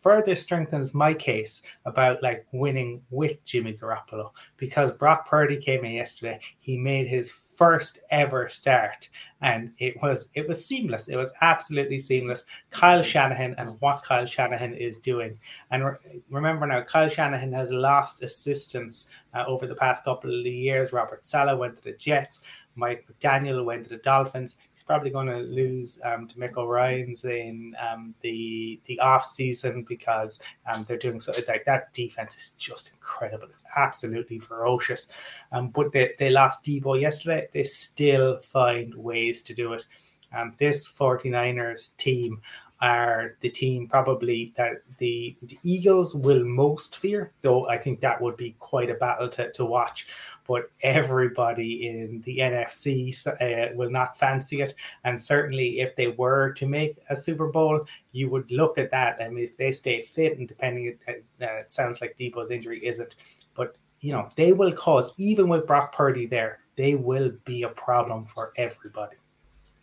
further 0.00 0.34
strengthens 0.34 0.94
my 0.94 1.14
case 1.14 1.62
about 1.84 2.22
like 2.22 2.46
winning 2.52 3.02
with 3.10 3.44
Jimmy 3.44 3.74
Garoppolo 3.74 4.30
because 4.56 4.92
Brock 4.92 5.28
Purdy 5.28 5.56
came 5.56 5.84
in 5.84 5.92
yesterday. 5.92 6.40
He 6.60 6.76
made 6.76 7.06
his 7.06 7.30
first 7.30 7.98
ever 8.10 8.48
start 8.48 9.08
and 9.40 9.72
it 9.78 10.00
was 10.00 10.28
it 10.34 10.46
was 10.46 10.64
seamless. 10.64 11.08
It 11.08 11.16
was 11.16 11.30
absolutely 11.40 11.98
seamless. 11.98 12.44
Kyle 12.70 13.02
Shanahan 13.02 13.54
and 13.58 13.76
what 13.80 14.02
Kyle 14.02 14.26
Shanahan 14.26 14.74
is 14.74 14.98
doing. 14.98 15.38
And 15.70 15.84
re- 15.84 16.22
remember 16.30 16.66
now, 16.66 16.82
Kyle 16.82 17.08
Shanahan 17.08 17.52
has 17.52 17.72
lost 17.72 18.22
assistants 18.22 19.06
uh, 19.34 19.44
over 19.46 19.66
the 19.66 19.74
past 19.74 20.04
couple 20.04 20.30
of 20.30 20.46
years. 20.46 20.92
Robert 20.92 21.24
Saleh 21.24 21.58
went 21.58 21.76
to 21.76 21.82
the 21.82 21.92
Jets. 21.94 22.40
Mike 22.76 23.06
McDaniel 23.08 23.64
went 23.64 23.84
to 23.84 23.90
the 23.90 23.96
Dolphins 23.96 24.56
probably 24.88 25.10
going 25.10 25.26
to 25.26 25.40
lose 25.40 26.00
um, 26.02 26.26
DeMeco 26.26 26.66
Ryans 26.66 27.24
in 27.24 27.76
um, 27.78 28.14
the 28.22 28.80
the 28.86 28.98
off 29.00 29.24
season 29.24 29.84
because 29.86 30.40
um, 30.72 30.84
they're 30.88 30.96
doing 30.96 31.20
so 31.20 31.30
like 31.46 31.64
that 31.66 31.92
defense 31.92 32.36
is 32.36 32.54
just 32.56 32.92
incredible. 32.94 33.46
It's 33.50 33.64
absolutely 33.76 34.40
ferocious. 34.40 35.08
Um, 35.52 35.68
but 35.68 35.92
they, 35.92 36.14
they 36.18 36.30
lost 36.30 36.64
Deebo 36.64 36.98
yesterday. 37.00 37.48
They 37.52 37.64
still 37.64 38.40
find 38.40 38.94
ways 38.94 39.42
to 39.42 39.54
do 39.54 39.74
it. 39.74 39.86
Um, 40.34 40.52
this 40.58 40.90
49ers 40.90 41.96
team, 41.96 42.40
are 42.80 43.36
the 43.40 43.50
team 43.50 43.88
probably 43.88 44.52
that 44.56 44.82
the, 44.98 45.36
the 45.42 45.58
Eagles 45.62 46.14
will 46.14 46.44
most 46.44 46.98
fear, 46.98 47.32
though 47.42 47.68
I 47.68 47.76
think 47.76 48.00
that 48.00 48.20
would 48.20 48.36
be 48.36 48.54
quite 48.58 48.90
a 48.90 48.94
battle 48.94 49.28
to, 49.30 49.50
to 49.52 49.64
watch. 49.64 50.06
But 50.46 50.70
everybody 50.82 51.88
in 51.88 52.22
the 52.22 52.38
NFC 52.38 53.14
uh, 53.26 53.74
will 53.74 53.90
not 53.90 54.16
fancy 54.16 54.62
it. 54.62 54.74
And 55.04 55.20
certainly, 55.20 55.80
if 55.80 55.94
they 55.96 56.08
were 56.08 56.52
to 56.54 56.66
make 56.66 56.96
a 57.10 57.16
Super 57.16 57.48
Bowl, 57.48 57.84
you 58.12 58.30
would 58.30 58.50
look 58.50 58.78
at 58.78 58.90
that. 58.92 59.18
I 59.20 59.28
mean, 59.28 59.44
if 59.44 59.56
they 59.56 59.72
stay 59.72 60.00
fit, 60.00 60.38
and 60.38 60.48
depending, 60.48 60.96
uh, 61.06 61.12
it 61.40 61.72
sounds 61.72 62.00
like 62.00 62.16
Deebo's 62.16 62.50
injury 62.50 62.84
isn't, 62.86 63.16
but 63.54 63.76
you 64.00 64.12
know, 64.12 64.28
they 64.36 64.52
will 64.52 64.72
cause, 64.72 65.12
even 65.18 65.48
with 65.48 65.66
Brock 65.66 65.92
Purdy 65.92 66.26
there, 66.26 66.60
they 66.76 66.94
will 66.94 67.32
be 67.44 67.64
a 67.64 67.68
problem 67.68 68.24
for 68.24 68.52
everybody. 68.56 69.16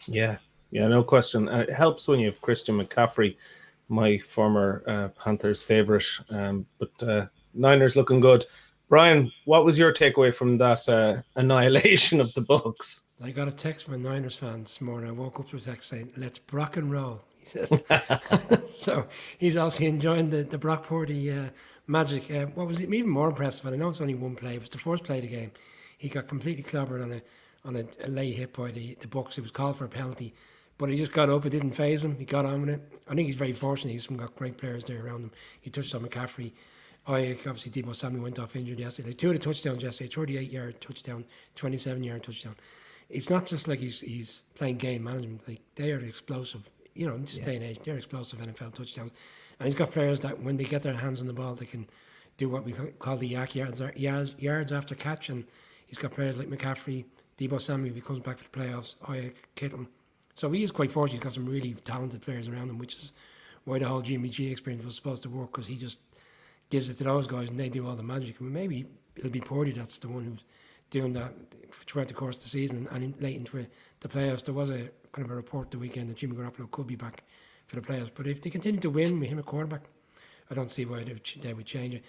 Yeah, 0.07 0.37
yeah, 0.75 0.89
no 0.89 1.03
question. 1.03 1.47
And 1.47 1.61
it 1.61 1.71
helps 1.71 2.05
when 2.05 2.19
you 2.19 2.25
have 2.25 2.41
Christian 2.41 2.77
McCaffrey, 2.77 3.37
my 3.87 4.17
former 4.17 4.83
uh, 4.85 5.07
Panthers 5.17 5.63
favorite. 5.63 6.05
Um, 6.29 6.65
but 6.79 6.91
uh, 7.01 7.27
Niners 7.53 7.95
looking 7.95 8.19
good. 8.19 8.43
Brian, 8.89 9.31
what 9.45 9.63
was 9.63 9.79
your 9.79 9.93
takeaway 9.93 10.35
from 10.35 10.57
that 10.57 10.87
uh, 10.89 11.21
annihilation 11.37 12.19
of 12.19 12.33
the 12.33 12.41
Bucs? 12.41 13.03
I 13.23 13.31
got 13.31 13.47
a 13.47 13.53
text 13.53 13.85
from 13.85 13.93
a 13.93 13.97
Niners 13.97 14.35
fan 14.35 14.63
this 14.63 14.81
morning. 14.81 15.09
I 15.09 15.13
woke 15.13 15.39
up 15.39 15.49
to 15.51 15.55
a 15.55 15.61
text 15.61 15.87
saying, 15.87 16.11
"Let's 16.17 16.39
Brock 16.39 16.75
and 16.75 16.91
roll." 16.91 17.21
He 17.39 17.49
said. 17.51 18.69
so 18.69 19.07
he's 19.37 19.55
obviously 19.55 19.85
enjoying 19.85 20.29
the 20.29 20.43
the 20.43 20.57
Brock 20.57 20.85
Purdy 20.85 21.31
uh, 21.31 21.51
magic. 21.87 22.29
Uh, 22.29 22.47
what 22.47 22.67
was 22.67 22.81
even 22.81 23.07
more 23.07 23.29
impressive? 23.29 23.65
And 23.67 23.75
I 23.75 23.77
know 23.77 23.87
it's 23.87 24.01
only 24.01 24.15
one 24.15 24.35
play. 24.35 24.55
It 24.55 24.61
was 24.61 24.69
the 24.69 24.77
first 24.77 25.05
play 25.05 25.17
of 25.17 25.21
the 25.21 25.29
game. 25.29 25.51
He 25.97 26.09
got 26.09 26.27
completely 26.27 26.63
clobbered 26.63 27.01
on 27.01 27.13
a 27.13 27.21
on 27.63 27.77
a, 27.77 27.85
a 28.05 28.09
lay 28.09 28.33
hit 28.33 28.51
by 28.51 28.71
the 28.71 28.97
the 28.99 29.07
Bucs. 29.07 29.37
It 29.37 29.41
was 29.41 29.51
called 29.51 29.77
for 29.77 29.85
a 29.85 29.89
penalty. 29.89 30.35
But 30.77 30.89
he 30.89 30.97
just 30.97 31.11
got 31.11 31.29
up. 31.29 31.45
It 31.45 31.51
didn't 31.51 31.71
phase 31.71 32.03
him. 32.03 32.17
He 32.17 32.25
got 32.25 32.45
on 32.45 32.61
with 32.61 32.69
it. 32.69 33.01
I 33.07 33.15
think 33.15 33.27
he's 33.27 33.37
very 33.37 33.53
fortunate. 33.53 33.91
He's 33.91 34.07
got 34.07 34.35
great 34.35 34.57
players 34.57 34.83
there 34.83 35.05
around 35.05 35.23
him. 35.23 35.31
He 35.61 35.69
touched 35.69 35.95
on 35.95 36.01
McCaffrey. 36.01 36.51
I 37.07 37.37
obviously 37.45 37.71
Deebo 37.71 37.95
Samuel 37.95 38.23
went 38.23 38.39
off 38.39 38.55
injured 38.55 38.79
yesterday. 38.79 39.13
Two 39.13 39.29
of 39.29 39.33
the 39.33 39.39
touchdowns 39.39 39.83
yesterday, 39.83 40.09
38 40.09 40.51
yard 40.51 40.81
touchdown, 40.81 41.25
27 41.55 42.03
yard 42.03 42.23
touchdown. 42.23 42.55
It's 43.09 43.29
not 43.29 43.45
just 43.45 43.67
like 43.67 43.79
he's 43.79 43.99
he's 43.99 44.41
playing 44.55 44.77
game 44.77 45.03
management. 45.03 45.47
Like 45.47 45.61
they 45.75 45.91
are 45.91 45.99
explosive. 45.99 46.67
You 46.95 47.07
know, 47.07 47.15
in 47.15 47.21
this 47.21 47.37
yeah. 47.37 47.43
day 47.45 47.55
and 47.55 47.63
age, 47.63 47.79
they're 47.83 47.97
explosive 47.97 48.39
NFL 48.39 48.73
touchdowns. 48.73 49.11
And 49.59 49.67
he's 49.67 49.75
got 49.75 49.91
players 49.91 50.19
that 50.21 50.41
when 50.41 50.57
they 50.57 50.63
get 50.63 50.81
their 50.81 50.95
hands 50.95 51.21
on 51.21 51.27
the 51.27 51.33
ball, 51.33 51.53
they 51.55 51.65
can 51.65 51.87
do 52.37 52.49
what 52.49 52.65
we 52.65 52.73
call 52.73 53.17
the 53.17 53.33
YAC 53.33 53.55
yards, 53.55 53.81
yards, 53.95 54.33
yards 54.37 54.71
after 54.71 54.95
catch. 54.95 55.29
And 55.29 55.45
he's 55.85 55.97
got 55.97 56.11
players 56.11 56.37
like 56.37 56.49
McCaffrey, 56.49 57.05
Deebo 57.37 57.61
Samuel, 57.61 57.89
if 57.89 57.95
he 57.95 58.01
comes 58.01 58.19
back 58.19 58.39
for 58.39 58.45
the 58.45 58.65
playoffs, 58.65 58.95
Aiyuk, 59.03 59.33
Kittle. 59.55 59.87
So 60.35 60.51
he 60.51 60.63
is 60.63 60.71
quite 60.71 60.91
fortunate. 60.91 61.17
He's 61.17 61.23
got 61.23 61.33
some 61.33 61.45
really 61.45 61.73
talented 61.73 62.21
players 62.21 62.47
around 62.47 62.69
him, 62.69 62.77
which 62.77 62.95
is 62.95 63.13
why 63.63 63.79
the 63.79 63.87
whole 63.87 64.01
Jimmy 64.01 64.29
G 64.29 64.51
experience 64.51 64.85
was 64.85 64.95
supposed 64.95 65.23
to 65.23 65.29
work 65.29 65.51
because 65.51 65.67
he 65.67 65.75
just 65.77 65.99
gives 66.69 66.89
it 66.89 66.97
to 66.97 67.03
those 67.03 67.27
guys 67.27 67.49
and 67.49 67.59
they 67.59 67.69
do 67.69 67.87
all 67.87 67.95
the 67.95 68.03
magic. 68.03 68.35
I 68.39 68.43
mean, 68.43 68.53
maybe 68.53 68.85
it'll 69.15 69.29
be 69.29 69.39
Purdy 69.39 69.71
that's 69.71 69.97
the 69.97 70.07
one 70.07 70.23
who's 70.23 70.43
doing 70.89 71.13
that 71.13 71.33
throughout 71.87 72.07
the 72.07 72.13
course 72.13 72.37
of 72.37 72.43
the 72.43 72.49
season 72.49 72.87
and 72.91 73.03
in, 73.03 73.15
late 73.19 73.37
into 73.37 73.65
the 74.01 74.07
playoffs. 74.07 74.43
There 74.43 74.53
was 74.53 74.69
a 74.69 74.89
kind 75.11 75.25
of 75.25 75.31
a 75.31 75.35
report 75.35 75.71
the 75.71 75.77
weekend 75.77 76.09
that 76.09 76.17
Jimmy 76.17 76.35
Garoppolo 76.35 76.69
could 76.71 76.87
be 76.87 76.95
back 76.95 77.23
for 77.67 77.77
the 77.77 77.81
playoffs. 77.81 78.11
But 78.13 78.27
if 78.27 78.41
they 78.41 78.49
continue 78.49 78.79
to 78.81 78.89
win 78.89 79.19
with 79.19 79.29
him 79.29 79.39
a 79.39 79.43
quarterback, 79.43 79.83
I 80.51 80.53
don't 80.53 80.71
see 80.71 80.85
why 80.85 81.03
they 81.03 81.13
would, 81.53 81.65
change 81.65 81.95
it. 81.95 82.03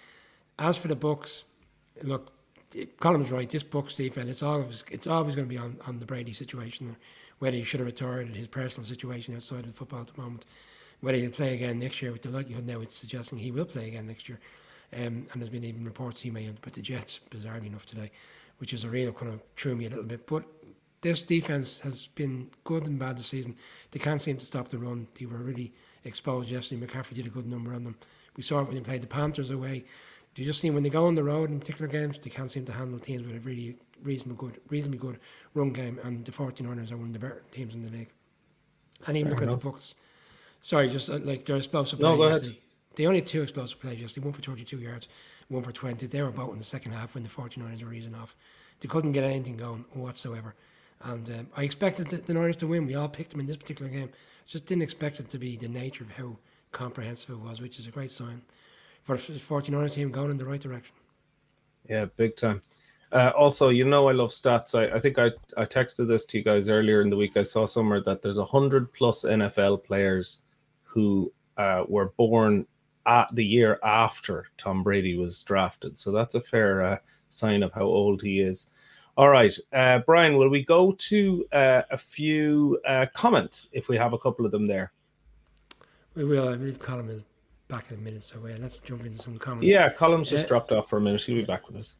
As 0.59 0.77
for 0.77 0.87
the 0.89 0.95
Bucs, 0.95 1.43
look, 2.03 2.31
Colin's 2.99 3.31
right. 3.31 3.49
This 3.49 3.63
Bucs 3.63 3.95
defense, 3.95 4.29
it's 4.29 4.43
always 4.43 4.83
it's 4.91 5.07
always 5.07 5.35
going 5.35 5.47
to 5.47 5.49
be 5.49 5.57
on, 5.57 5.77
on 5.87 5.99
the 5.99 6.05
Brady 6.05 6.33
situation 6.33 6.95
whether 7.39 7.57
he 7.57 7.63
should 7.63 7.79
have 7.79 7.87
retired, 7.87 8.27
his 8.35 8.47
personal 8.47 8.87
situation 8.87 9.35
outside 9.35 9.65
of 9.65 9.75
football 9.75 10.01
at 10.01 10.07
the 10.07 10.21
moment, 10.21 10.45
whether 11.01 11.17
he'll 11.17 11.31
play 11.31 11.53
again 11.53 11.79
next 11.79 12.01
year, 12.01 12.11
with 12.11 12.23
the 12.23 12.29
likelihood 12.29 12.65
now 12.65 12.79
it's 12.79 12.97
suggesting 12.97 13.37
he 13.37 13.51
will 13.51 13.65
play 13.65 13.87
again 13.87 14.07
next 14.07 14.27
year. 14.27 14.39
Um, 14.93 15.27
and 15.31 15.41
there's 15.41 15.49
been 15.49 15.65
even 15.65 15.83
reports 15.83 16.21
he 16.21 16.31
may 16.31 16.45
end 16.45 16.59
up 16.63 16.71
the 16.71 16.81
Jets, 16.81 17.19
bizarrely 17.29 17.67
enough, 17.67 17.85
today, 17.85 18.11
which 18.57 18.73
is 18.73 18.83
a 18.83 18.89
real 18.89 19.11
kind 19.11 19.33
of 19.33 19.41
threw 19.55 19.75
me 19.75 19.85
a 19.85 19.89
little 19.89 20.05
bit. 20.05 20.25
But 20.25 20.45
this 21.01 21.21
defense 21.21 21.79
has 21.81 22.07
been 22.07 22.49
good 22.63 22.87
and 22.87 22.97
bad 22.97 23.17
this 23.17 23.27
season. 23.27 23.55
They 23.91 23.99
can't 23.99 24.21
seem 24.21 24.37
to 24.37 24.45
stop 24.45 24.69
the 24.69 24.77
run. 24.77 25.07
They 25.19 25.25
were 25.25 25.37
really 25.37 25.73
exposed 26.05 26.49
yesterday. 26.49 26.85
McCaffrey 26.85 27.13
did 27.13 27.27
a 27.27 27.29
good 27.29 27.45
number 27.45 27.73
on 27.73 27.83
them. 27.83 27.97
We 28.35 28.43
saw 28.43 28.59
it 28.59 28.67
when 28.67 28.75
they 28.75 28.81
played 28.81 29.01
the 29.01 29.07
Panthers 29.07 29.51
away. 29.51 29.85
Do 30.33 30.41
you 30.41 30.47
just 30.47 30.61
see 30.61 30.69
when 30.69 30.83
they 30.83 30.89
go 30.89 31.07
on 31.07 31.15
the 31.15 31.23
road 31.23 31.49
in 31.49 31.59
particular 31.59 31.87
games, 31.87 32.17
they 32.21 32.29
can't 32.29 32.51
seem 32.51 32.65
to 32.65 32.71
handle 32.71 32.99
teams 32.99 33.25
with 33.25 33.35
a 33.35 33.39
really 33.39 33.75
reasonably 34.03 34.37
good, 34.37 34.61
reasonably 34.69 34.99
good 34.99 35.19
run 35.53 35.71
game, 35.71 35.99
and 36.03 36.25
the 36.25 36.31
49ers 36.31 36.91
are 36.91 36.97
one 36.97 37.07
of 37.07 37.13
the 37.13 37.19
better 37.19 37.43
teams 37.51 37.73
in 37.73 37.83
the 37.83 37.91
league. 37.91 38.09
And 39.05 39.17
even 39.17 39.29
Fair 39.29 39.35
look 39.35 39.43
enough. 39.43 39.55
at 39.55 39.61
the 39.61 39.69
Bucs. 39.69 39.95
Sorry, 40.61 40.89
just 40.89 41.09
uh, 41.09 41.19
like 41.23 41.45
their 41.45 41.57
explosive 41.57 41.99
no, 41.99 42.15
plays. 42.15 42.41
They, 42.41 42.59
they 42.95 43.05
only 43.05 43.19
had 43.19 43.27
two 43.27 43.41
explosive 43.41 43.79
plays 43.79 43.99
yesterday, 43.99 44.25
one 44.25 44.33
for 44.33 44.41
32 44.41 44.77
yards, 44.79 45.07
one 45.49 45.63
for 45.63 45.71
20. 45.71 46.07
They 46.07 46.21
were 46.21 46.29
about 46.29 46.51
in 46.51 46.57
the 46.57 46.63
second 46.63 46.93
half 46.93 47.13
when 47.13 47.23
the 47.23 47.29
49ers 47.29 47.83
were 47.83 47.93
easing 47.93 48.15
off. 48.15 48.35
They 48.79 48.87
couldn't 48.87 49.11
get 49.11 49.23
anything 49.23 49.57
going 49.57 49.85
whatsoever. 49.93 50.55
And 51.03 51.29
um, 51.29 51.47
I 51.55 51.63
expected 51.63 52.09
the, 52.09 52.17
the 52.17 52.33
Niners 52.33 52.57
to 52.57 52.67
win. 52.67 52.87
We 52.87 52.95
all 52.95 53.07
picked 53.07 53.31
them 53.31 53.39
in 53.39 53.45
this 53.45 53.57
particular 53.57 53.89
game. 53.89 54.09
Just 54.47 54.65
didn't 54.65 54.81
expect 54.81 55.19
it 55.19 55.29
to 55.29 55.37
be 55.37 55.57
the 55.57 55.67
nature 55.67 56.03
of 56.03 56.11
how 56.11 56.37
comprehensive 56.71 57.29
it 57.29 57.39
was, 57.39 57.61
which 57.61 57.79
is 57.79 57.87
a 57.87 57.91
great 57.91 58.11
sign 58.11 58.41
for 59.03 59.15
the 59.15 59.33
49ers 59.33 59.93
team 59.93 60.11
going 60.11 60.31
in 60.31 60.37
the 60.37 60.45
right 60.45 60.59
direction. 60.59 60.93
Yeah, 61.87 62.05
big 62.05 62.35
time. 62.35 62.61
Uh, 63.11 63.31
also, 63.37 63.69
you 63.69 63.85
know, 63.85 64.09
I 64.09 64.11
love 64.11 64.31
stats. 64.31 64.75
I, 64.77 64.95
I 64.95 64.99
think 64.99 65.17
I, 65.17 65.31
I 65.55 65.65
texted 65.65 66.07
this 66.07 66.25
to 66.27 66.37
you 66.37 66.43
guys 66.43 66.69
earlier 66.69 67.01
in 67.01 67.09
the 67.09 67.15
week. 67.15 67.37
I 67.37 67.43
saw 67.43 67.65
somewhere 67.65 68.01
that 68.01 68.21
there's 68.21 68.37
a 68.37 68.45
hundred 68.45 68.91
plus 68.93 69.23
NFL 69.23 69.83
players 69.85 70.41
who 70.83 71.31
uh, 71.57 71.83
were 71.87 72.09
born 72.17 72.65
at 73.05 73.33
the 73.33 73.45
year 73.45 73.79
after 73.83 74.47
Tom 74.57 74.83
Brady 74.83 75.15
was 75.15 75.41
drafted. 75.43 75.97
So 75.97 76.11
that's 76.11 76.35
a 76.35 76.41
fair 76.41 76.83
uh, 76.83 76.97
sign 77.29 77.63
of 77.63 77.71
how 77.71 77.85
old 77.85 78.21
he 78.21 78.41
is. 78.41 78.67
All 79.15 79.29
right, 79.29 79.57
uh, 79.73 79.99
Brian, 79.99 80.35
will 80.35 80.49
we 80.49 80.63
go 80.63 80.91
to 80.91 81.45
uh, 81.51 81.81
a 81.89 81.97
few 81.97 82.79
uh, 82.85 83.07
comments 83.15 83.67
if 83.71 83.89
we 83.89 83.97
have 83.97 84.13
a 84.13 84.19
couple 84.19 84.45
of 84.45 84.51
them 84.51 84.67
there? 84.67 84.91
We 86.13 86.23
will. 86.23 86.49
I 86.49 86.55
believe 86.55 86.77
Colin 86.77 87.09
is 87.09 87.23
back 87.67 87.85
in 87.89 87.97
a 87.97 87.99
minute, 87.99 88.23
so 88.23 88.37
let's 88.59 88.77
jump 88.77 89.05
into 89.05 89.17
some 89.17 89.37
comments. 89.37 89.65
Yeah, 89.65 89.89
Colin's 89.89 90.29
just 90.29 90.47
dropped 90.47 90.71
off 90.71 90.87
for 90.89 90.97
a 90.97 91.01
minute. 91.01 91.23
He'll 91.23 91.35
be 91.35 91.45
back 91.45 91.67
with 91.67 91.77
us. 91.77 91.95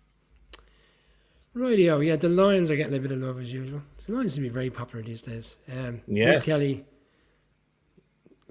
Radio, 1.58 2.00
yeah, 2.00 2.16
the 2.16 2.30
Lions 2.30 2.70
are 2.70 2.76
getting 2.76 2.96
a 2.96 3.00
bit 3.00 3.12
of 3.12 3.20
love 3.20 3.40
as 3.40 3.52
usual. 3.52 3.82
The 4.06 4.14
Lions 4.14 4.34
seem 4.34 4.44
to 4.44 4.50
be 4.50 4.54
very 4.54 4.70
popular 4.70 5.04
these 5.04 5.24
days. 5.24 5.56
Um, 5.72 6.02
yes. 6.08 6.46
Kelly, 6.46 6.86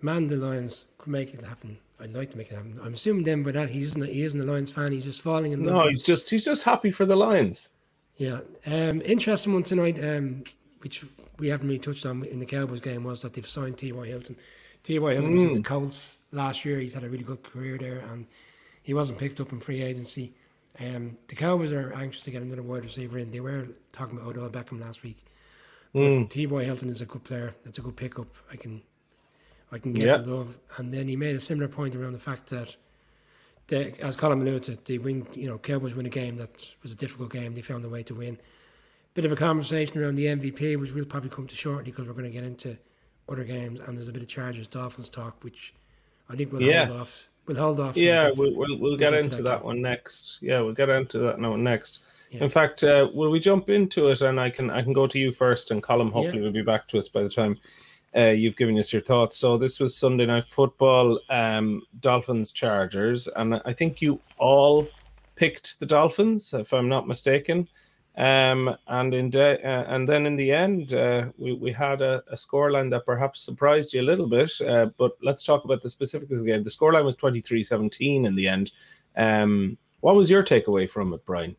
man, 0.02 0.26
the 0.26 0.36
Lions 0.36 0.86
could 0.98 1.10
make 1.10 1.32
it 1.34 1.42
happen. 1.42 1.78
I'd 1.98 2.12
like 2.12 2.30
to 2.32 2.36
make 2.36 2.50
it 2.50 2.56
happen. 2.56 2.78
I'm 2.82 2.94
assuming 2.94 3.24
then 3.24 3.42
by 3.42 3.52
that 3.52 3.70
he 3.70 3.82
isn't 3.82 4.04
he 4.04 4.22
isn't 4.22 4.40
a 4.40 4.44
Lions 4.44 4.70
fan. 4.70 4.92
He's 4.92 5.04
just 5.04 5.22
falling 5.22 5.52
in 5.52 5.64
love. 5.64 5.74
No, 5.74 5.88
he's 5.88 6.02
just 6.02 6.28
he's 6.28 6.44
just 6.44 6.64
happy 6.64 6.90
for 6.90 7.06
the 7.06 7.16
Lions. 7.16 7.70
Yeah. 8.16 8.40
Um, 8.66 9.00
interesting 9.02 9.54
one 9.54 9.62
tonight, 9.62 10.02
um, 10.02 10.44
which 10.80 11.04
we 11.38 11.48
haven't 11.48 11.68
really 11.68 11.78
touched 11.78 12.06
on 12.06 12.24
in 12.24 12.38
the 12.38 12.46
Cowboys 12.46 12.80
game, 12.80 13.04
was 13.04 13.20
that 13.22 13.34
they've 13.34 13.48
signed 13.48 13.78
T.Y. 13.78 14.06
Hilton. 14.06 14.36
T.Y. 14.82 15.12
Hilton 15.12 15.32
mm. 15.32 15.36
was 15.36 15.46
at 15.46 15.54
the 15.54 15.62
Colts 15.62 16.18
last 16.32 16.64
year. 16.64 16.78
He's 16.78 16.94
had 16.94 17.04
a 17.04 17.08
really 17.08 17.24
good 17.24 17.42
career 17.42 17.78
there, 17.78 17.98
and 18.10 18.26
he 18.82 18.94
wasn't 18.94 19.18
picked 19.18 19.40
up 19.40 19.52
in 19.52 19.60
free 19.60 19.82
agency. 19.82 20.34
Um, 20.80 21.16
the 21.28 21.34
Cowboys 21.34 21.72
are 21.72 21.92
anxious 21.94 22.22
to 22.24 22.30
get 22.30 22.42
another 22.42 22.62
wide 22.62 22.84
receiver 22.84 23.18
in. 23.18 23.30
They 23.30 23.40
were 23.40 23.68
talking 23.92 24.18
about 24.18 24.36
Odell 24.36 24.50
Beckham 24.50 24.80
last 24.80 25.02
week. 25.02 25.24
Mm. 25.94 26.28
T.Y. 26.28 26.64
Hilton 26.64 26.90
is 26.90 27.00
a 27.00 27.06
good 27.06 27.24
player. 27.24 27.54
That's 27.64 27.78
a 27.78 27.80
good 27.80 27.96
pickup. 27.96 28.28
I 28.52 28.56
can, 28.56 28.82
I 29.72 29.78
can 29.78 29.92
get 29.94 30.04
yep. 30.04 30.24
the 30.24 30.34
love. 30.34 30.58
And 30.76 30.92
then 30.92 31.08
he 31.08 31.16
made 31.16 31.34
a 31.34 31.40
similar 31.40 31.68
point 31.68 31.94
around 31.94 32.12
the 32.12 32.18
fact 32.18 32.50
that, 32.50 32.76
the, 33.68 33.98
as 34.00 34.14
Colin 34.14 34.42
alluded 34.42 34.84
they 34.84 34.98
win. 34.98 35.26
You 35.32 35.48
know, 35.48 35.58
Cowboys 35.58 35.94
win 35.94 36.06
a 36.06 36.10
game 36.10 36.36
that 36.36 36.50
was 36.82 36.92
a 36.92 36.94
difficult 36.94 37.32
game. 37.32 37.54
They 37.54 37.62
found 37.62 37.84
a 37.84 37.88
way 37.88 38.02
to 38.04 38.14
win. 38.14 38.38
Bit 39.14 39.24
of 39.24 39.32
a 39.32 39.36
conversation 39.36 40.00
around 40.00 40.16
the 40.16 40.26
MVP, 40.26 40.78
which 40.78 40.92
we'll 40.92 41.06
probably 41.06 41.30
come 41.30 41.46
to 41.46 41.56
shortly 41.56 41.90
because 41.90 42.06
we're 42.06 42.12
going 42.12 42.26
to 42.26 42.30
get 42.30 42.44
into 42.44 42.76
other 43.28 43.44
games. 43.44 43.80
And 43.80 43.96
there's 43.96 44.08
a 44.08 44.12
bit 44.12 44.22
of 44.22 44.28
Chargers 44.28 44.68
Dolphins 44.68 45.08
talk, 45.08 45.42
which 45.42 45.72
I 46.28 46.36
think 46.36 46.52
we'll 46.52 46.62
yeah. 46.62 46.84
hold 46.84 47.00
off 47.00 47.28
we'll 47.46 47.56
hold 47.56 47.80
off. 47.80 47.96
Yeah, 47.96 48.30
we'll, 48.36 48.54
we'll, 48.54 48.78
we'll 48.78 48.96
get 48.96 49.14
into, 49.14 49.36
that, 49.36 49.42
that 49.42 49.64
one 49.64 49.80
next. 49.80 50.38
Yeah, 50.40 50.60
we'll 50.60 50.74
get 50.74 50.88
into 50.88 51.18
that 51.18 51.38
one 51.38 51.62
next. 51.62 52.00
Yeah. 52.30 52.44
In 52.44 52.50
fact, 52.50 52.82
uh, 52.82 53.08
will 53.14 53.30
we 53.30 53.38
jump 53.38 53.70
into 53.70 54.08
it? 54.08 54.20
And 54.22 54.40
I 54.40 54.50
can 54.50 54.70
I 54.70 54.82
can 54.82 54.92
go 54.92 55.06
to 55.06 55.18
you 55.18 55.32
first, 55.32 55.70
and 55.70 55.82
Colin 55.82 56.10
hopefully 56.10 56.38
yeah. 56.38 56.44
will 56.44 56.52
be 56.52 56.62
back 56.62 56.88
to 56.88 56.98
us 56.98 57.08
by 57.08 57.22
the 57.22 57.28
time 57.28 57.58
uh, 58.16 58.30
you've 58.30 58.56
given 58.56 58.78
us 58.78 58.92
your 58.92 59.02
thoughts. 59.02 59.36
So 59.36 59.56
this 59.56 59.78
was 59.78 59.96
Sunday 59.96 60.26
night 60.26 60.46
football, 60.46 61.20
um, 61.28 61.82
Dolphins 62.00 62.52
Chargers, 62.52 63.28
and 63.28 63.60
I 63.64 63.72
think 63.72 64.00
you 64.00 64.20
all 64.38 64.88
picked 65.36 65.78
the 65.80 65.86
Dolphins, 65.86 66.52
if 66.54 66.72
I'm 66.72 66.88
not 66.88 67.06
mistaken. 67.06 67.68
Um, 68.16 68.74
and 68.86 69.12
in 69.12 69.28
de- 69.28 69.62
uh, 69.62 69.84
and 69.88 70.08
then 70.08 70.24
in 70.24 70.36
the 70.36 70.50
end, 70.50 70.94
uh, 70.94 71.26
we, 71.36 71.52
we 71.52 71.72
had 71.72 72.00
a, 72.00 72.22
a 72.30 72.34
scoreline 72.34 72.90
that 72.90 73.04
perhaps 73.04 73.42
surprised 73.42 73.92
you 73.92 74.00
a 74.00 74.02
little 74.02 74.26
bit. 74.26 74.52
Uh, 74.60 74.86
but 74.96 75.12
let's 75.22 75.42
talk 75.42 75.64
about 75.64 75.82
the 75.82 75.90
specifics 75.90 76.32
of 76.32 76.44
the 76.44 76.52
game. 76.52 76.64
The 76.64 76.70
scoreline 76.70 77.04
was 77.04 77.16
23 77.16 77.62
17 77.62 78.24
in 78.24 78.34
the 78.34 78.48
end. 78.48 78.72
Um, 79.16 79.76
what 80.00 80.14
was 80.14 80.30
your 80.30 80.42
takeaway 80.42 80.88
from 80.88 81.12
it, 81.12 81.24
Brian? 81.26 81.56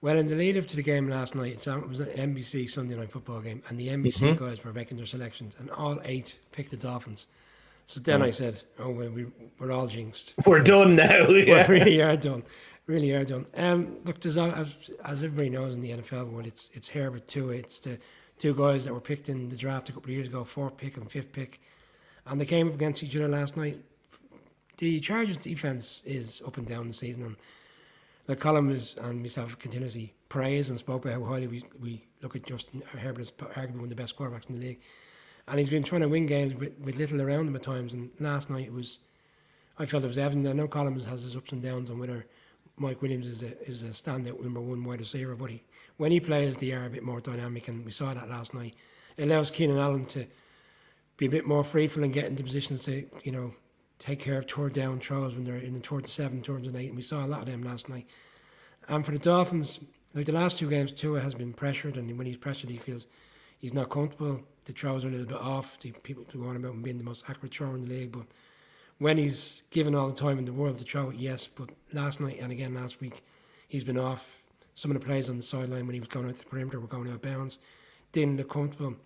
Well, 0.00 0.18
in 0.18 0.28
the 0.28 0.36
lead 0.36 0.56
up 0.56 0.66
to 0.68 0.76
the 0.76 0.82
game 0.82 1.08
last 1.08 1.34
night, 1.34 1.66
it 1.66 1.88
was 1.88 2.00
an 2.00 2.06
NBC 2.06 2.70
Sunday 2.70 2.94
night 2.94 3.10
football 3.10 3.40
game, 3.40 3.62
and 3.68 3.78
the 3.78 3.88
NBC 3.88 4.18
mm-hmm. 4.18 4.44
guys 4.44 4.62
were 4.62 4.72
making 4.72 4.96
their 4.96 5.06
selections, 5.06 5.56
and 5.58 5.70
all 5.70 5.98
eight 6.04 6.36
picked 6.52 6.70
the 6.70 6.76
Dolphins. 6.76 7.26
So 7.88 8.00
then 8.00 8.22
I 8.22 8.30
said, 8.30 8.62
"Oh 8.78 8.90
well, 8.90 9.08
we, 9.08 9.26
we're 9.58 9.72
all 9.72 9.88
jinxed. 9.88 10.34
We're 10.46 10.62
done 10.62 10.94
now. 10.94 11.26
Yeah. 11.30 11.66
we 11.68 11.78
really 11.80 12.02
are 12.02 12.18
done. 12.18 12.42
Really 12.88 13.12
are 13.12 13.24
done." 13.24 13.46
Um, 13.54 13.98
look, 14.04 14.24
as, 14.26 14.36
as 14.36 15.22
everybody 15.22 15.50
knows 15.50 15.74
in 15.74 15.80
the 15.80 15.92
NFL 15.92 16.32
world, 16.32 16.46
it's 16.46 16.68
it's 16.72 16.88
Herbert 16.88 17.28
too. 17.28 17.50
It's 17.50 17.78
the 17.78 17.98
two 18.38 18.54
guys 18.54 18.84
that 18.84 18.92
were 18.92 19.00
picked 19.00 19.28
in 19.28 19.48
the 19.48 19.56
draft 19.56 19.88
a 19.88 19.92
couple 19.92 20.10
of 20.10 20.16
years 20.16 20.26
ago, 20.26 20.42
fourth 20.42 20.76
pick 20.76 20.96
and 20.96 21.08
fifth 21.08 21.30
pick, 21.32 21.60
and 22.26 22.40
they 22.40 22.46
came 22.46 22.66
up 22.66 22.74
against 22.74 23.04
each 23.04 23.14
other 23.14 23.28
last 23.28 23.56
night. 23.56 23.78
The 24.78 24.98
Chargers 24.98 25.36
defense 25.36 26.00
is 26.04 26.42
up 26.44 26.56
and 26.56 26.66
down 26.66 26.88
the 26.88 26.94
season, 26.94 27.22
and 27.22 27.36
like 28.28 28.44
and 28.44 29.22
myself 29.22 29.58
continuously 29.58 30.12
praised 30.28 30.68
and 30.68 30.78
spoke 30.78 31.04
about 31.04 31.20
how 31.20 31.26
highly 31.26 31.46
we, 31.46 31.64
we 31.80 32.04
look 32.22 32.36
at 32.36 32.44
Justin 32.44 32.82
Herbert 32.98 33.22
as 33.22 33.30
arguably 33.30 33.76
one 33.76 33.84
of 33.84 33.88
the 33.88 33.94
best 33.94 34.16
quarterbacks 34.16 34.48
in 34.48 34.58
the 34.58 34.66
league. 34.66 34.80
And 35.46 35.58
he's 35.58 35.70
been 35.70 35.82
trying 35.82 36.02
to 36.02 36.08
win 36.08 36.26
games 36.26 36.54
with, 36.54 36.78
with 36.78 36.96
little 36.96 37.22
around 37.22 37.48
him 37.48 37.56
at 37.56 37.62
times. 37.62 37.94
And 37.94 38.10
last 38.20 38.50
night 38.50 38.66
it 38.66 38.72
was, 38.72 38.98
I 39.78 39.86
felt 39.86 40.04
it 40.04 40.08
was 40.08 40.18
evident. 40.18 40.46
I 40.46 40.52
know 40.52 40.68
Collins 40.68 41.06
has 41.06 41.22
his 41.22 41.36
ups 41.36 41.52
and 41.52 41.62
downs 41.62 41.90
on 41.90 41.98
whether 41.98 42.26
Mike 42.80 43.02
Williams 43.02 43.26
is 43.26 43.42
a, 43.42 43.70
is 43.70 43.82
a 43.82 43.86
standout 43.86 44.40
number 44.40 44.60
one 44.60 44.84
wide 44.84 45.00
receiver, 45.00 45.34
but 45.34 45.50
he, 45.50 45.62
when 45.96 46.12
he 46.12 46.20
plays, 46.20 46.56
they 46.56 46.72
are 46.72 46.86
a 46.86 46.90
bit 46.90 47.02
more 47.02 47.20
dynamic, 47.20 47.68
and 47.68 47.84
we 47.84 47.92
saw 47.92 48.14
that 48.14 48.28
last 48.28 48.54
night. 48.54 48.74
It 49.16 49.24
allows 49.24 49.50
Keenan 49.50 49.78
Allen 49.78 50.04
to 50.06 50.26
be 51.16 51.26
a 51.26 51.30
bit 51.30 51.46
more 51.46 51.64
freeful 51.64 52.04
and 52.04 52.12
get 52.12 52.26
into 52.26 52.42
positions 52.42 52.84
to, 52.84 53.04
you 53.22 53.32
know, 53.32 53.52
take 53.98 54.20
care 54.20 54.38
of 54.38 54.46
third 54.46 54.72
down 54.72 55.00
throws 55.00 55.34
when 55.34 55.44
they're 55.44 55.56
in 55.56 55.74
the 55.74 55.80
third 55.80 56.04
and 56.04 56.08
seven, 56.08 56.42
third 56.42 56.64
and 56.64 56.76
eight, 56.76 56.88
and 56.88 56.96
we 56.96 57.02
saw 57.02 57.24
a 57.24 57.26
lot 57.26 57.40
of 57.40 57.46
them 57.46 57.62
last 57.62 57.88
night. 57.88 58.06
And 58.88 59.04
for 59.04 59.12
the 59.12 59.18
Dolphins, 59.18 59.80
like 60.14 60.26
the 60.26 60.32
last 60.32 60.58
two 60.58 60.70
games, 60.70 60.92
Tua 60.92 61.20
has 61.20 61.34
been 61.34 61.52
pressured, 61.52 61.96
and 61.96 62.16
when 62.16 62.26
he's 62.26 62.36
pressured, 62.36 62.70
he 62.70 62.78
feels 62.78 63.06
he's 63.58 63.74
not 63.74 63.90
comfortable. 63.90 64.40
The 64.64 64.72
throws 64.72 65.04
are 65.04 65.08
a 65.08 65.10
little 65.10 65.26
bit 65.26 65.36
off. 65.36 65.78
The 65.80 65.90
people 65.90 66.24
go 66.32 66.48
on 66.48 66.56
about 66.56 66.72
him 66.72 66.82
being 66.82 66.98
the 66.98 67.04
most 67.04 67.24
accurate 67.28 67.54
thrower 67.54 67.74
in 67.74 67.82
the 67.82 67.88
league, 67.88 68.12
but 68.12 68.26
when 68.98 69.16
he's 69.16 69.62
given 69.70 69.94
all 69.94 70.08
the 70.08 70.14
time 70.14 70.38
in 70.38 70.44
the 70.44 70.52
world 70.52 70.78
to 70.78 70.84
throw 70.84 71.10
it, 71.10 71.16
yes. 71.16 71.48
But 71.48 71.70
last 71.92 72.20
night 72.20 72.38
and 72.40 72.52
again 72.52 72.74
last 72.74 73.00
week, 73.00 73.24
he's 73.68 73.84
been 73.84 73.98
off. 73.98 74.44
Some 74.74 74.90
of 74.90 75.00
the 75.00 75.04
plays 75.04 75.28
on 75.28 75.36
the 75.36 75.42
sideline 75.42 75.86
when 75.86 75.94
he 75.94 76.00
was 76.00 76.08
going 76.08 76.26
out 76.28 76.34
to 76.34 76.40
the 76.40 76.46
perimeter 76.46 76.80
were 76.80 76.86
going 76.86 77.08
out 77.08 77.14
of 77.14 77.22
bounds. 77.22 77.58
Didn't 78.12 78.36
look 78.36 78.50
comfortable. 78.50 78.96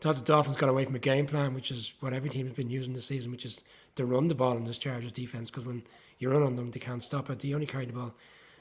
Thought 0.00 0.16
the 0.16 0.22
Dolphins 0.22 0.58
got 0.58 0.68
away 0.68 0.84
from 0.84 0.94
a 0.94 0.98
game 0.98 1.26
plan, 1.26 1.54
which 1.54 1.70
is 1.70 1.94
what 2.00 2.12
every 2.12 2.28
team 2.28 2.46
has 2.46 2.54
been 2.54 2.68
using 2.68 2.92
this 2.92 3.06
season, 3.06 3.30
which 3.30 3.46
is 3.46 3.62
to 3.96 4.04
run 4.04 4.28
the 4.28 4.34
ball 4.34 4.56
in 4.56 4.64
this 4.64 4.78
Chargers 4.78 5.12
defense. 5.12 5.50
Because 5.50 5.64
when 5.64 5.82
you 6.18 6.30
run 6.30 6.42
on 6.42 6.56
them, 6.56 6.70
they 6.70 6.80
can't 6.80 7.02
stop 7.02 7.30
it. 7.30 7.38
They 7.38 7.54
only 7.54 7.66
carried 7.66 7.88
the 7.88 7.94
ball 7.94 8.14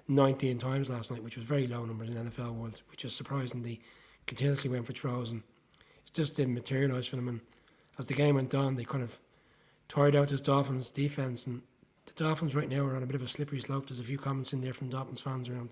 19 0.08 0.58
times 0.60 0.90
last 0.90 1.12
night, 1.12 1.24
which 1.24 1.36
was 1.36 1.46
very 1.46 1.68
low 1.68 1.84
numbers 1.84 2.10
in 2.10 2.16
NFL 2.16 2.54
world, 2.54 2.82
which 2.90 3.04
is 3.04 3.14
surprising. 3.14 3.64
They 3.64 3.80
continuously 4.28 4.70
went 4.70 4.86
for 4.86 4.94
throws 4.94 5.32
and 5.32 5.44
it 6.06 6.14
just 6.14 6.36
didn't 6.36 6.54
materialise 6.54 7.08
for 7.08 7.18
them. 7.18 7.28
And 7.28 7.42
as 8.00 8.08
the 8.08 8.14
game 8.14 8.36
went 8.36 8.56
on, 8.56 8.76
they 8.76 8.86
kind 8.86 9.04
of 9.04 9.20
tired 9.88 10.16
out 10.16 10.30
this 10.30 10.42
Dolphins 10.42 10.90
defense. 10.90 11.46
And 11.46 11.62
the 12.06 12.14
Dolphins 12.14 12.56
right 12.56 12.70
now 12.70 12.86
are 12.86 12.96
on 12.96 13.04
a 13.04 13.08
bit 13.08 13.16
of 13.16 13.22
a 13.22 13.28
slippery 13.28 13.60
slope. 13.60 13.88
There's 13.88 14.00
a 14.00 14.04
few 14.04 14.18
comments 14.18 14.54
in 14.54 14.62
there 14.62 14.74
from 14.74 14.90
Dolphins 14.90 15.22
fans 15.22 15.50
around 15.50 15.70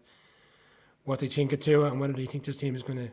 what 1.05 1.19
they 1.19 1.27
think 1.27 1.53
of 1.53 1.59
Tua 1.59 1.91
and 1.91 1.99
whether 1.99 2.13
they 2.13 2.25
think 2.25 2.43
this 2.43 2.57
team 2.57 2.75
is 2.75 2.83
going 2.83 2.97
to 2.99 3.11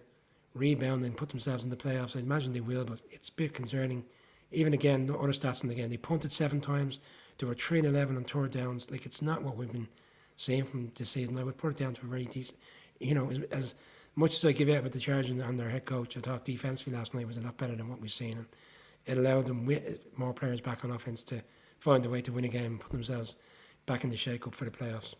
rebound 0.54 1.04
and 1.04 1.16
put 1.16 1.28
themselves 1.28 1.62
in 1.62 1.70
the 1.70 1.76
playoffs. 1.76 2.16
I 2.16 2.20
imagine 2.20 2.52
they 2.52 2.60
will, 2.60 2.84
but 2.84 3.00
it's 3.10 3.28
a 3.28 3.32
bit 3.32 3.54
concerning. 3.54 4.04
Even 4.52 4.74
again, 4.74 5.06
the 5.06 5.16
other 5.16 5.32
stats 5.32 5.62
in 5.62 5.68
the 5.68 5.74
game, 5.74 5.90
they 5.90 5.96
punted 5.96 6.32
seven 6.32 6.60
times. 6.60 6.98
They 7.38 7.46
were 7.46 7.54
3 7.54 7.80
and 7.80 7.88
11 7.88 8.16
on 8.16 8.24
third 8.24 8.50
downs. 8.50 8.90
Like, 8.90 9.06
it's 9.06 9.22
not 9.22 9.42
what 9.42 9.56
we've 9.56 9.70
been 9.70 9.88
seeing 10.36 10.64
from 10.64 10.90
this 10.94 11.10
season. 11.10 11.38
I 11.38 11.44
would 11.44 11.56
put 11.56 11.70
it 11.70 11.76
down 11.76 11.94
to 11.94 12.06
a 12.06 12.08
very 12.08 12.24
decent, 12.24 12.58
you 12.98 13.14
know, 13.14 13.30
as, 13.30 13.38
as 13.50 13.74
much 14.16 14.36
as 14.36 14.44
I 14.44 14.52
give 14.52 14.68
out 14.68 14.82
with 14.82 14.92
the 14.92 14.98
Chargers 14.98 15.30
and 15.30 15.58
their 15.58 15.70
head 15.70 15.84
coach, 15.84 16.16
I 16.16 16.20
thought 16.20 16.44
defensively 16.44 16.94
last 16.94 17.14
night 17.14 17.26
was 17.26 17.36
a 17.36 17.40
lot 17.40 17.56
better 17.56 17.76
than 17.76 17.88
what 17.88 18.00
we've 18.00 18.10
seen. 18.10 18.34
And 18.34 18.46
it 19.06 19.18
allowed 19.18 19.46
them 19.46 19.66
with 19.66 19.98
more 20.16 20.32
players 20.32 20.60
back 20.60 20.84
on 20.84 20.90
offense 20.92 21.22
to 21.24 21.42
find 21.78 22.04
a 22.04 22.10
way 22.10 22.20
to 22.22 22.32
win 22.32 22.44
a 22.44 22.48
game 22.48 22.72
and 22.72 22.80
put 22.80 22.92
themselves 22.92 23.36
back 23.86 24.04
in 24.04 24.10
the 24.10 24.16
shake 24.16 24.46
up 24.46 24.54
for 24.54 24.64
the 24.64 24.70
playoffs. 24.70 25.14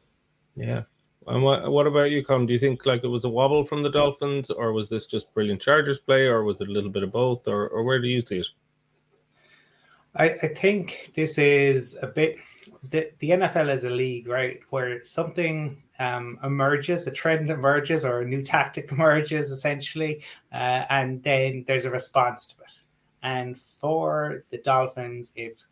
Yeah. 0.55 0.83
And 1.27 1.43
what, 1.43 1.71
what 1.71 1.87
about 1.87 2.11
you, 2.11 2.25
Com? 2.25 2.47
Do 2.47 2.53
you 2.53 2.59
think 2.59 2.87
like 2.87 3.05
it 3.05 3.09
was 3.09 3.25
a 3.25 3.29
wobble 3.29 3.65
from 3.65 3.83
the 3.83 3.91
Dolphins, 3.91 4.51
or 4.51 4.73
was 4.73 4.89
this 4.89 5.07
just 5.07 5.33
brilliant 5.35 5.61
Chargers 5.61 6.01
play, 6.01 6.27
or 6.27 6.45
was 6.45 6.61
it 6.61 6.69
a 6.69 6.73
little 6.73 6.91
bit 6.91 7.03
of 7.03 7.13
both, 7.13 7.47
or, 7.47 7.69
or 7.69 7.83
where 7.83 8.01
do 8.01 8.09
you 8.09 8.23
see 8.25 8.39
it? 8.39 8.47
I, 10.15 10.31
I 10.31 10.49
think 10.49 11.13
this 11.15 11.39
is 11.39 11.97
a 12.03 12.07
bit 12.07 12.39
the, 12.83 13.11
the 13.19 13.31
NFL 13.31 13.73
is 13.73 13.85
a 13.85 13.91
league, 13.91 14.27
right, 14.27 14.61
where 14.71 15.05
something 15.05 15.83
um, 15.99 16.39
emerges, 16.43 17.07
a 17.07 17.11
trend 17.11 17.51
emerges, 17.51 18.05
or 18.05 18.23
a 18.23 18.27
new 18.27 18.43
tactic 18.43 18.91
emerges, 18.93 19.51
essentially, 19.51 20.23
uh, 20.53 20.85
and 20.89 21.23
then 21.23 21.65
there's 21.67 21.85
a 21.85 21.91
response 21.91 22.47
to 22.49 22.63
it. 22.63 22.83
And 23.23 23.59
for 23.59 24.45
the 24.51 24.59
Dolphins, 24.59 25.33
it's 25.37 25.67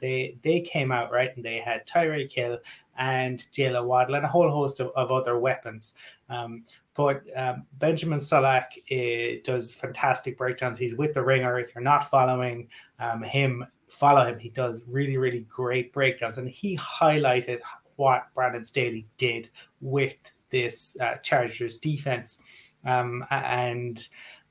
they 0.00 0.38
they 0.42 0.60
came 0.60 0.90
out 0.92 1.12
right, 1.12 1.34
and 1.36 1.44
they 1.44 1.58
had 1.58 1.86
Tyreek 1.86 2.32
Hill 2.32 2.58
and 2.98 3.40
Jaylen 3.52 3.86
Waddle 3.86 4.14
and 4.14 4.24
a 4.24 4.28
whole 4.28 4.50
host 4.50 4.80
of, 4.80 4.90
of 4.94 5.10
other 5.10 5.38
weapons. 5.38 5.94
Um, 6.28 6.64
but 6.94 7.22
um, 7.36 7.66
Benjamin 7.78 8.18
Solak 8.18 8.66
uh, 8.90 9.40
does 9.42 9.72
fantastic 9.72 10.36
breakdowns. 10.36 10.78
He's 10.78 10.94
with 10.94 11.14
the 11.14 11.24
ringer. 11.24 11.58
If 11.58 11.74
you're 11.74 11.82
not 11.82 12.10
following 12.10 12.68
um, 12.98 13.22
him, 13.22 13.66
follow 13.88 14.24
him. 14.26 14.38
He 14.38 14.50
does 14.50 14.82
really, 14.86 15.16
really 15.16 15.46
great 15.48 15.92
breakdowns. 15.92 16.36
And 16.36 16.48
he 16.48 16.76
highlighted 16.76 17.60
what 17.96 18.26
Brandon 18.34 18.64
Staley 18.64 19.06
did 19.16 19.50
with 19.80 20.16
this 20.50 20.96
uh, 21.00 21.14
Chargers 21.22 21.78
defense. 21.78 22.38
Um, 22.84 23.24
and 23.30 24.06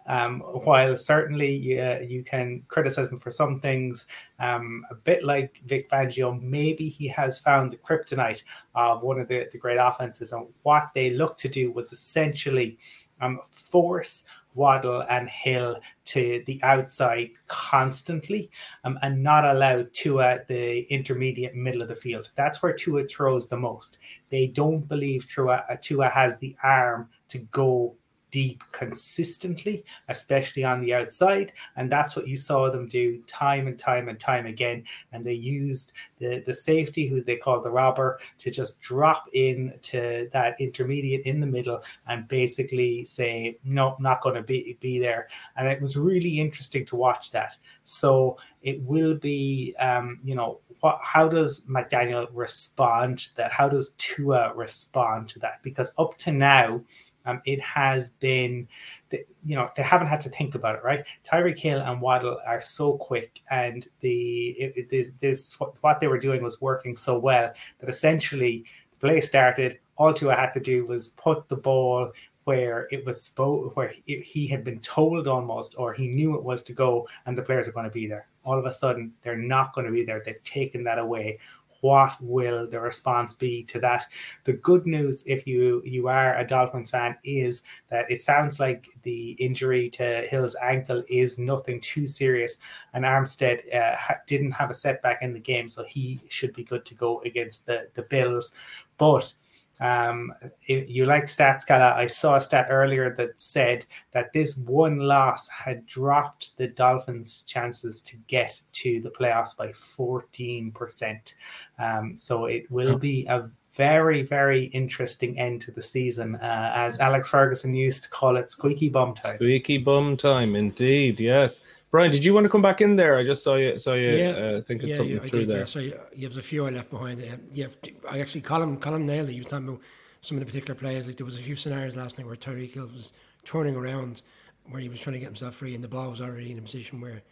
um, 0.09 0.39
while 0.39 0.97
certainly 0.97 1.79
uh, 1.79 1.99
you 1.99 2.23
can 2.23 2.63
criticize 2.67 3.11
him 3.11 3.19
for 3.19 3.29
some 3.29 3.59
things, 3.59 4.07
um, 4.39 4.83
a 4.89 4.95
bit 4.95 5.23
like 5.23 5.61
Vic 5.65 5.89
Fangio, 5.89 6.41
maybe 6.41 6.89
he 6.89 7.07
has 7.07 7.39
found 7.39 7.71
the 7.71 7.77
kryptonite 7.77 8.41
of 8.73 9.03
one 9.03 9.19
of 9.19 9.27
the, 9.27 9.47
the 9.51 9.57
great 9.59 9.77
offenses. 9.77 10.31
And 10.31 10.47
what 10.63 10.89
they 10.95 11.11
looked 11.11 11.39
to 11.41 11.47
do 11.47 11.71
was 11.71 11.91
essentially 11.91 12.79
um, 13.21 13.39
force 13.51 14.23
Waddle 14.55 15.03
and 15.09 15.29
Hill 15.29 15.77
to 16.05 16.43
the 16.47 16.59
outside 16.63 17.29
constantly 17.47 18.49
um, 18.83 18.97
and 19.03 19.21
not 19.21 19.45
allow 19.45 19.85
Tua 19.93 20.39
the 20.47 20.81
intermediate 20.91 21.55
middle 21.55 21.83
of 21.83 21.87
the 21.87 21.95
field. 21.95 22.31
That's 22.35 22.63
where 22.63 22.73
Tua 22.73 23.05
throws 23.05 23.47
the 23.47 23.57
most. 23.57 23.99
They 24.29 24.47
don't 24.47 24.87
believe 24.87 25.31
Tua, 25.31 25.63
Tua 25.81 26.09
has 26.09 26.37
the 26.37 26.55
arm 26.63 27.09
to 27.27 27.37
go 27.37 27.95
deep 28.31 28.63
consistently, 28.71 29.83
especially 30.07 30.63
on 30.63 30.81
the 30.81 30.93
outside. 30.93 31.51
And 31.75 31.91
that's 31.91 32.15
what 32.15 32.27
you 32.27 32.37
saw 32.37 32.69
them 32.69 32.87
do 32.87 33.21
time 33.27 33.67
and 33.67 33.77
time 33.77 34.09
and 34.09 34.19
time 34.19 34.45
again. 34.45 34.83
And 35.11 35.25
they 35.25 35.33
used 35.33 35.93
the, 36.17 36.43
the 36.45 36.53
safety, 36.53 37.07
who 37.07 37.21
they 37.21 37.37
call 37.37 37.61
the 37.61 37.71
robber, 37.71 38.19
to 38.39 38.51
just 38.51 38.79
drop 38.81 39.25
in 39.33 39.73
to 39.83 40.29
that 40.33 40.55
intermediate 40.59 41.25
in 41.25 41.39
the 41.39 41.47
middle 41.47 41.83
and 42.07 42.27
basically 42.27 43.05
say, 43.05 43.57
no, 43.63 43.95
not 43.99 44.21
going 44.21 44.35
to 44.35 44.43
be, 44.43 44.77
be 44.79 44.99
there. 44.99 45.27
And 45.55 45.67
it 45.67 45.81
was 45.81 45.97
really 45.97 46.39
interesting 46.39 46.85
to 46.87 46.95
watch 46.95 47.31
that. 47.31 47.57
So 47.83 48.37
it 48.61 48.81
will 48.81 49.15
be, 49.15 49.75
um, 49.79 50.19
you 50.23 50.35
know, 50.35 50.59
what, 50.81 50.99
how 51.01 51.27
does 51.27 51.61
McDaniel 51.61 52.27
respond 52.33 53.19
to 53.19 53.35
that? 53.35 53.51
How 53.51 53.67
does 53.67 53.91
Tua 53.97 54.53
respond 54.53 55.29
to 55.29 55.39
that? 55.39 55.61
Because 55.63 55.91
up 55.97 56.17
to 56.19 56.31
now, 56.31 56.81
um, 57.29 57.41
it 57.45 57.61
has 57.61 58.11
been, 58.11 58.67
the, 59.09 59.25
you 59.43 59.55
know, 59.55 59.69
they 59.75 59.83
haven't 59.83 60.07
had 60.07 60.21
to 60.21 60.29
think 60.29 60.55
about 60.55 60.75
it, 60.75 60.83
right? 60.83 61.03
Tyreek 61.23 61.59
Hill 61.59 61.79
and 61.79 62.01
Waddle 62.01 62.39
are 62.45 62.61
so 62.61 62.97
quick, 62.97 63.41
and 63.51 63.87
the 63.99 64.49
it, 64.49 64.73
it, 64.75 64.89
this, 64.89 65.09
this 65.19 65.59
what, 65.59 65.99
they 65.99 66.07
were 66.07 66.19
doing 66.19 66.41
was 66.41 66.61
working 66.61 66.95
so 66.95 67.17
well 67.17 67.51
that 67.79 67.89
essentially 67.89 68.65
the 68.91 68.97
play 68.97 69.21
started. 69.21 69.79
All 69.97 70.13
Tua 70.13 70.35
had 70.35 70.51
to 70.53 70.59
do 70.59 70.85
was 70.85 71.09
put 71.09 71.47
the 71.49 71.57
ball 71.57 72.11
where 72.45 72.87
it 72.89 73.05
was 73.05 73.29
spo- 73.29 73.75
where 73.75 73.93
he 74.05 74.47
had 74.47 74.63
been 74.63 74.79
told 74.79 75.27
almost, 75.27 75.75
or 75.77 75.93
he 75.93 76.07
knew 76.07 76.35
it 76.35 76.43
was 76.43 76.63
to 76.63 76.73
go, 76.73 77.07
and 77.25 77.37
the 77.37 77.43
players 77.43 77.67
are 77.67 77.73
going 77.73 77.85
to 77.85 77.91
be 77.91 78.07
there. 78.07 78.27
All 78.43 78.57
of 78.57 78.65
a 78.65 78.71
sudden, 78.71 79.13
they're 79.21 79.37
not 79.37 79.73
going 79.73 79.85
to 79.85 79.93
be 79.93 80.03
there. 80.03 80.21
They've 80.25 80.43
taken 80.43 80.83
that 80.85 80.97
away 80.97 81.37
what 81.81 82.15
will 82.21 82.67
the 82.67 82.79
response 82.79 83.33
be 83.33 83.63
to 83.63 83.79
that? 83.79 84.07
The 84.43 84.53
good 84.53 84.85
news 84.85 85.23
if 85.25 85.47
you 85.47 85.81
you 85.85 86.07
are 86.07 86.37
a 86.37 86.45
dolphins 86.45 86.91
fan 86.91 87.17
is 87.23 87.63
that 87.89 88.09
it 88.09 88.21
sounds 88.21 88.59
like 88.59 88.87
the 89.03 89.31
injury 89.31 89.89
to 89.91 90.27
hill's 90.29 90.55
ankle 90.61 91.03
is 91.09 91.37
nothing 91.37 91.79
too 91.81 92.07
serious 92.07 92.57
and 92.93 93.05
armstead 93.05 93.73
uh, 93.73 93.95
didn't 94.27 94.51
have 94.51 94.69
a 94.69 94.73
setback 94.75 95.21
in 95.21 95.33
the 95.33 95.39
game 95.39 95.69
so 95.69 95.83
he 95.83 96.21
should 96.29 96.53
be 96.53 96.63
good 96.63 96.85
to 96.85 96.95
go 96.95 97.21
against 97.21 97.65
the 97.65 97.87
the 97.93 98.03
bills. 98.03 98.51
But 98.97 99.33
um, 99.79 100.33
you 100.65 101.05
like 101.05 101.23
stats, 101.23 101.65
Gala, 101.65 101.93
I 101.95 102.05
saw 102.05 102.35
a 102.35 102.41
stat 102.41 102.67
earlier 102.69 103.15
that 103.15 103.39
said 103.39 103.85
that 104.11 104.33
this 104.33 104.57
one 104.57 104.99
loss 104.99 105.47
had 105.47 105.85
dropped 105.85 106.57
the 106.57 106.67
Dolphins' 106.67 107.43
chances 107.43 108.01
to 108.01 108.17
get 108.27 108.61
to 108.73 108.99
the 109.01 109.09
playoffs 109.09 109.55
by 109.55 109.69
14%. 109.69 111.33
Um, 111.77 112.17
so 112.17 112.45
it 112.45 112.69
will 112.69 112.97
be 112.97 113.25
a 113.27 113.49
very, 113.71 114.23
very 114.23 114.65
interesting 114.65 115.39
end 115.39 115.61
to 115.61 115.71
the 115.71 115.81
season, 115.81 116.35
uh, 116.35 116.71
as 116.75 116.99
Alex 116.99 117.29
Ferguson 117.29 117.73
used 117.73 118.03
to 118.03 118.09
call 118.09 118.35
it 118.35 118.51
squeaky 118.51 118.89
bum 118.89 119.13
time. 119.13 119.35
Squeaky 119.35 119.77
bum 119.77 120.17
time, 120.17 120.55
indeed, 120.55 121.19
yes. 121.19 121.61
Brian, 121.91 122.11
did 122.11 122.23
you 122.23 122.35
want 122.35 122.45
to 122.45 122.49
come 122.49 122.61
back 122.61 122.81
in 122.81 122.95
there? 122.95 123.17
I 123.17 123.23
just 123.23 123.43
saw 123.43 123.55
you 123.55 123.79
saw 123.79 123.93
you 123.93 124.09
yeah, 124.09 124.29
uh, 124.29 124.61
thinking 124.61 124.89
yeah, 124.89 124.95
something 124.95 125.15
yeah, 125.15 125.23
through 125.23 125.39
did, 125.39 125.49
there. 125.49 125.59
Yeah, 125.59 125.65
so 125.65 125.79
you, 125.79 125.99
you 126.15 126.27
have 126.27 126.37
a 126.37 126.41
few 126.41 126.67
I 126.67 126.69
left 126.69 126.91
behind. 126.91 127.23
Yeah, 127.51 127.67
I 128.07 128.19
actually 128.19 128.41
Colin 128.41 128.77
Colin 128.77 129.05
nailed 129.05 129.29
it. 129.29 129.33
He 129.33 129.39
was 129.39 129.47
talking 129.47 129.69
about 129.69 129.81
some 130.21 130.37
of 130.37 130.41
the 130.41 130.45
particular 130.45 130.79
players. 130.79 131.07
Like 131.07 131.17
there 131.17 131.25
was 131.25 131.39
a 131.39 131.41
few 131.41 131.55
scenarios 131.55 131.95
last 131.95 132.17
night 132.17 132.27
where 132.27 132.35
Tyreek 132.35 132.73
Hill 132.73 132.89
was 132.93 133.13
turning 133.43 133.75
around 133.75 134.21
where 134.69 134.81
he 134.81 134.89
was 134.89 134.99
trying 134.99 135.13
to 135.13 135.19
get 135.19 135.25
himself 135.25 135.55
free, 135.55 135.73
and 135.73 135.83
the 135.83 135.87
ball 135.87 136.11
was 136.11 136.21
already 136.21 136.51
in 136.51 136.59
a 136.59 136.61
position 136.61 137.01
where, 137.01 137.23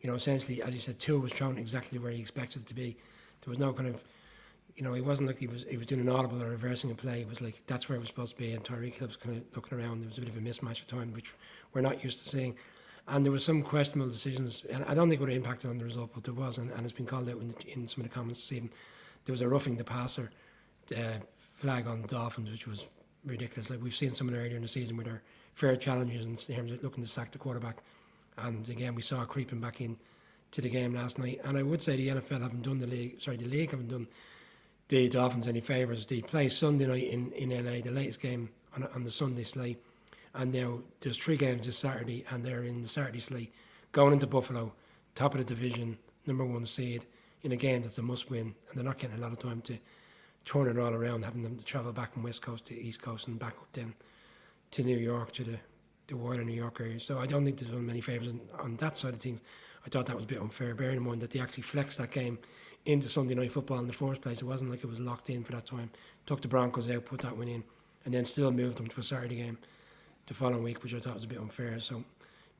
you 0.00 0.10
know, 0.10 0.16
essentially, 0.16 0.60
as 0.60 0.74
you 0.74 0.80
said, 0.80 0.98
Tua 0.98 1.20
was 1.20 1.32
thrown 1.32 1.56
exactly 1.56 2.00
where 2.00 2.10
he 2.10 2.20
expected 2.20 2.62
it 2.62 2.68
to 2.68 2.74
be. 2.74 2.96
There 3.42 3.50
was 3.50 3.60
no 3.60 3.72
kind 3.72 3.88
of, 3.88 4.02
you 4.74 4.82
know, 4.82 4.92
he 4.92 5.00
wasn't 5.00 5.28
like 5.28 5.38
he 5.38 5.46
was 5.46 5.64
he 5.70 5.76
was 5.76 5.86
doing 5.86 6.00
an 6.00 6.08
audible 6.08 6.42
or 6.42 6.50
reversing 6.50 6.90
a 6.90 6.96
play. 6.96 7.20
It 7.20 7.28
was 7.28 7.40
like 7.40 7.62
that's 7.68 7.88
where 7.88 7.94
it 7.94 8.00
was 8.00 8.08
supposed 8.08 8.36
to 8.36 8.42
be, 8.42 8.54
and 8.54 8.64
Tyreek 8.64 8.94
Hill 8.94 9.06
was 9.06 9.16
kind 9.16 9.36
of 9.36 9.44
looking 9.54 9.78
around. 9.78 10.00
There 10.00 10.08
was 10.08 10.18
a 10.18 10.22
bit 10.22 10.30
of 10.30 10.36
a 10.36 10.40
mismatch 10.40 10.80
at 10.80 10.88
time, 10.88 11.12
which 11.12 11.32
we're 11.72 11.80
not 11.80 12.02
used 12.02 12.18
to 12.18 12.28
seeing. 12.28 12.56
And 13.08 13.24
there 13.24 13.32
were 13.32 13.38
some 13.38 13.62
questionable 13.62 14.10
decisions, 14.10 14.64
and 14.70 14.84
I 14.84 14.94
don't 14.94 15.08
think 15.08 15.20
it 15.20 15.24
would 15.24 15.30
have 15.30 15.36
impacted 15.36 15.70
on 15.70 15.78
the 15.78 15.84
result, 15.84 16.10
but 16.14 16.24
there 16.24 16.34
was, 16.34 16.58
and, 16.58 16.70
and 16.70 16.84
it's 16.84 16.94
been 16.94 17.06
called 17.06 17.28
out 17.28 17.40
in, 17.40 17.54
in 17.66 17.88
some 17.88 18.04
of 18.04 18.10
the 18.10 18.14
comments 18.14 18.40
this 18.42 18.52
evening. 18.52 18.72
There 19.24 19.32
was 19.32 19.40
a 19.40 19.48
roughing 19.48 19.76
the 19.76 19.84
passer 19.84 20.30
uh, 20.96 21.18
flag 21.56 21.86
on 21.86 22.02
Dolphins, 22.02 22.50
which 22.50 22.66
was 22.66 22.86
ridiculous. 23.24 23.70
Like 23.70 23.82
we've 23.82 23.94
seen 23.94 24.14
someone 24.14 24.36
earlier 24.36 24.56
in 24.56 24.62
the 24.62 24.68
season 24.68 24.96
with 24.96 25.06
their 25.06 25.22
fair 25.54 25.76
challenges 25.76 26.24
in 26.24 26.36
terms 26.36 26.72
of 26.72 26.82
looking 26.82 27.02
to 27.02 27.08
sack 27.08 27.32
the 27.32 27.38
quarterback. 27.38 27.82
And 28.38 28.68
again, 28.68 28.94
we 28.94 29.02
saw 29.02 29.24
creeping 29.24 29.60
back 29.60 29.80
in 29.80 29.98
to 30.52 30.60
the 30.60 30.68
game 30.68 30.94
last 30.94 31.18
night. 31.18 31.40
And 31.44 31.58
I 31.58 31.62
would 31.62 31.82
say 31.82 31.96
the 31.96 32.08
NFL 32.08 32.42
haven't 32.42 32.62
done 32.62 32.78
the 32.78 32.86
league, 32.86 33.20
sorry, 33.20 33.36
the 33.36 33.46
league 33.46 33.70
haven't 33.70 33.88
done 33.88 34.08
the 34.88 35.08
Dolphins 35.08 35.46
any 35.46 35.60
favours. 35.60 36.06
They 36.06 36.20
play 36.22 36.48
Sunday 36.48 36.86
night 36.86 37.04
in, 37.04 37.32
in 37.32 37.50
LA, 37.50 37.80
the 37.80 37.90
latest 37.90 38.20
game 38.20 38.50
on, 38.74 38.84
on 38.94 39.04
the 39.04 39.10
Sunday 39.10 39.44
slate. 39.44 39.82
And 40.34 40.52
now 40.52 40.80
there's 41.00 41.18
three 41.18 41.36
games 41.36 41.66
this 41.66 41.78
Saturday, 41.78 42.24
and 42.30 42.44
they're 42.44 42.62
in 42.62 42.82
the 42.82 42.88
Saturday 42.88 43.20
slate 43.20 43.52
going 43.92 44.12
into 44.12 44.26
Buffalo, 44.26 44.72
top 45.14 45.34
of 45.34 45.38
the 45.38 45.44
division, 45.44 45.98
number 46.26 46.44
one 46.44 46.66
seed, 46.66 47.04
in 47.42 47.52
a 47.52 47.56
game 47.56 47.82
that's 47.82 47.98
a 47.98 48.02
must 48.02 48.30
win. 48.30 48.54
And 48.68 48.76
they're 48.76 48.84
not 48.84 48.98
getting 48.98 49.16
a 49.16 49.20
lot 49.20 49.32
of 49.32 49.38
time 49.38 49.60
to 49.62 49.78
turn 50.44 50.68
it 50.68 50.78
all 50.78 50.92
around, 50.92 51.24
having 51.24 51.42
them 51.42 51.56
to 51.56 51.64
travel 51.64 51.92
back 51.92 52.12
from 52.12 52.22
West 52.22 52.42
Coast 52.42 52.66
to 52.66 52.80
East 52.80 53.02
Coast 53.02 53.28
and 53.28 53.38
back 53.38 53.54
up 53.58 53.68
then 53.72 53.94
to 54.72 54.82
New 54.82 54.96
York 54.96 55.32
to 55.32 55.44
the 55.44 55.58
the 56.10 56.16
wider 56.16 56.44
New 56.44 56.52
York 56.52 56.80
area. 56.80 56.98
So 56.98 57.18
I 57.18 57.26
don't 57.26 57.44
think 57.44 57.58
there's 57.58 57.70
been 57.70 57.86
many 57.86 58.00
favours 58.00 58.28
on, 58.28 58.40
on, 58.58 58.76
that 58.76 58.96
side 58.96 59.14
of 59.14 59.20
things. 59.20 59.40
I 59.86 59.88
thought 59.88 60.06
that 60.06 60.16
was 60.16 60.24
a 60.24 60.28
bit 60.28 60.40
unfair, 60.40 60.74
bearing 60.74 60.96
in 60.96 61.04
mind 61.04 61.20
that 61.22 61.30
they 61.30 61.38
actually 61.38 61.62
flexed 61.62 61.98
that 61.98 62.10
game 62.10 62.38
into 62.84 63.08
Sunday 63.08 63.34
night 63.34 63.52
football 63.52 63.78
in 63.78 63.86
the 63.86 63.92
first 63.92 64.20
place. 64.20 64.42
It 64.42 64.46
wasn't 64.46 64.70
like 64.70 64.82
it 64.82 64.88
was 64.88 64.98
locked 64.98 65.30
in 65.30 65.44
for 65.44 65.52
that 65.52 65.66
time. 65.66 65.90
Took 66.26 66.42
the 66.42 66.48
Broncos 66.48 66.90
out, 66.90 67.06
put 67.06 67.20
that 67.20 67.36
one 67.36 67.46
in, 67.46 67.62
and 68.04 68.12
then 68.12 68.24
still 68.24 68.50
moved 68.50 68.78
them 68.78 68.88
to 68.88 69.00
a 69.00 69.04
Saturday 69.04 69.36
game 69.36 69.58
the 70.30 70.34
following 70.34 70.62
week, 70.62 70.84
which 70.84 70.94
I 70.94 71.00
thought 71.00 71.14
was 71.14 71.24
a 71.24 71.26
bit 71.26 71.40
unfair. 71.40 71.80
So 71.80 72.04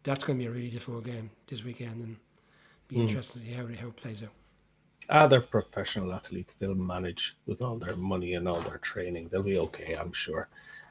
that's 0.03 0.25
going 0.25 0.37
to 0.37 0.43
be 0.43 0.49
a 0.49 0.51
really 0.51 0.71
difficult 0.71 1.05
game 1.05 1.31
this 1.47 1.63
weekend, 1.63 2.05
and 2.05 2.17
be 2.89 2.97
mm. 2.97 3.03
interesting 3.03 3.41
to 3.41 3.47
see 3.47 3.55
how 3.55 3.65
it, 3.67 3.79
how 3.79 3.87
it 3.87 3.97
plays 3.97 4.25
out. 4.25 4.31
Other 5.09 5.41
professional 5.41 6.13
athletes 6.13 6.57
they'll 6.57 6.75
manage 6.75 7.37
with 7.47 7.63
all 7.63 7.77
their 7.77 7.95
money 7.95 8.35
and 8.35 8.49
all 8.49 8.61
their 8.61 8.79
training? 8.79 9.29
They'll 9.29 9.45
be 9.45 9.59
okay 9.59 9.95
i'm 9.95 10.13
sure. 10.13 10.49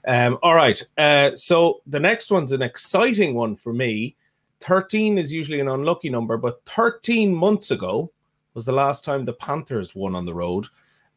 Um, 0.07 0.37
all 0.41 0.55
right 0.55 0.81
uh, 0.97 1.35
so 1.35 1.81
the 1.85 1.99
next 1.99 2.31
one's 2.31 2.53
an 2.53 2.61
exciting 2.61 3.33
one 3.33 3.55
for 3.55 3.73
me. 3.73 4.15
13 4.61 5.17
is 5.17 5.31
usually 5.31 5.59
an 5.59 5.69
unlucky 5.69 6.09
number 6.09 6.37
but 6.37 6.61
13 6.65 7.33
months 7.33 7.71
ago 7.71 8.11
was 8.53 8.65
the 8.65 8.73
last 8.73 9.05
time 9.05 9.23
the 9.23 9.33
panthers 9.33 9.95
won 9.95 10.15
on 10.15 10.25
the 10.25 10.33
road 10.33 10.65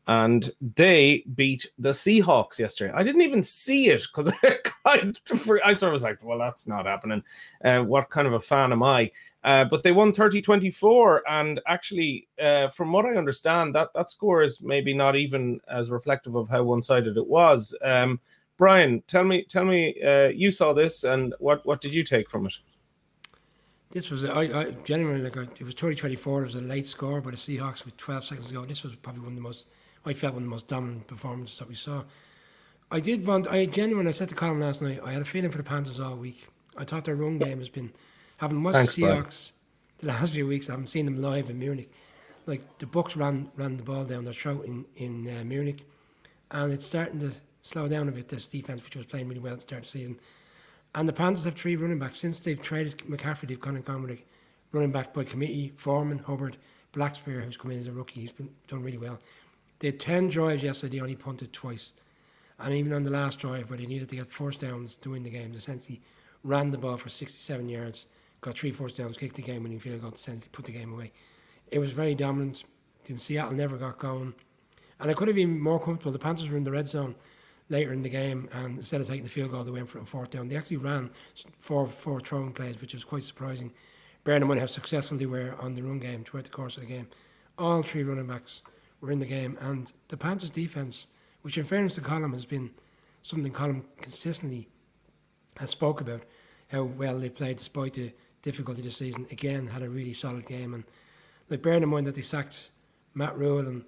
and 0.09 0.51
they 0.75 1.25
beat 1.35 1.67
the 1.79 1.91
Seahawks 1.91 2.59
yesterday. 2.59 2.93
I 2.93 3.03
didn't 3.03 3.23
even 3.23 3.43
see 3.43 3.89
it 3.89 4.05
because 4.13 4.33
I, 4.85 5.13
I, 5.65 5.75
sort 5.75 5.91
of 5.91 5.93
was 5.93 6.03
like, 6.03 6.25
well, 6.25 6.39
that's 6.39 6.67
not 6.67 6.87
happening. 6.87 7.23
Uh, 7.65 7.81
what 7.81 8.11
kind 8.11 8.27
of 8.27 8.33
a 8.33 8.41
fan 8.41 8.73
am 8.73 8.83
I? 8.83 9.11
Uh, 9.45 9.65
but 9.65 9.83
they 9.83 9.93
won 9.93 10.13
30 10.13 10.43
24. 10.43 11.23
And 11.29 11.61
actually, 11.67 12.27
uh, 12.41 12.69
from 12.69 12.93
what 12.93 13.07
I 13.07 13.17
understand, 13.17 13.75
that, 13.77 13.91
that 13.95 14.11
score 14.11 14.43
is 14.43 14.61
maybe 14.61 14.93
not 14.93 15.15
even 15.15 15.61
as 15.69 15.91
reflective 15.91 16.35
of 16.35 16.49
how 16.49 16.65
one 16.65 16.83
sided 16.83 17.17
it 17.17 17.27
was. 17.27 17.77
Um, 17.83 18.19
Brian, 18.59 19.03
tell 19.07 19.25
me, 19.25 19.45
tell 19.45 19.65
me, 19.65 20.01
uh, 20.03 20.29
you 20.29 20.51
saw 20.51 20.73
this 20.73 21.05
and 21.05 21.35
what, 21.39 21.65
what 21.65 21.81
did 21.81 21.95
you 21.95 22.03
take 22.03 22.29
from 22.29 22.47
it? 22.47 22.55
This 23.91 24.11
was, 24.11 24.25
I, 24.25 24.41
I 24.41 24.71
genuinely, 24.85 25.23
like, 25.29 25.61
it 25.61 25.65
was 25.65 25.75
20 25.75 25.95
24. 25.97 26.41
It 26.41 26.45
was 26.45 26.55
a 26.55 26.61
late 26.61 26.87
score 26.87 27.21
by 27.21 27.33
the 27.33 27.37
Seahawks 27.37 27.85
with 27.85 27.97
12 27.99 28.25
seconds 28.25 28.49
to 28.49 28.55
go. 28.55 28.65
This 28.65 28.83
was 28.83 28.95
probably 28.97 29.21
one 29.21 29.33
of 29.33 29.37
the 29.37 29.43
most 29.43 29.67
I 30.05 30.15
felt 30.15 30.35
one 30.35 30.43
of 30.43 30.49
the 30.49 30.51
most 30.51 30.69
dominant 30.69 31.07
performances 31.07 31.59
that 31.59 31.69
we 31.69 31.75
saw. 31.75 32.03
I 32.91 33.01
did 33.01 33.27
want, 33.27 33.49
I 33.49 33.67
genuinely, 33.67 34.11
I 34.11 34.13
said 34.13 34.29
to 34.29 34.35
Colin 34.35 34.61
last 34.61 34.83
night, 34.83 35.01
I 35.05 35.13
had 35.13 35.23
a 35.23 35.25
feeling 35.25 35.51
for 35.51 35.59
the 35.59 35.65
Panthers 35.65 36.01
all 36.01 36.17
week. 36.17 36.47
I 36.77 36.85
thought 36.85 37.05
their 37.05 37.17
run 37.17 37.39
game 37.39 37.59
has 37.59 37.69
been, 37.69 37.93
having 38.39 38.63
watched 38.63 38.77
Thanks, 38.77 38.97
the 38.97 39.03
Seahawks 39.03 39.53
the 40.03 40.09
last 40.09 40.33
few 40.33 40.47
weeks, 40.47 40.69
I 40.69 40.73
haven't 40.73 40.89
seen 40.89 41.07
them 41.07 41.23
live 41.23 41.49
in 41.49 41.59
Munich. 41.59 41.91
Like 42.47 42.79
the 42.79 42.87
Bucs 42.87 43.17
ran 43.17 43.51
ran 43.57 43.77
the 43.77 43.85
ball 43.85 44.05
down 44.05 44.25
their 44.25 44.35
throat 44.35 44.65
in 44.67 44.85
in 44.97 45.29
uh, 45.29 45.45
Munich, 45.45 45.87
and 46.51 46.73
it's 46.73 46.85
starting 46.85 47.21
to 47.21 47.33
slow 47.63 47.87
down 47.87 48.09
a 48.09 48.13
bit. 48.13 48.29
This 48.29 48.47
defense, 48.47 48.83
which 48.83 48.97
was 48.97 49.07
playing 49.07 49.29
really 49.29 49.41
well 49.41 49.53
at 49.53 49.61
the 49.61 49.63
start 49.63 49.87
of 49.87 49.93
the 49.93 49.99
season, 49.99 50.19
and 50.97 51.09
the 51.09 51.13
Panthers 51.13 51.45
have 51.45 51.55
three 51.55 51.77
running 51.77 52.01
backs 52.01 52.19
since 52.19 52.41
they've 52.41 52.61
traded 52.61 52.99
McCaffrey. 52.99 53.49
They've 53.49 53.61
gone 53.61 53.77
and 53.77 53.85
gone 53.85 54.03
with 54.03 54.19
running 54.73 54.91
back 54.91 55.15
by 55.15 55.23
committee: 55.23 55.73
Foreman, 55.77 56.19
Hubbard, 56.19 56.57
Blackshear, 56.93 57.45
who's 57.45 57.57
come 57.57 57.71
in 57.71 57.79
as 57.79 57.87
a 57.87 57.93
rookie. 57.93 58.23
He's 58.23 58.33
been 58.33 58.51
done 58.67 58.83
really 58.83 58.99
well. 58.99 59.21
They 59.83 59.89
had 59.89 59.99
10 59.99 60.29
drives 60.29 60.63
yesterday, 60.63 60.99
they 60.99 61.03
only 61.03 61.17
punted 61.17 61.53
twice. 61.53 61.93
And 62.61 62.73
even 62.73 62.93
on 62.93 63.03
the 63.03 63.11
last 63.11 63.41
drive, 63.41 63.69
where 63.69 63.77
they 63.77 63.85
needed 63.85 64.09
to 64.11 64.15
get 64.15 64.31
first 64.31 64.61
downs 64.61 64.95
to 65.01 65.11
win 65.11 65.25
the 65.25 65.31
game, 65.31 65.53
essentially 65.55 66.01
ran 66.45 66.71
the 66.71 66.79
ball 66.79 66.97
for 66.97 67.09
67 67.09 67.69
yards, 67.69 68.07
got 68.43 68.57
three 68.57 68.71
first 68.71 68.97
downs, 68.97 69.17
kicked 69.17 69.35
the 69.35 69.43
game 69.43 69.65
winning 69.65 69.81
field 69.81 70.01
goal, 70.01 70.13
essentially 70.13 70.49
put 70.53 70.67
the 70.67 70.73
game 70.73 70.93
away. 70.93 71.11
It 71.73 71.81
was 71.81 71.91
very 71.91 72.15
dominant. 72.15 72.63
In 73.07 73.19
Seattle 73.19 73.55
never 73.55 73.77
got 73.77 73.99
going. 73.99 74.35
And 75.01 75.11
I 75.11 75.15
could 75.15 75.27
have 75.27 75.35
been 75.35 75.59
more 75.59 75.81
comfortable. 75.81 76.13
The 76.13 76.19
Panthers 76.21 76.49
were 76.49 76.57
in 76.57 76.63
the 76.63 76.71
red 76.71 76.89
zone 76.89 77.17
later 77.69 77.93
in 77.93 78.03
the 78.03 78.09
game, 78.09 78.49
and 78.53 78.77
instead 78.77 79.01
of 79.01 79.09
taking 79.09 79.25
the 79.25 79.31
field 79.31 79.51
goal, 79.51 79.65
they 79.65 79.73
went 79.73 79.89
for 79.89 79.99
a 79.99 80.07
fourth 80.07 80.31
down. 80.31 80.47
They 80.47 80.57
actually 80.57 80.77
ran 80.77 81.11
four 81.59 81.89
four 81.89 82.21
throwing 82.21 82.53
plays, 82.53 82.81
which 82.81 82.95
was 82.95 83.03
quite 83.03 83.25
surprising. 83.25 83.73
Bearing 84.23 84.43
in 84.43 84.49
mind 84.49 84.61
how 84.61 84.67
successful 84.67 85.19
they 85.19 85.27
were 85.27 85.57
on 85.59 85.75
the 85.75 85.83
run 85.83 85.99
game 85.99 86.23
throughout 86.23 86.45
the 86.45 86.51
course 86.51 86.77
of 86.77 86.83
the 86.83 86.89
game. 86.89 87.09
All 87.59 87.83
three 87.83 88.05
running 88.05 88.29
backs 88.29 88.63
were 89.03 89.11
in 89.11 89.19
the 89.19 89.27
game. 89.27 89.59
And 89.61 89.93
the 90.09 90.17
Panthers' 90.17 90.49
defense, 90.49 91.05
which 91.43 91.59
in 91.59 91.65
fairness 91.65 91.97
to 91.97 92.01
Colin 92.01 92.33
has 92.33 92.47
been 92.47 92.71
something 93.23 93.53
Colin 93.53 93.85
consistently 94.01 94.69
has 95.59 95.69
spoke 95.69 96.01
about, 96.01 96.23
how 96.69 96.85
well 96.85 97.19
they 97.19 97.29
played 97.29 97.59
despite 97.59 97.95
the 97.95 98.15
difficulty 98.41 98.81
this 98.81 98.97
season. 98.97 99.27
Again, 99.31 99.67
had 99.67 99.83
a 99.83 99.91
really 99.91 100.15
solid 100.15 100.47
game. 100.47 100.73
And 100.73 100.85
like 101.51 101.61
bearing 101.61 101.83
in 101.83 101.91
mind 101.91 102.07
that 102.07 102.15
they 102.15 102.23
sacked 102.23 102.71
Matt 103.15 103.37
Rhule 103.37 103.67
and 103.67 103.85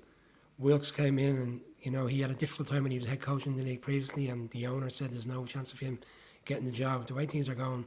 Wilks 0.59 0.90
came 0.90 1.18
in 1.18 1.37
and 1.37 1.61
you 1.81 1.90
know 1.90 2.07
he 2.07 2.20
had 2.20 2.31
a 2.31 2.35
difficult 2.35 2.68
time 2.68 2.83
when 2.83 2.92
he 2.92 2.98
was 2.98 3.07
head 3.07 3.20
coach 3.20 3.46
in 3.46 3.57
the 3.57 3.62
league 3.62 3.83
previously, 3.83 4.29
and 4.29 4.50
the 4.50 4.66
owner 4.66 4.90
said 4.90 5.12
there's 5.12 5.27
no 5.27 5.44
chance 5.44 5.72
of 5.72 5.79
him 5.81 5.98
getting 6.44 6.66
the 6.66 6.70
job. 6.70 7.07
The 7.07 7.14
way 7.14 7.27
things 7.27 7.48
are 7.48 7.55
going, 7.55 7.87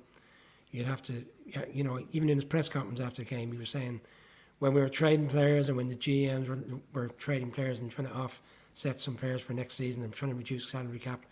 you'd 0.72 0.86
have 0.86 1.02
to, 1.04 1.24
you 1.72 1.84
know, 1.84 2.00
even 2.12 2.30
in 2.30 2.38
his 2.38 2.46
press 2.46 2.70
conference 2.70 3.00
after 3.00 3.22
the 3.22 3.30
game, 3.30 3.52
he 3.52 3.58
was 3.58 3.70
saying 3.70 4.02
when 4.60 4.74
we 4.74 4.82
were 4.82 4.89
trading 4.89 5.28
players 5.28 5.70
and 5.70 5.78
when 5.78 5.88
the 5.88 5.96
GMs 5.96 6.48
were, 6.48 6.60
were 6.93 7.08
trading 7.10 7.52
players 7.52 7.80
and 7.80 7.91
trying 7.91 8.08
to 8.08 8.13
offset 8.13 9.00
some 9.00 9.15
players 9.15 9.41
for 9.41 9.54
next 9.54 9.76
season 9.76 10.04
and 10.04 10.12
trying 10.12 10.32
to 10.32 10.38
reduce 10.38 10.70
salary 10.70 11.00
cap, 11.00 11.26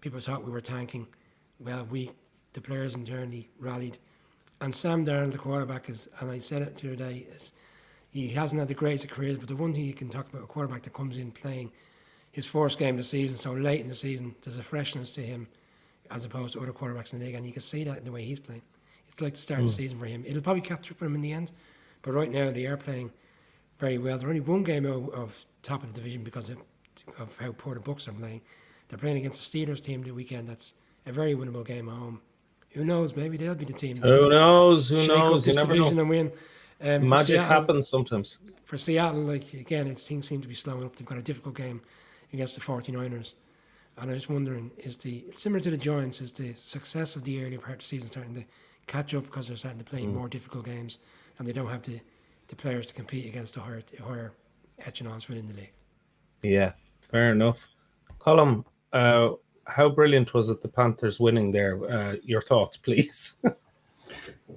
people 0.00 0.20
thought 0.20 0.44
we 0.44 0.50
were 0.50 0.60
tanking. 0.60 1.06
Well, 1.58 1.86
we, 1.90 2.10
the 2.54 2.60
players 2.60 2.94
internally, 2.94 3.48
rallied. 3.58 3.98
And 4.62 4.74
Sam 4.74 5.04
Darnold, 5.04 5.32
the 5.32 5.38
quarterback, 5.38 5.88
is, 5.88 6.08
and 6.20 6.30
I 6.30 6.38
said 6.38 6.62
it 6.62 6.78
the 6.78 6.88
other 6.88 6.96
day, 6.96 7.26
is 7.34 7.52
he 8.10 8.28
hasn't 8.28 8.58
had 8.58 8.68
the 8.68 8.74
greatest 8.74 9.04
of 9.04 9.10
careers, 9.10 9.36
but 9.36 9.48
the 9.48 9.56
one 9.56 9.72
thing 9.72 9.84
you 9.84 9.94
can 9.94 10.08
talk 10.08 10.28
about 10.28 10.42
a 10.42 10.46
quarterback 10.46 10.82
that 10.82 10.92
comes 10.92 11.18
in 11.18 11.30
playing 11.30 11.70
his 12.32 12.46
first 12.46 12.78
game 12.78 12.94
of 12.94 12.98
the 12.98 13.04
season, 13.04 13.38
so 13.38 13.52
late 13.52 13.80
in 13.80 13.88
the 13.88 13.94
season, 13.94 14.34
there's 14.42 14.58
a 14.58 14.62
freshness 14.62 15.10
to 15.12 15.22
him 15.22 15.48
as 16.10 16.24
opposed 16.24 16.54
to 16.54 16.60
other 16.60 16.72
quarterbacks 16.72 17.12
in 17.12 17.18
the 17.18 17.24
league, 17.24 17.34
and 17.34 17.46
you 17.46 17.52
can 17.52 17.62
see 17.62 17.84
that 17.84 17.98
in 17.98 18.04
the 18.04 18.12
way 18.12 18.24
he's 18.24 18.40
playing. 18.40 18.62
It's 19.08 19.20
like 19.20 19.34
the 19.34 19.38
start 19.38 19.60
mm. 19.60 19.64
of 19.64 19.70
the 19.70 19.76
hmm. 19.76 19.82
season 19.82 19.98
for 19.98 20.06
him. 20.06 20.24
It'll 20.26 20.42
probably 20.42 20.62
catch 20.62 20.90
up 20.90 21.00
with 21.00 21.08
him 21.08 21.14
in 21.14 21.20
the 21.20 21.32
end, 21.32 21.50
but 22.02 22.12
right 22.12 22.30
now 22.30 22.50
they 22.50 22.66
are 22.66 22.76
playing 22.76 23.10
very 23.78 23.98
well. 23.98 24.18
They're 24.18 24.28
only 24.28 24.40
one 24.40 24.62
game 24.62 24.86
out 24.86 25.12
of 25.12 25.44
top 25.62 25.82
of 25.82 25.92
the 25.92 26.00
division 26.00 26.22
because 26.22 26.50
of, 26.50 26.58
of 27.18 27.28
how 27.38 27.52
poor 27.52 27.74
the 27.74 27.80
Bucs 27.80 28.08
are 28.08 28.12
playing. 28.12 28.42
They're 28.88 28.98
playing 28.98 29.18
against 29.18 29.52
the 29.52 29.66
Steelers 29.66 29.80
team 29.80 30.02
the 30.02 30.10
weekend. 30.10 30.48
That's 30.48 30.74
a 31.06 31.12
very 31.12 31.34
winnable 31.34 31.64
game 31.64 31.88
at 31.88 31.94
home. 31.94 32.20
Who 32.70 32.84
knows? 32.84 33.16
Maybe 33.16 33.36
they'll 33.36 33.54
be 33.54 33.64
the 33.64 33.72
team. 33.72 33.96
Who 33.96 34.28
knows? 34.28 34.88
Who 34.88 35.06
knows? 35.06 35.46
You 35.46 35.54
never 35.54 35.74
know. 35.74 35.88
And 35.88 36.08
win. 36.08 36.32
Um, 36.82 37.08
Magic 37.08 37.26
Seattle, 37.26 37.48
happens 37.48 37.88
sometimes. 37.88 38.38
For 38.64 38.78
Seattle, 38.78 39.22
like 39.22 39.52
again, 39.52 39.86
it 39.86 39.98
things 39.98 40.28
seem 40.28 40.40
to 40.40 40.48
be 40.48 40.54
slowing 40.54 40.84
up. 40.84 40.96
They've 40.96 41.06
got 41.06 41.18
a 41.18 41.22
difficult 41.22 41.56
game 41.56 41.82
against 42.32 42.54
the 42.54 42.60
49ers. 42.60 43.34
And 43.98 44.10
I 44.10 44.14
was 44.14 44.28
wondering, 44.28 44.70
is 44.78 44.96
the 44.96 45.26
similar 45.34 45.60
to 45.60 45.70
the 45.70 45.76
Giants, 45.76 46.20
is 46.20 46.32
the 46.32 46.54
success 46.54 47.16
of 47.16 47.24
the 47.24 47.44
earlier 47.44 47.58
part 47.58 47.72
of 47.72 47.78
the 47.78 47.84
season 47.84 48.10
starting 48.10 48.34
to 48.34 48.44
catch 48.86 49.14
up 49.14 49.24
because 49.24 49.48
they're 49.48 49.56
starting 49.56 49.78
to 49.78 49.84
play 49.84 50.04
mm. 50.04 50.14
more 50.14 50.28
difficult 50.28 50.64
games 50.64 50.98
and 51.40 51.48
they 51.48 51.52
don't 51.52 51.68
have 51.68 51.82
the, 51.82 51.98
the 52.48 52.54
players 52.54 52.86
to 52.86 52.94
compete 52.94 53.26
against 53.26 53.54
the 53.54 53.60
higher, 53.60 53.82
higher 54.06 54.32
echelons 54.86 55.26
within 55.26 55.48
the 55.48 55.54
league. 55.54 55.72
Yeah, 56.42 56.72
fair 57.00 57.32
enough. 57.32 57.66
Colm, 58.20 58.64
uh, 58.92 59.30
how 59.66 59.88
brilliant 59.88 60.34
was 60.34 60.50
it 60.50 60.60
the 60.60 60.68
Panthers 60.68 61.18
winning 61.18 61.50
there? 61.50 61.90
Uh, 61.90 62.16
your 62.22 62.42
thoughts, 62.42 62.76
please. 62.76 63.38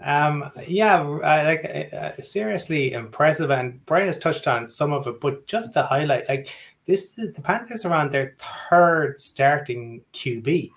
Um, 0.02 0.50
yeah, 0.68 1.02
uh, 1.02 1.44
like 1.46 1.94
uh, 1.94 2.22
seriously 2.22 2.94
impressive, 2.94 3.52
and 3.52 3.86
Brian 3.86 4.08
has 4.08 4.18
touched 4.18 4.48
on 4.48 4.68
some 4.68 4.92
of 4.92 5.06
it, 5.06 5.22
but 5.22 5.46
just 5.46 5.74
to 5.74 5.84
highlight, 5.84 6.28
like 6.28 6.50
this, 6.86 7.12
the 7.12 7.42
Panthers 7.42 7.86
are 7.86 7.94
on 7.94 8.10
their 8.10 8.36
third 8.70 9.22
starting 9.22 10.02
QB. 10.12 10.72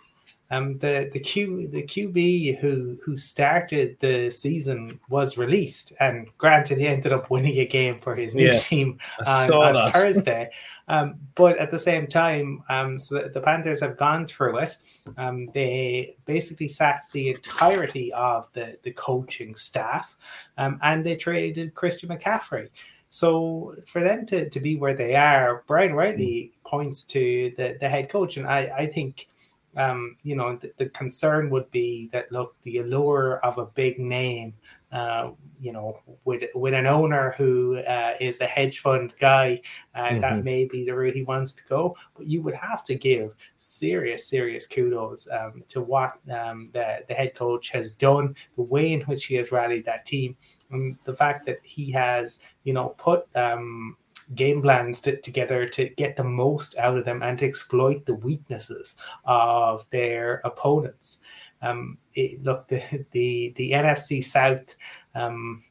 Um, 0.50 0.78
the 0.78 1.10
the 1.12 1.18
Q 1.18 1.66
the 1.68 1.82
QB 1.82 2.58
who 2.60 2.98
who 3.04 3.16
started 3.16 3.96
the 4.00 4.30
season 4.30 5.00
was 5.08 5.36
released, 5.36 5.92
and 5.98 6.28
granted, 6.38 6.78
he 6.78 6.86
ended 6.86 7.12
up 7.12 7.30
winning 7.30 7.58
a 7.58 7.66
game 7.66 7.98
for 7.98 8.14
his 8.14 8.34
new 8.34 8.46
yes, 8.46 8.68
team 8.68 8.98
on, 9.26 9.50
on 9.52 9.92
Thursday. 9.92 10.50
Um, 10.88 11.16
but 11.34 11.58
at 11.58 11.72
the 11.72 11.78
same 11.80 12.06
time, 12.06 12.62
um, 12.68 12.98
so 12.98 13.16
the, 13.16 13.30
the, 13.30 13.40
Panthers 13.40 13.80
have 13.80 13.96
gone 13.96 14.24
through 14.24 14.58
it. 14.58 14.76
Um, 15.16 15.46
they 15.52 16.14
basically 16.26 16.68
sacked 16.68 17.12
the 17.12 17.30
entirety 17.30 18.12
of 18.12 18.48
the 18.52 18.78
the 18.82 18.92
coaching 18.92 19.56
staff, 19.56 20.16
um, 20.58 20.78
and 20.82 21.04
they 21.04 21.16
traded 21.16 21.74
Christian 21.74 22.10
McCaffrey. 22.10 22.68
So 23.10 23.74
for 23.86 24.02
them 24.02 24.26
to, 24.26 24.50
to 24.50 24.60
be 24.60 24.76
where 24.76 24.94
they 24.94 25.16
are, 25.16 25.64
Brian 25.66 25.94
Riley 25.94 26.52
points 26.64 27.04
to 27.04 27.52
the, 27.56 27.78
the 27.80 27.88
head 27.88 28.10
coach, 28.10 28.36
and 28.36 28.46
I, 28.46 28.70
I 28.76 28.86
think 28.86 29.28
um, 29.76 30.16
you 30.22 30.34
know, 30.36 30.56
the, 30.56 30.72
the, 30.78 30.88
concern 30.88 31.50
would 31.50 31.70
be 31.70 32.08
that 32.12 32.32
look, 32.32 32.56
the 32.62 32.78
allure 32.78 33.38
of 33.44 33.58
a 33.58 33.66
big 33.66 33.98
name, 33.98 34.54
uh, 34.90 35.30
you 35.60 35.72
know, 35.72 36.00
with 36.24 36.44
with 36.54 36.72
an 36.72 36.86
owner 36.86 37.34
who 37.36 37.76
uh, 37.78 38.14
is 38.18 38.40
a 38.40 38.46
hedge 38.46 38.80
fund 38.80 39.14
guy, 39.20 39.60
uh, 39.94 40.04
mm-hmm. 40.04 40.20
that 40.20 40.44
may 40.44 40.64
be 40.64 40.84
the 40.84 40.94
route 40.94 41.14
he 41.14 41.24
wants 41.24 41.52
to 41.52 41.62
go. 41.64 41.94
But 42.16 42.26
you 42.26 42.40
would 42.42 42.54
have 42.54 42.84
to 42.84 42.94
give 42.94 43.34
serious, 43.58 44.26
serious 44.26 44.66
kudos 44.66 45.28
um, 45.30 45.62
to 45.68 45.82
what 45.82 46.18
um, 46.32 46.70
the 46.72 47.04
the 47.06 47.14
head 47.14 47.34
coach 47.34 47.70
has 47.70 47.90
done, 47.90 48.34
the 48.56 48.62
way 48.62 48.92
in 48.92 49.02
which 49.02 49.26
he 49.26 49.34
has 49.34 49.52
rallied 49.52 49.84
that 49.84 50.06
team, 50.06 50.36
and 50.70 50.96
the 51.04 51.14
fact 51.14 51.44
that 51.46 51.58
he 51.62 51.90
has, 51.92 52.40
you 52.64 52.72
know, 52.72 52.90
put. 52.96 53.26
Um, 53.36 53.96
game 54.34 54.62
plans 54.62 55.00
to, 55.00 55.20
together 55.20 55.66
to 55.68 55.88
get 55.90 56.16
the 56.16 56.24
most 56.24 56.76
out 56.78 56.98
of 56.98 57.04
them 57.04 57.22
and 57.22 57.38
to 57.38 57.46
exploit 57.46 58.04
the 58.04 58.14
weaknesses 58.14 58.96
of 59.24 59.88
their 59.90 60.40
opponents. 60.44 61.18
Um, 61.62 61.98
it, 62.14 62.42
look, 62.42 62.68
the, 62.68 63.04
the 63.12 63.52
the 63.56 63.70
NFC 63.72 64.22
South 64.22 64.74
um, 65.14 65.62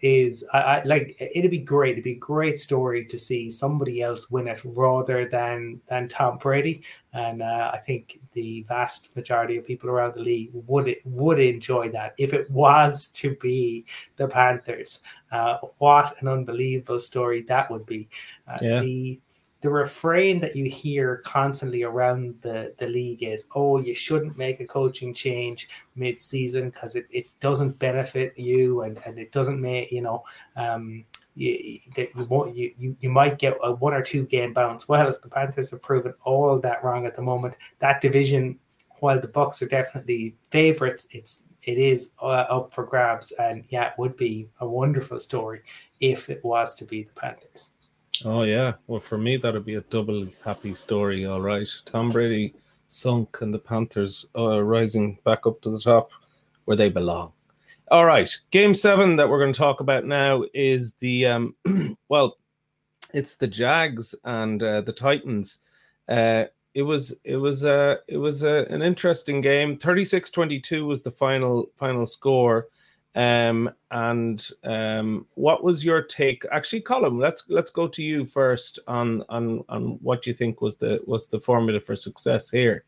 is 0.00 0.44
I, 0.52 0.58
I, 0.58 0.82
like 0.84 1.16
it'd 1.20 1.50
be 1.50 1.58
great. 1.58 1.92
It'd 1.92 2.04
be 2.04 2.12
a 2.12 2.16
great 2.16 2.58
story 2.58 3.04
to 3.06 3.18
see 3.18 3.50
somebody 3.50 4.02
else 4.02 4.30
win 4.30 4.48
it 4.48 4.60
rather 4.64 5.28
than 5.28 5.80
than 5.86 6.08
Tom 6.08 6.38
Brady. 6.38 6.82
And 7.12 7.42
uh, 7.42 7.70
I 7.72 7.78
think 7.78 8.18
the 8.32 8.64
vast 8.68 9.14
majority 9.14 9.56
of 9.56 9.66
people 9.66 9.88
around 9.88 10.14
the 10.14 10.20
league 10.20 10.50
would 10.52 10.94
would 11.04 11.38
enjoy 11.38 11.90
that 11.90 12.14
if 12.18 12.34
it 12.34 12.50
was 12.50 13.08
to 13.08 13.36
be 13.36 13.86
the 14.16 14.28
Panthers. 14.28 15.00
Uh, 15.30 15.58
what 15.78 16.20
an 16.20 16.28
unbelievable 16.28 17.00
story 17.00 17.42
that 17.42 17.70
would 17.70 17.86
be. 17.86 18.08
Uh, 18.46 18.58
yeah. 18.60 18.80
The 18.80 19.20
the 19.64 19.70
refrain 19.70 20.40
that 20.40 20.54
you 20.54 20.68
hear 20.70 21.22
constantly 21.24 21.84
around 21.84 22.38
the, 22.42 22.74
the 22.76 22.86
league 22.86 23.22
is, 23.22 23.46
oh, 23.54 23.80
you 23.80 23.94
shouldn't 23.94 24.36
make 24.36 24.60
a 24.60 24.66
coaching 24.66 25.14
change 25.14 25.70
mid 25.96 26.20
season 26.20 26.68
because 26.68 26.96
it, 26.96 27.06
it 27.08 27.26
doesn't 27.40 27.78
benefit 27.78 28.38
you 28.38 28.82
and, 28.82 29.00
and 29.06 29.18
it 29.18 29.32
doesn't 29.32 29.58
make, 29.58 29.90
you 29.90 30.02
know, 30.02 30.22
um, 30.56 31.02
you, 31.34 31.80
you, 31.96 32.74
you, 32.76 32.96
you 33.00 33.08
might 33.08 33.38
get 33.38 33.56
a 33.62 33.72
one 33.72 33.94
or 33.94 34.02
two 34.02 34.26
game 34.26 34.52
bounce. 34.52 34.86
Well, 34.86 35.16
the 35.22 35.30
Panthers 35.30 35.70
have 35.70 35.80
proven 35.80 36.12
all 36.24 36.58
that 36.58 36.84
wrong 36.84 37.06
at 37.06 37.14
the 37.14 37.22
moment. 37.22 37.56
That 37.78 38.02
division, 38.02 38.58
while 38.98 39.18
the 39.18 39.28
Bucs 39.28 39.62
are 39.62 39.66
definitely 39.66 40.36
favorites, 40.50 41.06
it's 41.10 41.40
it 41.62 41.78
is 41.78 42.10
uh, 42.20 42.26
up 42.26 42.74
for 42.74 42.84
grabs, 42.84 43.32
and 43.32 43.64
yeah, 43.70 43.86
it 43.86 43.94
would 43.96 44.18
be 44.18 44.50
a 44.60 44.68
wonderful 44.68 45.18
story 45.18 45.62
if 46.00 46.28
it 46.28 46.44
was 46.44 46.74
to 46.74 46.84
be 46.84 47.04
the 47.04 47.12
Panthers. 47.14 47.72
Oh 48.24 48.42
yeah, 48.42 48.74
well 48.86 49.00
for 49.00 49.18
me 49.18 49.36
that'd 49.36 49.64
be 49.64 49.74
a 49.74 49.80
double 49.82 50.26
happy 50.44 50.74
story. 50.74 51.26
All 51.26 51.40
right, 51.40 51.68
Tom 51.86 52.10
Brady 52.10 52.54
sunk 52.88 53.38
and 53.40 53.52
the 53.52 53.58
Panthers 53.58 54.26
uh, 54.36 54.62
rising 54.62 55.18
back 55.24 55.46
up 55.46 55.60
to 55.62 55.70
the 55.70 55.80
top 55.80 56.10
where 56.64 56.76
they 56.76 56.88
belong. 56.88 57.32
All 57.90 58.04
right, 58.04 58.30
game 58.50 58.72
seven 58.72 59.16
that 59.16 59.28
we're 59.28 59.40
going 59.40 59.52
to 59.52 59.58
talk 59.58 59.80
about 59.80 60.04
now 60.04 60.44
is 60.54 60.94
the 60.94 61.26
um, 61.26 61.56
well, 62.08 62.38
it's 63.12 63.34
the 63.34 63.46
Jags 63.46 64.14
and 64.24 64.62
uh, 64.62 64.80
the 64.80 64.92
Titans. 64.92 65.60
Uh, 66.08 66.44
it 66.74 66.82
was 66.82 67.14
it 67.24 67.36
was 67.36 67.64
uh, 67.64 67.96
it 68.08 68.16
was 68.16 68.42
uh, 68.42 68.64
an 68.70 68.82
interesting 68.82 69.40
game. 69.40 69.76
36-22 69.76 70.86
was 70.86 71.02
the 71.02 71.10
final 71.10 71.66
final 71.76 72.06
score. 72.06 72.68
Um, 73.14 73.70
and 73.92 74.46
um, 74.64 75.26
what 75.34 75.62
was 75.62 75.84
your 75.84 76.02
take? 76.02 76.44
Actually, 76.50 76.80
Colin, 76.80 77.18
let's 77.18 77.44
let's 77.48 77.70
go 77.70 77.86
to 77.86 78.02
you 78.02 78.26
first 78.26 78.80
on 78.88 79.22
on 79.28 79.64
on 79.68 79.98
what 80.02 80.26
you 80.26 80.34
think 80.34 80.60
was 80.60 80.76
the 80.76 81.00
was 81.06 81.28
the 81.28 81.40
formula 81.40 81.80
for 81.80 81.94
success 81.94 82.50
here. 82.50 82.84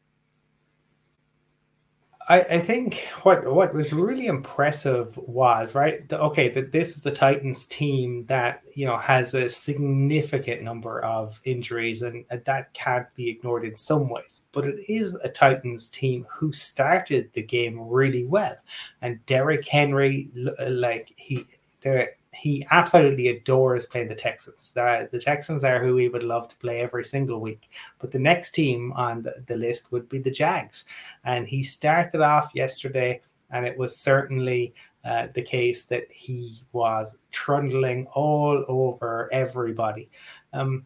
I, 2.29 2.41
I 2.41 2.59
think 2.59 3.07
what 3.23 3.45
what 3.45 3.73
was 3.73 3.93
really 3.93 4.27
impressive 4.27 5.17
was 5.17 5.77
right. 5.77 6.09
The, 6.09 6.21
okay, 6.21 6.49
that 6.49 6.73
this 6.73 6.97
is 6.97 7.03
the 7.03 7.13
Titans 7.13 7.67
team 7.67 8.25
that 8.25 8.63
you 8.75 8.85
know 8.85 8.97
has 8.97 9.33
a 9.33 9.49
significant 9.49 10.63
number 10.63 11.05
of 11.05 11.41
injuries, 11.45 12.03
and, 12.03 12.25
and 12.31 12.45
that 12.45 12.75
can't 12.75 13.07
be 13.15 13.29
ignored 13.29 13.65
in 13.65 13.77
some 13.77 14.09
ways. 14.09 14.43
But 14.51 14.67
it 14.67 14.93
is 14.93 15.15
a 15.15 15.29
Titans 15.29 15.89
team 15.89 16.27
who 16.33 16.51
started 16.53 17.33
the 17.33 17.43
game 17.43 17.79
really 17.81 18.25
well, 18.25 18.57
and 19.01 19.25
Derrick 19.27 19.69
Henry, 19.69 20.29
like 20.35 21.13
he, 21.17 21.47
there 21.83 22.11
he 22.37 22.67
absolutely 22.71 23.29
adores 23.29 23.87
playing 23.87 24.09
the 24.09 24.15
Texans. 24.15 24.73
Uh, 24.77 25.07
the 25.11 25.21
Texans 25.21 25.65
are 25.65 25.83
who 25.83 25.97
he 25.97 26.09
would 26.09 26.23
love 26.23 26.49
to 26.49 26.57
play 26.59 26.81
every 26.81 27.05
single 27.05 27.41
week. 27.41 27.69
But 27.99 28.13
the 28.13 28.19
next 28.19 28.53
team 28.53 28.93
on 28.93 29.23
the, 29.23 29.43
the 29.47 29.57
list 29.57 29.91
would 29.93 30.09
be 30.09 30.19
the 30.19 30.31
Jags. 30.31 30.85
And 31.25 31.49
he 31.49 31.63
started 31.63 32.21
off 32.21 32.51
yesterday, 32.55 33.21
and 33.51 33.65
it 33.65 33.79
was 33.79 33.97
certainly 33.97 34.75
uh, 35.05 35.29
the 35.35 35.43
case 35.43 35.85
that 35.85 36.11
he 36.11 36.61
was 36.73 37.19
trundling 37.31 38.07
all 38.15 38.65
over 38.69 39.33
everybody. 39.33 40.11
Um, 40.53 40.85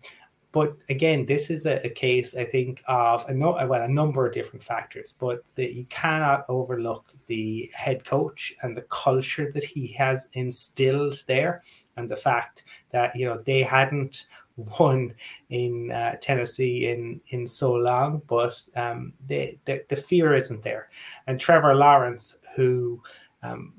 but 0.53 0.77
again, 0.89 1.27
this 1.27 1.49
is 1.49 1.65
a, 1.65 1.85
a, 1.87 1.91
case, 1.91 2.35
I 2.35 2.45
think, 2.45 2.83
of 2.89 3.25
a 3.29 3.35
no, 3.35 3.53
well, 3.67 3.83
a 3.83 3.89
number 3.89 4.27
of 4.27 4.33
different 4.33 4.65
factors, 4.65 5.15
but 5.19 5.45
that 5.55 5.75
you 5.75 5.85
cannot 5.85 6.45
overlook 6.49 7.13
the 7.27 7.71
head 7.73 8.05
coach 8.05 8.55
and 8.63 8.77
the 8.77 8.83
culture 8.83 9.53
that 9.53 9.63
he 9.63 9.89
has 9.93 10.27
instilled 10.33 11.23
there, 11.29 11.63
and 11.97 12.11
the 12.11 12.17
fact 12.17 12.65
that 12.91 13.15
you 13.15 13.27
know 13.27 13.39
they 13.45 13.63
hadn't 13.63 14.27
won 14.81 15.15
in 15.51 15.93
uh, 15.93 16.17
Tennessee 16.21 16.89
in 16.89 17.21
in 17.29 17.47
so 17.47 17.73
long, 17.73 18.21
but 18.27 18.61
um, 18.75 19.13
they, 19.25 19.61
the 19.67 19.85
the 19.89 19.97
fear 19.97 20.35
isn't 20.35 20.63
there, 20.63 20.91
and 21.29 21.39
Trevor 21.39 21.77
Lawrence, 21.77 22.39
who 22.57 23.01
um, 23.45 23.75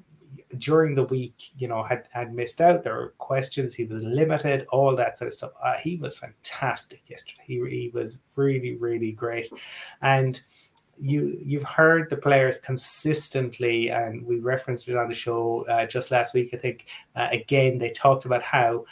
during 0.58 0.96
the 0.96 1.04
week, 1.04 1.52
you 1.58 1.68
know, 1.68 1.84
had, 1.84 2.08
had 2.12 2.34
missed 2.34 2.62
out. 2.62 2.84
There 2.84 2.96
were 2.96 3.14
questions. 3.18 3.74
He 3.74 3.86
was 3.86 4.04
limited, 4.04 4.66
all 4.72 4.96
that 4.96 5.18
sort 5.18 5.30
of 5.30 5.34
stuff. 5.34 5.52
Uh, 5.64 5.76
he 5.82 5.98
was 5.98 6.18
fantastic 6.18 7.02
yesterday. 7.08 7.44
He, 7.46 7.56
he 7.70 7.92
was 7.94 8.20
really, 8.36 8.76
really 8.76 9.12
great. 9.12 9.52
And 10.02 10.42
you 11.00 11.40
you've 11.44 11.64
heard 11.64 12.10
the 12.10 12.18
players 12.18 12.60
consistently, 12.60 13.90
and 13.90 14.24
we 14.24 14.40
referenced 14.40 14.88
it 14.88 14.98
on 14.98 15.08
the 15.08 15.16
show 15.16 15.66
uh, 15.68 15.86
just 15.88 16.12
last 16.12 16.34
week. 16.34 16.52
I 16.54 16.58
think 16.58 16.86
uh, 17.16 17.28
again 17.32 17.80
they 17.80 17.90
talked 17.90 18.26
about 18.26 18.44
how 18.44 18.86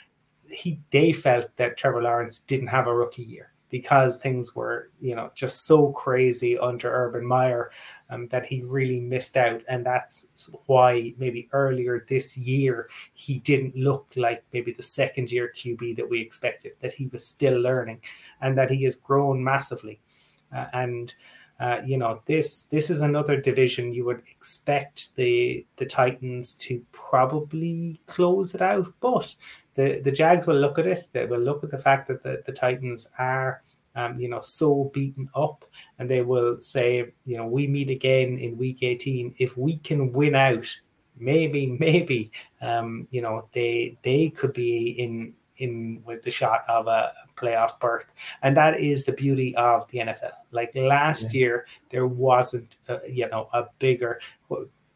he 0.50 0.80
they 0.90 1.14
felt 1.14 1.56
that 1.58 1.78
Trevor 1.78 2.02
Lawrence 2.02 2.40
didn't 2.40 2.68
have 2.68 2.88
a 2.88 2.96
rookie 2.96 3.22
year 3.22 3.52
because 3.70 4.18
things 4.18 4.56
were, 4.56 4.90
you 5.00 5.16
know, 5.16 5.32
just 5.36 5.66
so 5.66 5.92
crazy 5.92 6.58
under 6.58 6.92
Urban 6.92 7.26
Meyer 7.26 7.72
um, 8.10 8.28
that 8.30 8.46
he 8.46 8.62
really 8.64 9.00
missed 9.00 9.38
out. 9.38 9.62
And 9.68 9.86
that's 9.86 10.50
why 10.66 11.14
maybe 11.18 11.50
earlier 11.54 12.06
this 12.08 12.38
year 12.38 12.90
he 13.14 13.40
didn't 13.40 13.76
look 13.76 14.08
like 14.16 14.44
maybe 14.54 14.72
the 14.72 14.84
second 14.84 15.32
year 15.32 15.52
QB 15.56 15.96
that 15.98 16.10
we 16.10 16.20
expected, 16.20 16.74
that 16.80 16.94
he 16.94 17.08
was 17.08 17.26
still 17.26 17.60
learning 17.60 18.02
and 18.42 18.58
that 18.58 18.72
he 18.72 18.84
has 18.84 18.96
grown 18.96 19.44
massively. 19.44 20.00
Uh, 20.56 20.66
and 20.74 21.14
uh, 21.60 21.82
you 21.86 21.98
know 21.98 22.22
this 22.26 22.64
this 22.64 22.90
is 22.90 23.02
another 23.02 23.40
division 23.40 23.94
you 23.94 24.06
would 24.06 24.22
expect 24.32 25.14
the 25.18 25.66
the 25.76 25.86
Titans 25.86 26.54
to 26.54 26.82
probably 26.94 28.00
close 28.06 28.56
it 28.56 28.62
out, 28.62 28.88
but 29.02 29.36
the 29.80 30.02
the 30.02 30.12
Jags 30.12 30.46
will 30.46 30.58
look 30.58 30.78
at 30.78 30.88
it. 30.88 31.08
They 31.14 31.26
will 31.26 31.40
look 31.40 31.64
at 31.64 31.72
the 31.72 31.78
fact 31.78 32.10
that 32.10 32.22
the, 32.22 32.44
the 32.46 32.52
Titans 32.52 33.08
are 33.18 33.62
um, 33.96 34.20
you 34.20 34.28
know 34.28 34.42
so 34.42 34.92
beaten 34.94 35.30
up, 35.34 35.64
and 35.98 36.10
they 36.10 36.22
will 36.22 36.60
say, 36.60 37.14
you 37.26 37.38
know, 37.38 37.48
we 37.48 37.66
meet 37.66 37.90
again 37.90 38.38
in 38.38 38.58
Week 38.58 38.84
18 38.84 39.36
if 39.40 39.58
we 39.58 39.78
can 39.78 40.12
win 40.12 40.36
out. 40.36 40.68
Maybe, 41.18 41.66
maybe, 41.80 42.32
um, 42.62 43.08
you 43.12 43.22
know, 43.22 43.48
they 43.54 43.98
they 44.04 44.30
could 44.30 44.52
be 44.52 44.90
in 45.00 45.34
in 45.58 46.02
with 46.06 46.24
the 46.24 46.32
shot 46.32 46.64
of 46.68 46.88
a 46.88 47.14
playoff 47.38 47.80
berth, 47.80 48.12
and 48.42 48.58
that 48.58 48.82
is 48.82 49.06
the 49.06 49.14
beauty 49.14 49.56
of 49.56 49.90
the 49.92 50.00
NFL. 50.00 50.34
Like 50.52 50.76
last 50.76 51.34
yeah. 51.34 51.40
year, 51.40 51.66
there 51.90 52.08
wasn't, 52.08 52.76
a, 52.90 53.00
you 53.10 53.30
know, 53.30 53.48
a 53.54 53.66
bigger 53.80 54.20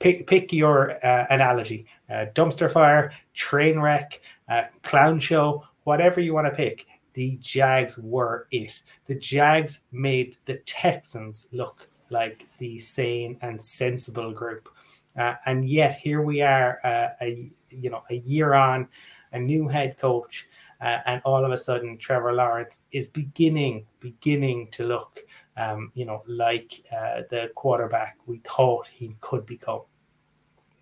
pick 0.04 0.28
pick 0.28 0.51
your 0.51 1.04
uh, 1.04 1.26
analogy: 1.30 1.86
uh, 2.10 2.26
dumpster 2.36 2.70
fire, 2.70 3.14
train 3.34 3.80
wreck, 3.80 4.22
uh, 4.49 4.64
clown 4.84 5.18
show, 5.18 5.64
whatever 5.86 6.20
you 6.20 6.34
want 6.34 6.45
to 6.45 6.54
pick. 6.54 6.86
The 7.14 7.38
Jags 7.41 7.97
were 7.97 8.47
it. 8.51 8.82
The 9.06 9.16
Jags 9.16 9.82
made 9.91 10.38
the 10.45 10.58
Texans 10.66 11.47
look 11.51 11.88
like 12.10 12.45
the 12.58 12.78
sane 12.80 13.38
and 13.41 13.62
sensible 13.62 14.34
group, 14.34 14.70
uh, 15.18 15.36
and 15.45 15.68
yet 15.68 15.93
here 15.97 16.22
we 16.22 16.41
are, 16.41 16.80
uh, 16.84 17.10
a 17.22 17.49
you 17.70 17.89
know, 17.89 18.04
a 18.10 18.16
year 18.16 18.54
on, 18.54 18.88
a 19.32 19.39
new 19.39 19.68
head 19.68 19.97
coach. 19.97 20.47
Uh, 20.82 20.99
and 21.06 21.22
all 21.24 21.45
of 21.45 21.51
a 21.54 21.58
sudden, 21.58 21.97
Trevor 21.97 22.34
Lawrence 22.34 22.82
is 22.91 23.08
beginning, 23.08 23.86
beginning 24.01 24.68
to 24.72 24.84
look 24.84 25.24
um, 25.58 25.91
you 25.93 26.06
know, 26.06 26.24
like 26.28 26.84
uh, 26.91 27.22
the 27.30 27.51
quarterback 27.56 28.18
we 28.26 28.39
thought 28.39 28.88
he 28.88 29.16
could 29.22 29.45
become. 29.45 29.82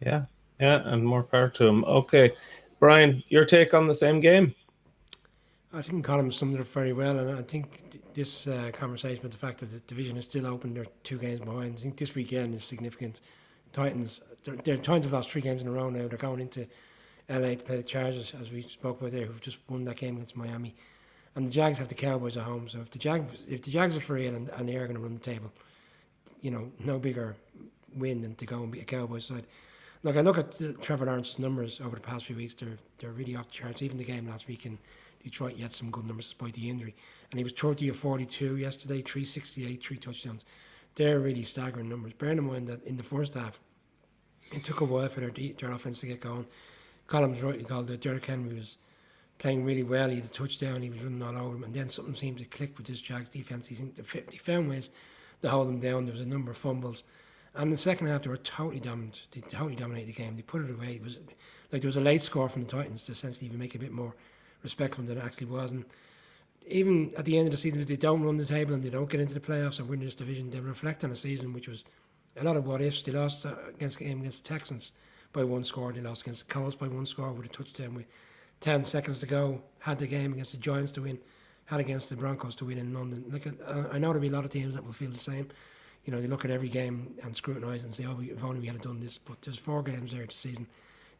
Yeah, 0.01 0.25
yeah, 0.59 0.81
and 0.85 1.05
more 1.05 1.23
power 1.23 1.49
to 1.49 1.67
him. 1.67 1.83
Okay, 1.85 2.31
Brian, 2.79 3.23
your 3.29 3.45
take 3.45 3.73
on 3.73 3.87
the 3.87 3.95
same 3.95 4.19
game? 4.19 4.55
I 5.73 5.81
think 5.81 6.03
Colin 6.03 6.31
summed 6.31 6.55
it 6.55 6.61
up 6.61 6.67
very 6.67 6.91
well, 6.91 7.17
and 7.17 7.37
I 7.37 7.43
think 7.43 8.01
this 8.13 8.45
uh, 8.47 8.71
conversation 8.73 9.23
with 9.23 9.31
the 9.31 9.37
fact 9.37 9.59
that 9.59 9.71
the 9.71 9.79
division 9.81 10.17
is 10.17 10.25
still 10.25 10.45
open, 10.45 10.73
they're 10.73 10.85
two 11.03 11.17
games 11.17 11.39
behind. 11.39 11.77
I 11.77 11.81
think 11.81 11.97
this 11.97 12.13
weekend 12.13 12.53
is 12.55 12.65
significant. 12.65 13.21
Titans, 13.71 14.21
they're, 14.43 14.57
they're 14.57 14.77
Titans 14.77 15.05
have 15.05 15.13
lost 15.13 15.29
three 15.29 15.41
games 15.41 15.61
in 15.61 15.67
a 15.67 15.71
row 15.71 15.89
now. 15.89 16.09
They're 16.09 16.17
going 16.17 16.41
into 16.41 16.67
LA 17.29 17.51
to 17.51 17.57
play 17.57 17.77
the 17.77 17.83
Chargers, 17.83 18.33
as 18.41 18.51
we 18.51 18.63
spoke 18.63 18.99
about 18.99 19.11
there, 19.11 19.25
who've 19.25 19.39
just 19.39 19.59
won 19.69 19.85
that 19.85 19.95
game 19.95 20.15
against 20.15 20.35
Miami 20.35 20.75
and 21.35 21.47
the 21.47 21.51
Jags 21.51 21.77
have 21.77 21.87
the 21.87 21.95
Cowboys 21.95 22.37
at 22.37 22.43
home. 22.43 22.67
So 22.67 22.79
if 22.79 22.91
the 22.91 22.99
Jags 22.99 23.33
if 23.47 23.61
the 23.61 23.71
Jags 23.71 23.95
are 23.95 24.01
for 24.01 24.13
real 24.13 24.35
and, 24.35 24.49
and 24.49 24.67
they 24.67 24.75
are 24.75 24.85
going 24.85 24.97
to 24.97 25.01
run 25.01 25.13
the 25.13 25.19
table, 25.19 25.51
you 26.41 26.51
know, 26.51 26.71
no 26.79 26.99
bigger 26.99 27.35
win 27.95 28.21
than 28.21 28.35
to 28.35 28.45
go 28.45 28.63
and 28.63 28.71
beat 28.71 28.81
a 28.81 28.85
Cowboys 28.85 29.25
side. 29.25 29.45
Look, 30.03 30.17
I 30.17 30.21
look 30.21 30.39
at 30.39 30.81
Trevor 30.81 31.05
Lawrence's 31.05 31.37
numbers 31.37 31.79
over 31.79 31.95
the 31.95 32.01
past 32.01 32.25
few 32.25 32.35
weeks. 32.35 32.55
They're 32.55 32.77
they're 32.97 33.11
really 33.11 33.35
off 33.35 33.47
the 33.47 33.53
charts. 33.53 33.81
Even 33.83 33.97
the 33.97 34.03
game 34.03 34.27
last 34.27 34.47
week 34.47 34.65
in 34.65 34.79
Detroit, 35.23 35.53
he 35.53 35.61
had 35.61 35.71
some 35.71 35.91
good 35.91 36.05
numbers 36.05 36.25
despite 36.25 36.53
the 36.53 36.69
injury. 36.69 36.95
And 37.29 37.37
he 37.37 37.43
was 37.43 37.53
30 37.53 37.89
of 37.89 37.95
42 37.95 38.57
yesterday, 38.57 39.01
368, 39.01 39.83
three 39.83 39.97
touchdowns. 39.97 40.43
They're 40.95 41.19
really 41.19 41.43
staggering 41.43 41.87
numbers. 41.87 42.13
Bearing 42.13 42.39
in 42.39 42.45
mind 42.45 42.67
that 42.67 42.83
in 42.83 42.97
the 42.97 43.03
first 43.03 43.35
half, 43.35 43.59
it 44.51 44.63
took 44.63 44.81
a 44.81 44.85
while 44.85 45.07
for 45.07 45.21
their, 45.21 45.29
their 45.29 45.71
offense 45.71 45.99
to 45.99 46.07
get 46.07 46.19
going. 46.19 46.47
Columns 47.07 47.41
rightly 47.41 47.63
called 47.63 47.89
it. 47.91 48.01
Derrick 48.01 48.25
Henry 48.25 48.55
was 48.55 48.77
playing 49.37 49.63
really 49.63 49.83
well. 49.83 50.09
He 50.09 50.15
had 50.15 50.25
a 50.25 50.29
touchdown. 50.29 50.81
He 50.81 50.89
was 50.89 51.01
running 51.01 51.21
all 51.21 51.37
over 51.37 51.55
him, 51.55 51.63
and 51.63 51.73
then 51.73 51.89
something 51.89 52.15
seemed 52.15 52.39
to 52.39 52.45
click 52.45 52.77
with 52.77 52.87
this 52.87 52.99
Jags 52.99 53.29
defense. 53.29 53.67
He 53.67 53.75
seemed 53.75 53.95
to 53.95 54.01
they 54.01 54.37
found 54.37 54.69
ways 54.69 54.89
to 55.41 55.49
hold 55.49 55.67
them 55.67 55.79
down. 55.79 56.05
There 56.05 56.13
was 56.13 56.21
a 56.21 56.25
number 56.25 56.51
of 56.51 56.57
fumbles, 56.57 57.03
and 57.55 57.71
the 57.71 57.77
second 57.77 58.07
half 58.07 58.23
they 58.23 58.29
were 58.29 58.37
totally 58.37 58.79
dominant. 58.79 59.21
They 59.31 59.41
totally 59.41 59.75
dominated 59.75 60.07
the 60.07 60.13
game. 60.13 60.35
They 60.35 60.41
put 60.41 60.63
it 60.63 60.71
away. 60.71 60.93
It 60.93 61.03
was 61.03 61.19
like 61.71 61.81
there 61.81 61.87
was 61.87 61.97
a 61.97 62.01
late 62.01 62.21
score 62.21 62.49
from 62.49 62.63
the 62.63 62.69
Titans 62.69 63.05
to 63.05 63.11
essentially 63.11 63.47
even 63.47 63.59
make 63.59 63.75
it 63.75 63.77
a 63.77 63.81
bit 63.81 63.91
more 63.91 64.15
respectable 64.63 65.05
than 65.05 65.17
it 65.17 65.23
actually 65.23 65.47
was. 65.47 65.71
And 65.71 65.85
even 66.67 67.11
at 67.17 67.25
the 67.25 67.37
end 67.37 67.47
of 67.47 67.51
the 67.51 67.57
season, 67.57 67.79
if 67.79 67.87
they 67.87 67.95
don't 67.95 68.23
run 68.23 68.37
the 68.37 68.45
table 68.45 68.73
and 68.73 68.83
they 68.83 68.89
don't 68.89 69.09
get 69.09 69.19
into 69.19 69.33
the 69.33 69.39
playoffs 69.39 69.79
and 69.79 69.89
win 69.89 69.99
this 69.99 70.15
division, 70.15 70.51
they 70.51 70.59
reflect 70.59 71.03
on 71.03 71.11
a 71.11 71.15
season 71.15 71.53
which 71.53 71.67
was 71.67 71.83
a 72.37 72.43
lot 72.43 72.55
of 72.55 72.65
what 72.67 72.81
ifs. 72.81 73.01
They 73.01 73.11
lost 73.11 73.45
uh, 73.45 73.55
against 73.69 73.99
game 73.99 74.19
against 74.19 74.43
the 74.43 74.49
Texans 74.49 74.93
by 75.33 75.43
one 75.43 75.63
score. 75.63 75.91
They 75.91 76.01
lost 76.01 76.21
against 76.21 76.47
the 76.47 76.53
Colts 76.53 76.75
by 76.75 76.87
one 76.87 77.05
score 77.05 77.31
with 77.31 77.45
a 77.45 77.49
touchdown. 77.49 77.95
With 77.95 78.05
10 78.61 78.85
seconds 78.85 79.19
to 79.19 79.25
go, 79.25 79.61
had 79.79 79.99
the 79.99 80.07
game 80.07 80.33
against 80.33 80.51
the 80.51 80.57
Giants 80.57 80.91
to 80.93 81.01
win, 81.01 81.19
had 81.65 81.79
against 81.79 82.09
the 82.09 82.15
Broncos 82.15 82.55
to 82.55 82.65
win 82.65 82.77
in 82.77 82.93
London. 82.93 83.25
At, 83.33 83.67
uh, 83.67 83.89
I 83.91 83.97
know 83.97 84.09
there'll 84.09 84.21
be 84.21 84.27
a 84.27 84.31
lot 84.31 84.45
of 84.45 84.51
teams 84.51 84.75
that 84.75 84.85
will 84.85 84.93
feel 84.93 85.09
the 85.09 85.17
same. 85.17 85.49
You 86.05 86.13
know, 86.13 86.21
they 86.21 86.27
look 86.27 86.45
at 86.45 86.51
every 86.51 86.69
game 86.69 87.15
and 87.23 87.35
scrutinise 87.35 87.83
and 87.83 87.93
say, 87.93 88.05
oh, 88.05 88.19
if 88.21 88.43
only 88.43 88.59
we 88.59 88.67
had 88.67 88.81
done 88.81 88.99
this. 88.99 89.17
But 89.17 89.41
there's 89.41 89.57
four 89.57 89.83
games 89.83 90.11
there 90.11 90.25
this 90.25 90.35
season. 90.35 90.67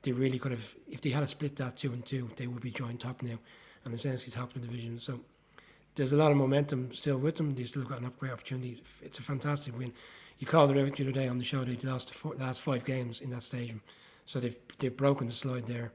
They 0.02 0.12
really 0.12 0.40
could 0.40 0.52
have, 0.52 0.74
if 0.90 1.02
they 1.02 1.12
had 1.12 1.24
a 1.24 1.28
split 1.28 1.56
that 1.58 1.78
two 1.78 1.94
and 1.94 2.04
two, 2.04 2.30
they 2.36 2.48
would 2.48 2.62
be 2.62 2.72
joint 2.72 3.02
top 3.02 3.22
now 3.22 3.38
and 3.86 3.94
essentially 3.94 4.32
top 4.32 4.56
of 4.56 4.62
the 4.62 4.68
division. 4.68 5.00
So 5.00 5.20
there's 5.96 6.14
a 6.14 6.18
lot 6.18 6.32
of 6.32 6.38
momentum 6.38 6.94
still 6.94 7.18
with 7.18 7.36
them. 7.36 7.54
They've 7.54 7.68
still 7.68 7.84
got 7.84 8.02
an 8.02 8.12
great 8.18 8.32
opportunity. 8.32 8.82
It's 9.02 9.20
a 9.20 9.24
fantastic 9.24 9.78
win. 9.78 9.94
You 10.40 10.48
called 10.48 10.72
it 10.72 10.82
out 10.82 10.96
the 10.96 11.04
other 11.04 11.12
day 11.12 11.28
on 11.28 11.38
the 11.38 11.44
show. 11.44 11.64
They 11.64 11.76
lost 11.88 12.12
the 12.12 12.30
last 12.30 12.62
five 12.62 12.84
games 12.84 13.22
in 13.22 13.30
that 13.30 13.44
stadium, 13.44 13.82
so 14.26 14.40
they've 14.40 14.58
they've 14.80 14.96
broken 14.96 15.28
the 15.28 15.34
slide 15.34 15.68
there. 15.68 15.92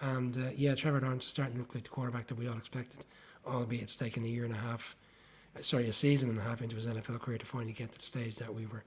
And 0.00 0.36
uh, 0.38 0.50
yeah, 0.56 0.74
Trevor 0.74 1.00
Lawrence 1.00 1.26
is 1.26 1.30
starting 1.30 1.56
to 1.56 1.60
look 1.60 1.74
like 1.74 1.84
the 1.84 1.90
quarterback 1.90 2.26
that 2.28 2.38
we 2.38 2.48
all 2.48 2.56
expected, 2.56 3.04
albeit 3.46 3.82
it's 3.82 3.96
taken 3.96 4.24
a 4.24 4.28
year 4.28 4.46
and 4.46 4.54
a 4.54 4.58
half, 4.58 4.96
sorry, 5.60 5.88
a 5.88 5.92
season 5.92 6.30
and 6.30 6.38
a 6.38 6.42
half 6.42 6.62
into 6.62 6.76
his 6.76 6.86
NFL 6.86 7.20
career 7.20 7.38
to 7.38 7.46
finally 7.46 7.72
get 7.72 7.92
to 7.92 7.98
the 7.98 8.04
stage 8.04 8.36
that 8.36 8.54
we 8.54 8.66
were 8.66 8.84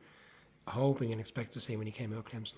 hoping 0.67 1.11
and 1.11 1.19
expect 1.19 1.53
to 1.53 1.59
see 1.59 1.75
when 1.75 1.85
he 1.85 1.91
came 1.91 2.17
out 2.17 2.25
Clemson. 2.25 2.55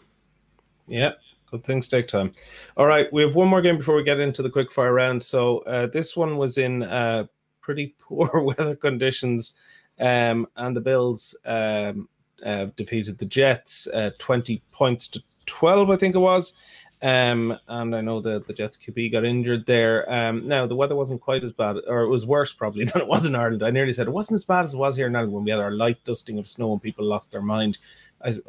Yeah, 0.87 1.13
good 1.49 1.63
things 1.63 1.87
take 1.87 2.07
time. 2.07 2.33
All 2.77 2.85
right, 2.85 3.11
we 3.11 3.23
have 3.23 3.35
one 3.35 3.47
more 3.47 3.61
game 3.61 3.77
before 3.77 3.95
we 3.95 4.03
get 4.03 4.19
into 4.19 4.43
the 4.43 4.49
quick 4.49 4.71
fire 4.71 4.93
round. 4.93 5.21
So 5.23 5.59
uh, 5.59 5.87
this 5.87 6.15
one 6.15 6.37
was 6.37 6.57
in 6.57 6.83
uh, 6.83 7.25
pretty 7.61 7.95
poor 7.99 8.29
weather 8.57 8.75
conditions, 8.75 9.53
um, 9.99 10.47
and 10.55 10.75
the 10.75 10.81
Bills 10.81 11.35
um, 11.45 12.07
uh, 12.45 12.67
defeated 12.75 13.17
the 13.17 13.25
Jets 13.25 13.87
uh, 13.87 14.11
20 14.19 14.61
points 14.71 15.07
to 15.09 15.23
12, 15.45 15.89
I 15.89 15.95
think 15.95 16.15
it 16.15 16.19
was. 16.19 16.53
Um, 17.01 17.57
and 17.67 17.95
I 17.95 18.01
know 18.01 18.21
that 18.21 18.47
the 18.47 18.53
Jets 18.53 18.77
QB 18.77 19.11
got 19.11 19.25
injured 19.25 19.65
there. 19.65 20.11
Um, 20.11 20.47
now 20.47 20.65
the 20.65 20.75
weather 20.75 20.95
wasn't 20.95 21.21
quite 21.21 21.43
as 21.43 21.51
bad, 21.51 21.77
or 21.87 22.01
it 22.01 22.09
was 22.09 22.25
worse 22.25 22.53
probably 22.53 22.85
than 22.85 23.01
it 23.01 23.07
was 23.07 23.25
in 23.25 23.35
Ireland. 23.35 23.63
I 23.63 23.69
nearly 23.69 23.93
said 23.93 24.07
it 24.07 24.11
wasn't 24.11 24.35
as 24.35 24.45
bad 24.45 24.63
as 24.63 24.73
it 24.73 24.77
was 24.77 24.95
here 24.95 25.07
in 25.07 25.15
Ireland 25.15 25.33
when 25.33 25.43
we 25.43 25.51
had 25.51 25.59
our 25.59 25.71
light 25.71 26.03
dusting 26.03 26.39
of 26.39 26.47
snow 26.47 26.71
and 26.71 26.81
people 26.81 27.05
lost 27.05 27.31
their 27.31 27.41
mind. 27.41 27.77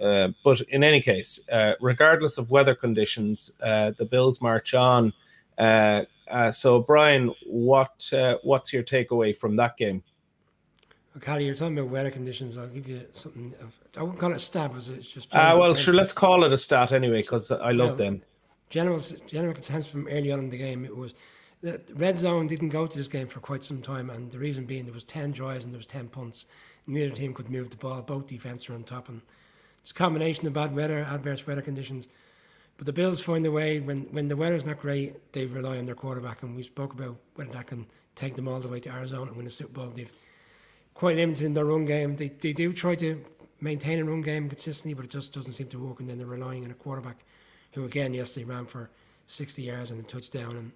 Uh, 0.00 0.28
but 0.42 0.60
in 0.62 0.82
any 0.82 1.02
case, 1.02 1.40
uh, 1.52 1.72
regardless 1.80 2.38
of 2.38 2.50
weather 2.50 2.74
conditions, 2.74 3.52
uh, 3.62 3.92
the 3.98 4.04
Bills 4.04 4.40
march 4.40 4.74
on. 4.74 5.12
Uh, 5.58 6.04
uh, 6.30 6.50
so, 6.50 6.80
Brian, 6.80 7.32
what 7.46 8.10
uh, 8.12 8.36
what's 8.42 8.72
your 8.72 8.82
takeaway 8.82 9.36
from 9.36 9.56
that 9.56 9.76
game? 9.76 10.02
Callie, 11.20 11.46
you're 11.46 11.54
talking 11.54 11.78
about 11.78 11.90
weather 11.90 12.10
conditions. 12.10 12.58
I'll 12.58 12.68
give 12.68 12.88
you 12.88 13.06
something. 13.14 13.54
I 13.96 14.02
wouldn't 14.02 14.18
call 14.18 14.32
it 14.32 14.36
a 14.36 14.38
stat, 14.38 14.72
was 14.72 14.88
it? 14.88 14.98
It's 14.98 15.08
just. 15.08 15.34
Uh, 15.34 15.56
well, 15.58 15.74
sure. 15.74 15.94
Let's 15.94 16.12
call 16.12 16.44
it 16.44 16.52
a 16.52 16.58
stat 16.58 16.92
anyway, 16.92 17.22
because 17.22 17.50
I 17.50 17.72
love 17.72 17.88
well, 17.88 17.96
them 17.96 18.22
general 18.70 19.00
general 19.26 19.54
consensus 19.54 19.90
from 19.90 20.08
early 20.08 20.32
on 20.32 20.40
in 20.40 20.50
the 20.50 20.58
game 20.58 20.84
it 20.84 20.96
was 20.96 21.14
the 21.62 21.80
red 21.94 22.16
zone 22.16 22.46
didn't 22.46 22.68
go 22.68 22.86
to 22.86 22.96
this 22.96 23.08
game 23.08 23.28
for 23.28 23.40
quite 23.40 23.64
some 23.64 23.82
time, 23.82 24.10
and 24.10 24.30
the 24.30 24.38
reason 24.38 24.66
being 24.66 24.84
there 24.84 24.94
was 24.94 25.04
ten 25.04 25.32
drives 25.32 25.64
and 25.64 25.72
there 25.72 25.78
was 25.78 25.86
ten 25.86 26.08
punts. 26.08 26.46
Neither 26.86 27.14
team 27.14 27.34
could 27.34 27.50
move 27.50 27.70
the 27.70 27.76
ball. 27.76 28.02
Both 28.02 28.28
defenses 28.28 28.68
were 28.68 28.74
on 28.74 28.84
top, 28.84 29.08
and 29.08 29.22
it's 29.80 29.90
a 29.90 29.94
combination 29.94 30.46
of 30.46 30.52
bad 30.52 30.76
weather, 30.76 31.00
adverse 31.00 31.46
weather 31.46 31.62
conditions. 31.62 32.06
But 32.76 32.86
the 32.86 32.92
Bills 32.92 33.20
find 33.20 33.44
a 33.46 33.50
way 33.50 33.80
when 33.80 34.02
when 34.12 34.28
the 34.28 34.36
weather's 34.36 34.64
not 34.64 34.78
great, 34.80 35.32
they 35.32 35.46
rely 35.46 35.78
on 35.78 35.86
their 35.86 35.94
quarterback, 35.94 36.42
and 36.42 36.54
we 36.54 36.62
spoke 36.62 36.92
about 36.92 37.16
whether 37.34 37.52
that 37.52 37.66
can 37.66 37.86
take 38.14 38.36
them 38.36 38.48
all 38.48 38.60
the 38.60 38.68
way 38.68 38.80
to 38.80 38.90
Arizona 38.90 39.24
and 39.24 39.36
win 39.36 39.46
the 39.46 39.50
Super 39.50 39.72
Bowl. 39.72 39.90
They've 39.94 40.12
quite 40.94 41.16
limited 41.16 41.44
in 41.44 41.54
their 41.54 41.64
run 41.64 41.86
game. 41.86 42.16
They 42.16 42.28
they 42.28 42.52
do 42.52 42.72
try 42.72 42.94
to 42.96 43.24
maintain 43.60 43.98
a 43.98 44.04
run 44.04 44.20
game 44.20 44.48
consistently, 44.48 44.94
but 44.94 45.06
it 45.06 45.10
just 45.10 45.32
doesn't 45.32 45.54
seem 45.54 45.68
to 45.68 45.78
work. 45.78 46.00
And 46.00 46.08
then 46.08 46.18
they're 46.18 46.26
relying 46.26 46.64
on 46.64 46.70
a 46.70 46.74
quarterback 46.74 47.24
who 47.76 47.84
again 47.84 48.14
yesterday 48.14 48.44
ran 48.44 48.64
for 48.64 48.90
60 49.26 49.62
yards 49.62 49.90
and 49.90 50.00
a 50.00 50.02
touchdown. 50.02 50.56
And 50.56 50.72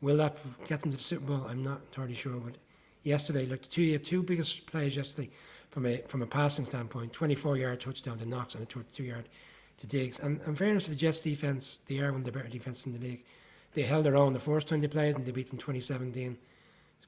will 0.00 0.16
that 0.18 0.38
get 0.66 0.80
them 0.80 0.92
to 0.92 0.96
the 0.96 1.02
Super 1.02 1.26
Bowl? 1.26 1.46
I'm 1.48 1.64
not 1.64 1.80
entirely 1.90 2.14
sure. 2.14 2.36
But 2.36 2.54
yesterday, 3.02 3.44
the 3.44 3.56
two 3.56 3.98
two 3.98 4.22
biggest 4.22 4.64
plays 4.66 4.96
yesterday 4.96 5.30
from 5.70 5.84
a 5.84 5.98
from 6.06 6.22
a 6.22 6.26
passing 6.26 6.64
standpoint, 6.64 7.12
24 7.12 7.58
yard 7.58 7.80
touchdown 7.80 8.18
to 8.18 8.26
Knox 8.26 8.54
and 8.54 8.62
a 8.62 8.66
22 8.66 9.02
yard 9.02 9.28
to 9.78 9.86
Diggs. 9.88 10.20
And 10.20 10.40
in 10.46 10.54
fairness 10.54 10.84
to 10.84 10.90
the 10.90 10.96
Jets 10.96 11.18
defense, 11.18 11.80
they 11.86 11.98
are 11.98 12.12
one 12.12 12.20
of 12.20 12.24
the 12.24 12.32
better 12.32 12.48
defenses 12.48 12.86
in 12.86 12.92
the 12.92 13.00
league. 13.00 13.24
They 13.74 13.82
held 13.82 14.04
their 14.04 14.16
own 14.16 14.32
the 14.32 14.38
first 14.38 14.68
time 14.68 14.80
they 14.80 14.88
played 14.88 15.16
and 15.16 15.24
they 15.24 15.32
beat 15.32 15.50
them 15.50 15.58
2017. 15.58 16.38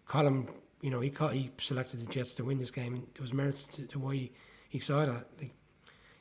Colin, 0.06 0.48
you 0.82 0.90
know, 0.90 1.00
he 1.00 1.08
caught, 1.08 1.34
he 1.34 1.52
selected 1.58 2.00
the 2.00 2.12
Jets 2.12 2.34
to 2.34 2.44
win 2.44 2.58
this 2.58 2.72
game, 2.72 2.94
and 2.94 3.06
there 3.14 3.22
was 3.22 3.32
merits 3.32 3.66
to, 3.66 3.86
to 3.86 3.98
why 4.00 4.14
he, 4.14 4.32
he 4.68 4.80
saw 4.80 5.06
that. 5.06 5.26
Like, 5.38 5.54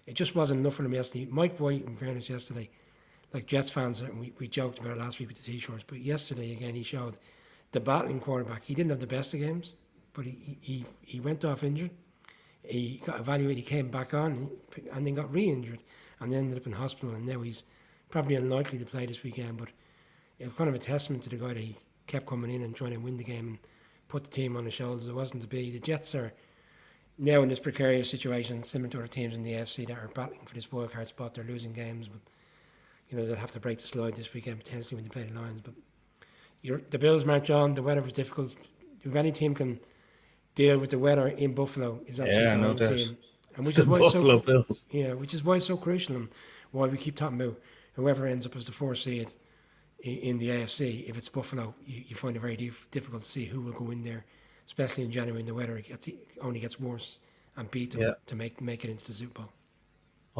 it 0.05 0.13
just 0.13 0.35
wasn't 0.35 0.59
enough 0.59 0.75
for 0.75 0.83
them 0.83 0.93
yesterday. 0.93 1.27
Mike 1.29 1.57
White, 1.57 1.85
in 1.85 1.95
fairness, 1.95 2.29
yesterday 2.29 2.69
like 3.33 3.45
Jets 3.45 3.69
fans, 3.69 4.01
and 4.01 4.19
we, 4.19 4.33
we 4.39 4.47
joked 4.47 4.79
about 4.79 4.93
it 4.93 4.97
last 4.97 5.19
week 5.19 5.29
with 5.29 5.37
the 5.37 5.43
t-shirts, 5.43 5.83
but 5.85 5.99
yesterday 5.99 6.51
again 6.51 6.75
he 6.75 6.83
showed 6.83 7.17
the 7.71 7.79
battling 7.79 8.19
quarterback. 8.19 8.63
He 8.65 8.73
didn't 8.73 8.89
have 8.89 8.99
the 8.99 9.07
best 9.07 9.33
of 9.33 9.39
games, 9.39 9.75
but 10.13 10.25
he 10.25 10.57
he, 10.61 10.85
he 11.01 11.19
went 11.19 11.45
off 11.45 11.63
injured. 11.63 11.91
He 12.63 13.01
got 13.05 13.19
evaluated, 13.19 13.57
he 13.57 13.63
came 13.63 13.89
back 13.89 14.13
on, 14.13 14.51
and 14.91 15.05
then 15.05 15.15
got 15.15 15.31
re-injured, 15.31 15.79
and 16.19 16.31
then 16.31 16.39
ended 16.39 16.57
up 16.57 16.67
in 16.67 16.73
hospital, 16.73 17.15
and 17.15 17.25
now 17.25 17.41
he's 17.41 17.63
probably 18.09 18.35
unlikely 18.35 18.77
to 18.79 18.85
play 18.85 19.05
this 19.05 19.23
weekend. 19.23 19.57
But 19.57 19.69
it's 20.39 20.53
kind 20.55 20.69
of 20.69 20.75
a 20.75 20.79
testament 20.79 21.23
to 21.23 21.29
the 21.29 21.37
guy 21.37 21.49
that 21.49 21.57
he 21.57 21.77
kept 22.07 22.25
coming 22.25 22.51
in 22.51 22.63
and 22.63 22.75
trying 22.75 22.91
to 22.91 22.97
win 22.97 23.17
the 23.17 23.23
game 23.23 23.47
and 23.47 23.59
put 24.07 24.23
the 24.23 24.29
team 24.29 24.57
on 24.57 24.65
his 24.65 24.73
shoulders. 24.73 25.07
It 25.07 25.15
wasn't 25.15 25.43
to 25.43 25.47
be. 25.47 25.71
The 25.71 25.79
Jets 25.79 26.13
are 26.15 26.33
now 27.17 27.41
in 27.41 27.49
this 27.49 27.59
precarious 27.59 28.09
situation, 28.09 28.63
similar 28.63 28.89
to 28.89 28.97
other 28.99 29.07
teams 29.07 29.35
in 29.35 29.43
the 29.43 29.53
AFC 29.53 29.87
that 29.87 29.97
are 29.97 30.09
battling 30.13 30.45
for 30.45 30.55
this 30.55 30.71
wild 30.71 30.91
card 30.91 31.07
spot. 31.07 31.33
They're 31.33 31.43
losing 31.43 31.73
games, 31.73 32.07
but 32.07 32.21
you 33.09 33.17
know, 33.17 33.25
they'll 33.25 33.35
have 33.35 33.51
to 33.51 33.59
break 33.59 33.79
the 33.79 33.87
slide 33.87 34.15
this 34.15 34.33
weekend 34.33 34.59
potentially 34.59 34.95
when 34.95 35.03
they 35.03 35.09
play 35.09 35.23
the 35.23 35.39
Lions. 35.39 35.61
But 35.61 35.73
the 36.89 36.97
Bills 36.97 37.25
march 37.25 37.49
on. 37.49 37.73
The 37.73 37.83
weather 37.83 38.01
was 38.01 38.13
difficult. 38.13 38.55
If 39.03 39.15
any 39.15 39.31
team 39.31 39.55
can 39.55 39.79
deal 40.55 40.77
with 40.77 40.91
the 40.91 40.99
weather 40.99 41.27
in 41.27 41.53
Buffalo, 41.53 42.01
is 42.05 42.19
actually 42.19 42.43
yeah, 42.43 42.55
the 42.55 42.61
no 42.61 42.73
team. 42.73 43.17
And 43.55 43.65
which 43.65 43.79
is 43.79 43.85
why 43.85 43.99
Buffalo 43.99 44.39
so, 44.39 44.45
Bills. 44.45 44.85
Yeah, 44.91 45.13
which 45.13 45.33
is 45.33 45.43
why 45.43 45.55
it's 45.55 45.65
so 45.65 45.77
crucial. 45.77 46.15
And 46.15 46.29
why 46.71 46.87
we 46.87 46.97
keep 46.97 47.15
talking 47.15 47.41
about 47.41 47.59
whoever 47.93 48.27
ends 48.27 48.45
up 48.45 48.55
as 48.55 48.65
the 48.65 48.71
fourth 48.71 48.99
seed 48.99 49.33
in, 50.01 50.17
in 50.17 50.37
the 50.37 50.49
AFC. 50.49 51.09
If 51.09 51.17
it's 51.17 51.29
Buffalo, 51.29 51.73
you, 51.85 52.03
you 52.07 52.15
find 52.15 52.35
it 52.35 52.39
very 52.39 52.55
dif- 52.55 52.89
difficult 52.91 53.23
to 53.23 53.31
see 53.31 53.45
who 53.45 53.61
will 53.61 53.73
go 53.73 53.91
in 53.91 54.03
there, 54.03 54.25
especially 54.67 55.03
in 55.03 55.11
January 55.11 55.37
when 55.37 55.45
the 55.45 55.53
weather 55.53 55.79
gets, 55.79 56.09
only 56.41 56.59
gets 56.59 56.79
worse 56.79 57.19
and 57.57 57.69
beat 57.71 57.91
them 57.91 58.01
yeah. 58.01 58.13
to 58.27 58.35
make 58.35 58.61
make 58.61 58.85
it 58.85 58.89
into 58.89 59.05
the 59.05 59.13
Super 59.13 59.41
Bowl. 59.41 59.51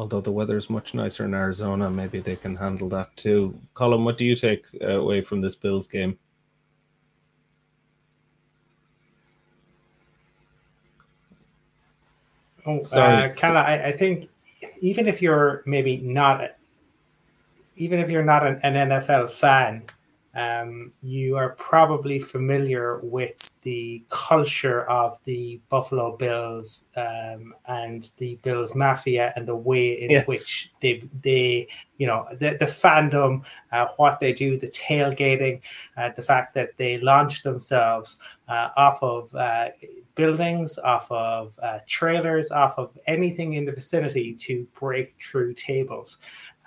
Although 0.00 0.22
the 0.22 0.32
weather 0.32 0.56
is 0.56 0.70
much 0.70 0.94
nicer 0.94 1.26
in 1.26 1.34
Arizona, 1.34 1.90
maybe 1.90 2.20
they 2.20 2.34
can 2.34 2.56
handle 2.56 2.88
that 2.88 3.14
too. 3.18 3.54
Colin, 3.74 4.02
what 4.02 4.16
do 4.16 4.24
you 4.24 4.34
take 4.34 4.64
uh, 4.80 4.98
away 4.98 5.20
from 5.20 5.42
this 5.42 5.54
Bills 5.54 5.86
game? 5.86 6.18
Oh, 12.64 12.82
Sorry. 12.82 13.30
Uh, 13.30 13.52
I, 13.52 13.88
I 13.88 13.92
think 13.92 14.30
even 14.80 15.06
if 15.06 15.20
you're 15.20 15.62
maybe 15.66 15.98
not, 15.98 16.56
even 17.76 18.00
if 18.00 18.08
you're 18.08 18.24
not 18.24 18.46
an, 18.46 18.58
an 18.62 18.88
NFL 18.88 19.30
fan, 19.30 19.82
um, 20.34 20.92
you 21.02 21.36
are 21.36 21.50
probably 21.50 22.20
familiar 22.20 23.00
with 23.02 23.50
the 23.62 24.04
culture 24.10 24.88
of 24.88 25.18
the 25.24 25.60
Buffalo 25.68 26.16
Bills 26.16 26.84
um, 26.96 27.52
and 27.66 28.10
the 28.18 28.36
Bills 28.42 28.76
Mafia 28.76 29.32
and 29.34 29.46
the 29.46 29.56
way 29.56 30.00
in 30.00 30.10
yes. 30.10 30.28
which 30.28 30.70
they, 30.80 31.02
they, 31.22 31.66
you 31.98 32.06
know, 32.06 32.26
the, 32.30 32.56
the 32.58 32.66
fandom, 32.66 33.44
uh, 33.72 33.88
what 33.96 34.20
they 34.20 34.32
do, 34.32 34.56
the 34.56 34.70
tailgating, 34.70 35.60
uh, 35.96 36.10
the 36.14 36.22
fact 36.22 36.54
that 36.54 36.76
they 36.76 36.98
launch 36.98 37.42
themselves 37.42 38.16
uh, 38.48 38.68
off 38.76 39.02
of 39.02 39.34
uh, 39.34 39.68
buildings, 40.14 40.78
off 40.78 41.10
of 41.10 41.58
uh, 41.62 41.78
trailers, 41.86 42.50
off 42.50 42.78
of 42.78 42.96
anything 43.06 43.54
in 43.54 43.64
the 43.64 43.72
vicinity 43.72 44.34
to 44.34 44.66
break 44.78 45.14
through 45.20 45.54
tables 45.54 46.18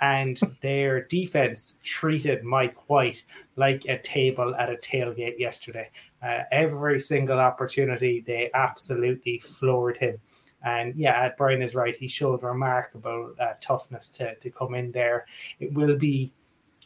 and 0.03 0.37
their 0.59 1.05
defense 1.05 1.75
treated 1.81 2.43
Mike 2.43 2.89
White 2.89 3.23
like 3.55 3.85
a 3.85 3.97
table 3.99 4.53
at 4.55 4.69
a 4.69 4.75
tailgate 4.75 5.39
yesterday. 5.39 5.89
Uh, 6.21 6.39
every 6.51 6.99
single 6.99 7.39
opportunity, 7.39 8.19
they 8.19 8.51
absolutely 8.53 9.39
floored 9.39 9.95
him. 9.95 10.19
And 10.61 10.93
yeah, 10.97 11.31
Brian 11.37 11.61
is 11.61 11.73
right. 11.73 11.95
He 11.95 12.09
showed 12.09 12.43
remarkable 12.43 13.33
uh, 13.39 13.53
toughness 13.61 14.09
to, 14.09 14.35
to 14.35 14.49
come 14.49 14.75
in 14.75 14.91
there. 14.91 15.25
It 15.61 15.73
will 15.73 15.97
be, 15.97 16.33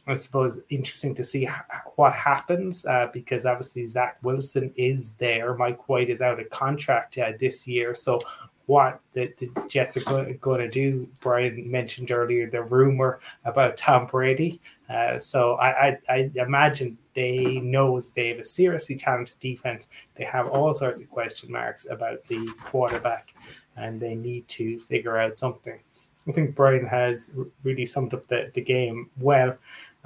I 0.06 0.14
suppose, 0.14 0.60
interesting 0.70 1.16
to 1.16 1.24
see 1.24 1.50
what 1.96 2.14
happens 2.14 2.86
uh, 2.86 3.08
because 3.12 3.48
obviously 3.48 3.86
Zach 3.86 4.20
Wilson 4.22 4.72
is 4.76 5.16
there. 5.16 5.56
Mike 5.56 5.90
White 5.90 6.12
is 6.12 6.22
out 6.22 6.40
of 6.40 6.52
contract 6.52 7.18
uh, 7.18 7.32
this 7.40 7.68
year. 7.68 7.96
So 7.96 8.20
what 8.68 9.00
the, 9.14 9.34
the 9.40 9.50
Jets 9.68 9.98
are 9.98 10.36
going 10.40 10.60
to 10.60 10.70
do. 10.70 11.08
Brian 11.22 11.70
mentioned 11.72 12.12
earlier 12.12 12.50
the 12.50 12.62
rumor 12.64 13.20
about 13.46 13.78
Tom 13.78 14.06
Brady. 14.06 14.62
Uh, 14.90 15.18
so 15.20 15.56
I, 15.56 15.88
I, 15.88 15.98
I, 16.10 16.32
imagine 16.36 16.98
they 17.14 17.60
know 17.60 18.02
they 18.14 18.28
have 18.28 18.40
a 18.40 18.44
seriously 18.44 18.96
talented 18.96 19.40
defense. 19.40 19.88
They 20.16 20.26
have 20.26 20.48
all 20.48 20.74
sorts 20.74 21.02
of 21.02 21.10
question 21.10 21.52
marks 21.52 21.88
about 21.90 22.24
the 22.26 22.46
quarterback, 22.62 23.34
and 23.78 24.00
they 24.02 24.16
need 24.16 24.48
to 24.50 24.80
figure 24.80 25.18
out 25.18 25.38
something. 25.38 25.80
I 26.28 26.34
think 26.34 26.54
Brian 26.54 26.86
has 26.86 27.32
really 27.64 27.86
summed 27.86 28.14
up 28.14 28.28
the, 28.28 28.52
the 28.54 28.62
game 28.62 29.10
well. 29.18 29.58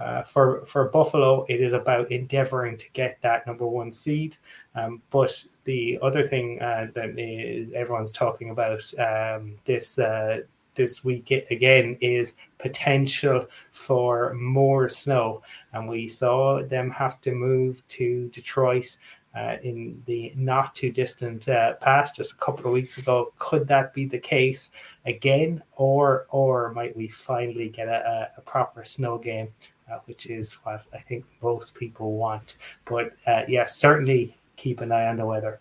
Uh, 0.02 0.24
for 0.24 0.66
for 0.66 0.90
Buffalo, 0.90 1.46
it 1.48 1.62
is 1.62 1.74
about 1.74 2.12
endeavoring 2.12 2.76
to 2.76 2.90
get 2.94 3.22
that 3.22 3.46
number 3.46 3.68
one 3.68 3.92
seed. 3.92 4.36
Um, 4.74 5.02
but 5.12 5.44
the 5.66 6.00
other 6.02 6.28
thing 6.28 6.60
uh, 6.60 6.88
that 6.96 7.20
is 7.20 7.72
everyone's 7.74 8.12
talking 8.12 8.50
about 8.50 8.82
um, 8.98 9.58
this 9.66 10.00
uh, 10.00 10.40
this 10.74 11.04
week 11.04 11.30
again 11.52 11.98
is 12.02 12.36
potential 12.58 13.46
for 13.70 14.34
more 14.34 14.90
snow, 14.90 15.44
and 15.74 15.88
we 15.88 16.08
saw 16.08 16.64
them 16.64 16.90
have 16.90 17.22
to 17.22 17.32
move 17.32 17.88
to 17.90 18.30
Detroit. 18.30 18.98
Uh, 19.34 19.56
in 19.64 20.04
the 20.08 20.34
not 20.36 20.76
too 20.76 20.92
distant 20.92 21.48
uh, 21.48 21.72
past, 21.76 22.18
just 22.18 22.34
a 22.34 22.36
couple 22.36 22.66
of 22.66 22.74
weeks 22.74 22.98
ago, 22.98 23.32
could 23.38 23.66
that 23.66 23.94
be 23.94 24.04
the 24.04 24.20
case 24.20 24.72
again, 25.06 25.64
or 25.78 26.26
or 26.32 26.74
might 26.74 26.94
we 26.98 27.08
finally 27.08 27.70
get 27.70 27.88
a, 27.88 28.30
a 28.36 28.42
proper 28.42 28.84
snow 28.84 29.18
game 29.18 29.48
uh, 29.90 30.00
which 30.06 30.28
is 30.28 30.54
what 30.64 30.84
I 30.94 31.00
think 31.00 31.26
most 31.42 31.76
people 31.76 32.14
want. 32.14 32.58
But 32.86 33.14
uh, 33.26 33.44
yes, 33.48 33.76
certainly 33.76 34.36
keep 34.56 34.82
an 34.82 34.92
eye 34.92 35.08
on 35.08 35.18
the 35.18 35.26
weather. 35.26 35.60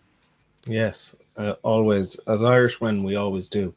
Yes, 0.67 1.15
uh, 1.37 1.55
always. 1.63 2.19
As 2.27 2.43
Irishmen, 2.43 3.03
we 3.03 3.17
always 3.17 3.49
do. 3.49 3.75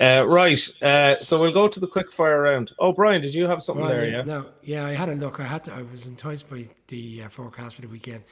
Uh, 0.00 0.24
right. 0.26 0.60
Uh, 0.82 1.16
so 1.16 1.40
we'll 1.40 1.52
go 1.52 1.68
to 1.68 1.80
the 1.80 1.86
quick 1.86 2.12
fire 2.12 2.42
round. 2.42 2.72
Oh, 2.78 2.92
Brian, 2.92 3.22
did 3.22 3.34
you 3.34 3.46
have 3.46 3.62
something 3.62 3.84
well, 3.84 3.92
there? 3.92 4.08
Yeah. 4.08 4.22
No. 4.22 4.46
Yeah, 4.62 4.86
I 4.86 4.92
had 4.92 5.08
a 5.08 5.14
look. 5.14 5.40
I 5.40 5.44
had 5.44 5.64
to. 5.64 5.74
I 5.74 5.82
was 5.82 6.06
enticed 6.06 6.48
by 6.48 6.66
the 6.88 7.24
uh, 7.24 7.28
forecast 7.28 7.76
for 7.76 7.82
the 7.82 7.88
weekend. 7.88 8.24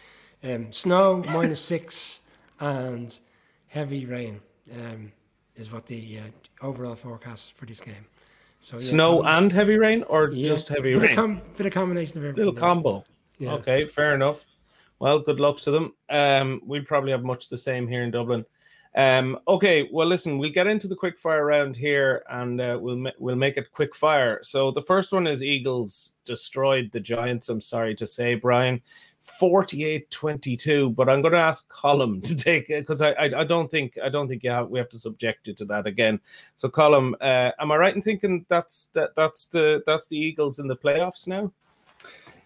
Um, 0.44 0.72
snow 0.72 1.24
minus 1.28 1.60
six 1.60 2.20
and 2.60 3.18
heavy 3.68 4.06
rain 4.06 4.40
um, 4.72 5.12
is 5.56 5.72
what 5.72 5.86
the 5.86 6.18
uh, 6.18 6.66
overall 6.66 6.94
forecast 6.94 7.54
for 7.56 7.66
this 7.66 7.80
game. 7.80 8.06
So 8.66 8.78
yeah, 8.78 8.90
snow 8.90 9.22
and 9.22 9.52
heavy 9.52 9.76
rain, 9.76 10.02
or 10.08 10.32
yeah, 10.32 10.44
just 10.44 10.68
heavy 10.68 10.94
bit 10.94 11.02
rain? 11.02 11.10
Of 11.10 11.16
com- 11.16 11.42
bit 11.56 11.66
of 11.66 11.72
combination 11.72 12.18
of 12.18 12.24
everything. 12.24 12.46
Little 12.46 12.60
combo. 12.60 13.04
Yeah. 13.38 13.54
Okay, 13.54 13.86
fair 13.86 14.12
enough. 14.12 14.44
Well, 14.98 15.20
good 15.20 15.38
luck 15.38 15.58
to 15.58 15.70
them. 15.70 15.94
Um, 16.10 16.60
we 16.66 16.80
probably 16.80 17.12
have 17.12 17.22
much 17.22 17.48
the 17.48 17.56
same 17.56 17.86
here 17.86 18.02
in 18.02 18.10
Dublin. 18.10 18.44
Um, 18.96 19.38
okay, 19.46 19.88
well, 19.92 20.08
listen, 20.08 20.38
we'll 20.38 20.50
get 20.50 20.66
into 20.66 20.88
the 20.88 20.96
quick 20.96 21.16
fire 21.16 21.46
round 21.46 21.76
here, 21.76 22.24
and 22.28 22.60
uh, 22.60 22.76
we'll 22.80 22.96
ma- 22.96 23.10
we'll 23.20 23.36
make 23.36 23.56
it 23.56 23.70
quick 23.70 23.94
fire. 23.94 24.40
So 24.42 24.72
the 24.72 24.82
first 24.82 25.12
one 25.12 25.28
is 25.28 25.44
Eagles 25.44 26.14
destroyed 26.24 26.90
the 26.90 26.98
Giants. 26.98 27.48
I'm 27.48 27.60
sorry 27.60 27.94
to 27.94 28.06
say, 28.06 28.34
Brian. 28.34 28.82
48 29.26 30.10
22 30.10 30.90
but 30.90 31.08
i'm 31.08 31.20
going 31.20 31.32
to 31.32 31.38
ask 31.38 31.68
Colm 31.68 32.22
to 32.22 32.36
take 32.36 32.70
it 32.70 32.82
because 32.82 33.02
I, 33.02 33.10
I, 33.12 33.40
I 33.40 33.44
don't 33.44 33.70
think 33.70 33.98
i 34.02 34.08
don't 34.08 34.28
think 34.28 34.42
yeah 34.42 34.62
we 34.62 34.78
have 34.78 34.88
to 34.90 34.98
subject 34.98 35.48
you 35.48 35.54
to 35.54 35.64
that 35.66 35.86
again. 35.86 36.20
So 36.54 36.68
Colm 36.68 37.14
uh, 37.20 37.52
am 37.58 37.72
i 37.72 37.76
right 37.76 37.94
in 37.94 38.02
thinking 38.02 38.46
that's 38.48 38.86
that 38.94 39.10
that's 39.16 39.46
the 39.46 39.82
that's 39.86 40.08
the 40.08 40.16
eagles 40.16 40.58
in 40.58 40.68
the 40.68 40.76
playoffs 40.76 41.26
now? 41.26 41.52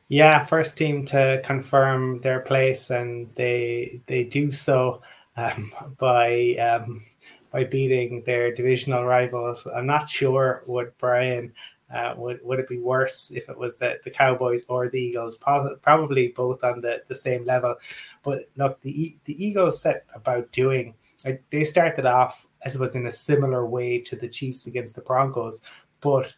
Yeah 0.08 0.44
first 0.44 0.76
team 0.76 1.04
to 1.06 1.40
confirm 1.44 2.20
their 2.22 2.40
place 2.40 2.90
and 2.90 3.30
they 3.34 4.00
they 4.06 4.24
do 4.24 4.50
so 4.50 5.02
um, 5.36 5.72
by 5.98 6.54
um, 6.56 7.02
by 7.50 7.64
beating 7.64 8.22
their 8.24 8.54
divisional 8.54 9.04
rivals. 9.04 9.66
I'm 9.66 9.86
not 9.86 10.08
sure 10.08 10.62
what 10.66 10.96
brian 10.98 11.52
uh, 11.92 12.14
would 12.16 12.40
would 12.44 12.60
it 12.60 12.68
be 12.68 12.78
worse 12.78 13.30
if 13.34 13.48
it 13.48 13.58
was 13.58 13.76
the, 13.76 13.98
the 14.04 14.10
Cowboys 14.10 14.64
or 14.68 14.88
the 14.88 15.00
Eagles? 15.00 15.36
Probably 15.36 16.28
both 16.28 16.62
on 16.62 16.80
the, 16.80 17.02
the 17.08 17.14
same 17.14 17.44
level. 17.44 17.74
But 18.22 18.50
look, 18.56 18.80
the 18.80 19.16
the 19.24 19.44
Eagles 19.44 19.80
set 19.80 20.06
about 20.14 20.52
doing. 20.52 20.94
They 21.50 21.64
started 21.64 22.06
off 22.06 22.46
as 22.62 22.76
it 22.76 22.80
was 22.80 22.94
in 22.94 23.06
a 23.06 23.10
similar 23.10 23.66
way 23.66 24.00
to 24.00 24.16
the 24.16 24.28
Chiefs 24.28 24.66
against 24.66 24.94
the 24.94 25.02
Broncos, 25.02 25.60
but 26.00 26.34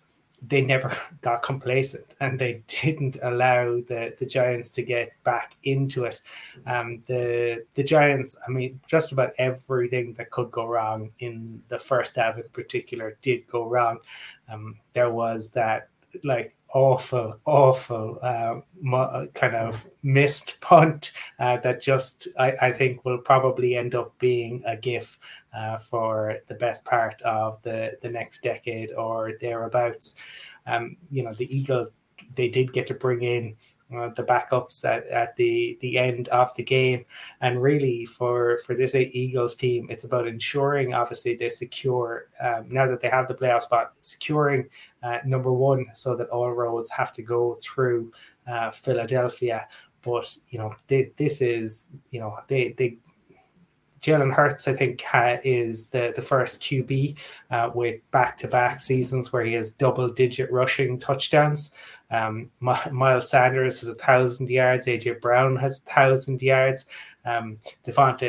they 0.49 0.61
never 0.61 0.97
got 1.21 1.43
complacent 1.43 2.05
and 2.21 2.39
they 2.39 2.63
didn't 2.67 3.17
allow 3.23 3.77
the, 3.89 4.15
the 4.19 4.27
Giants 4.27 4.71
to 4.73 4.83
get 4.83 5.13
back 5.25 5.57
into 5.63 6.05
it. 6.05 6.21
Um, 6.67 7.03
the 7.07 7.65
the 7.75 7.85
Giants, 7.85 8.37
I 8.47 8.51
mean, 8.51 8.81
just 8.87 9.13
about 9.13 9.33
everything 9.39 10.15
that 10.15 10.31
could 10.31 10.51
go 10.51 10.67
wrong 10.67 11.11
in 11.19 11.63
the 11.69 11.79
first 11.79 12.17
half 12.17 12.37
in 12.37 12.45
particular 12.53 13.17
did 13.23 13.47
go 13.47 13.67
wrong. 13.69 13.99
Um, 14.49 14.79
there 14.93 15.11
was 15.11 15.51
that 15.51 15.89
like 16.25 16.55
awful, 16.75 17.39
awful 17.45 18.19
uh, 18.23 18.61
kind 19.35 19.55
of 19.55 19.87
missed 20.03 20.59
punt 20.61 21.13
uh, 21.39 21.59
that 21.59 21.81
just 21.81 22.29
I, 22.39 22.53
I, 22.61 22.73
think 22.73 23.05
will 23.05 23.19
probably 23.19 23.77
end 23.77 23.95
up 23.95 24.19
being 24.19 24.63
a 24.67 24.77
GIF 24.77 25.19
uh, 25.55 25.79
for 25.79 26.39
the 26.49 26.55
best 26.55 26.85
part 26.85 27.21
of 27.23 27.61
the 27.63 27.93
the 28.03 28.11
next 28.11 28.43
decade 28.43 28.93
or 28.93 29.33
thereabouts. 29.41 30.15
Um, 30.67 30.97
you 31.11 31.23
know, 31.23 31.33
the 31.33 31.55
Eagles 31.55 31.89
they 32.35 32.49
did 32.49 32.73
get 32.73 32.87
to 32.87 32.95
bring 32.95 33.23
in 33.23 33.57
uh, 33.97 34.09
the 34.15 34.23
backups 34.23 34.85
at, 34.85 35.07
at 35.09 35.37
the 35.37 35.79
the 35.81 35.99
end 35.99 36.29
of 36.29 36.55
the 36.55 36.63
game. 36.63 37.05
And 37.41 37.63
really 37.63 38.05
for 38.07 38.59
for 38.65 38.75
this 38.75 38.95
eagles 38.95 39.55
team 39.55 39.87
it's 39.91 40.05
about 40.05 40.27
ensuring 40.27 40.95
obviously 40.95 41.37
they 41.37 41.49
secure 41.49 42.27
um, 42.41 42.69
now 42.69 42.87
that 42.87 43.01
they 43.01 43.09
have 43.09 43.29
the 43.29 43.35
playoff 43.35 43.63
spot 43.63 43.93
securing 44.01 44.69
uh, 45.03 45.19
number 45.25 45.53
one 45.53 45.87
so 45.95 46.17
that 46.17 46.29
all 46.29 46.51
roads 46.53 46.91
have 46.91 47.13
to 47.13 47.23
go 47.23 47.59
through 47.63 48.13
uh, 48.47 48.71
philadelphia. 48.71 49.67
But 50.03 50.37
you 50.51 50.59
know 50.59 50.75
they, 50.89 51.13
this 51.17 51.41
is 51.41 51.87
you 52.11 52.21
know 52.21 52.37
they 52.49 52.75
they 52.77 52.99
Jalen 54.03 54.33
Hurts, 54.33 54.67
I 54.67 54.73
think, 54.73 55.01
ha, 55.03 55.37
is 55.45 55.89
the, 55.91 56.13
the 56.15 56.23
first 56.23 56.61
QB 56.61 57.17
uh, 57.51 57.71
with 57.73 58.01
back 58.11 58.37
to 58.39 58.49
back 58.49 58.81
seasons 58.81 59.33
where 59.33 59.45
he 59.45 59.53
has 59.53 59.71
double 59.71 60.09
digit 60.09 60.51
rushing 60.51 60.99
touchdowns. 60.99 61.71
Um, 62.11 62.51
Miles 62.61 63.31
Sanders 63.31 63.81
has 63.81 63.89
a 63.89 63.95
thousand 63.95 64.51
yards. 64.51 64.87
AJ 64.87 65.21
Brown 65.21 65.57
has 65.57 65.79
a 65.79 65.91
thousand 65.91 66.43
yards. 66.43 66.85
Um, 67.25 67.59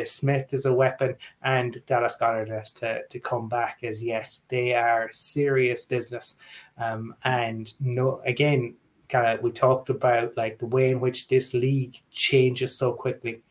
Smith 0.04 0.54
is 0.54 0.64
a 0.64 0.72
weapon, 0.72 1.16
and 1.42 1.84
Dallas 1.86 2.16
Goedert 2.20 2.48
has 2.48 2.70
to, 2.72 3.02
to 3.08 3.18
come 3.18 3.48
back 3.48 3.80
as 3.82 4.02
yet. 4.02 4.38
They 4.48 4.74
are 4.74 5.10
serious 5.12 5.84
business. 5.84 6.36
Um, 6.78 7.16
and 7.24 7.74
no, 7.80 8.20
again, 8.24 8.76
kind 9.08 9.26
of 9.26 9.42
we 9.42 9.50
talked 9.50 9.90
about 9.90 10.36
like 10.36 10.58
the 10.58 10.66
way 10.66 10.90
in 10.90 11.00
which 11.00 11.28
this 11.28 11.52
league 11.52 11.96
changes 12.10 12.78
so 12.78 12.92
quickly. 12.92 13.42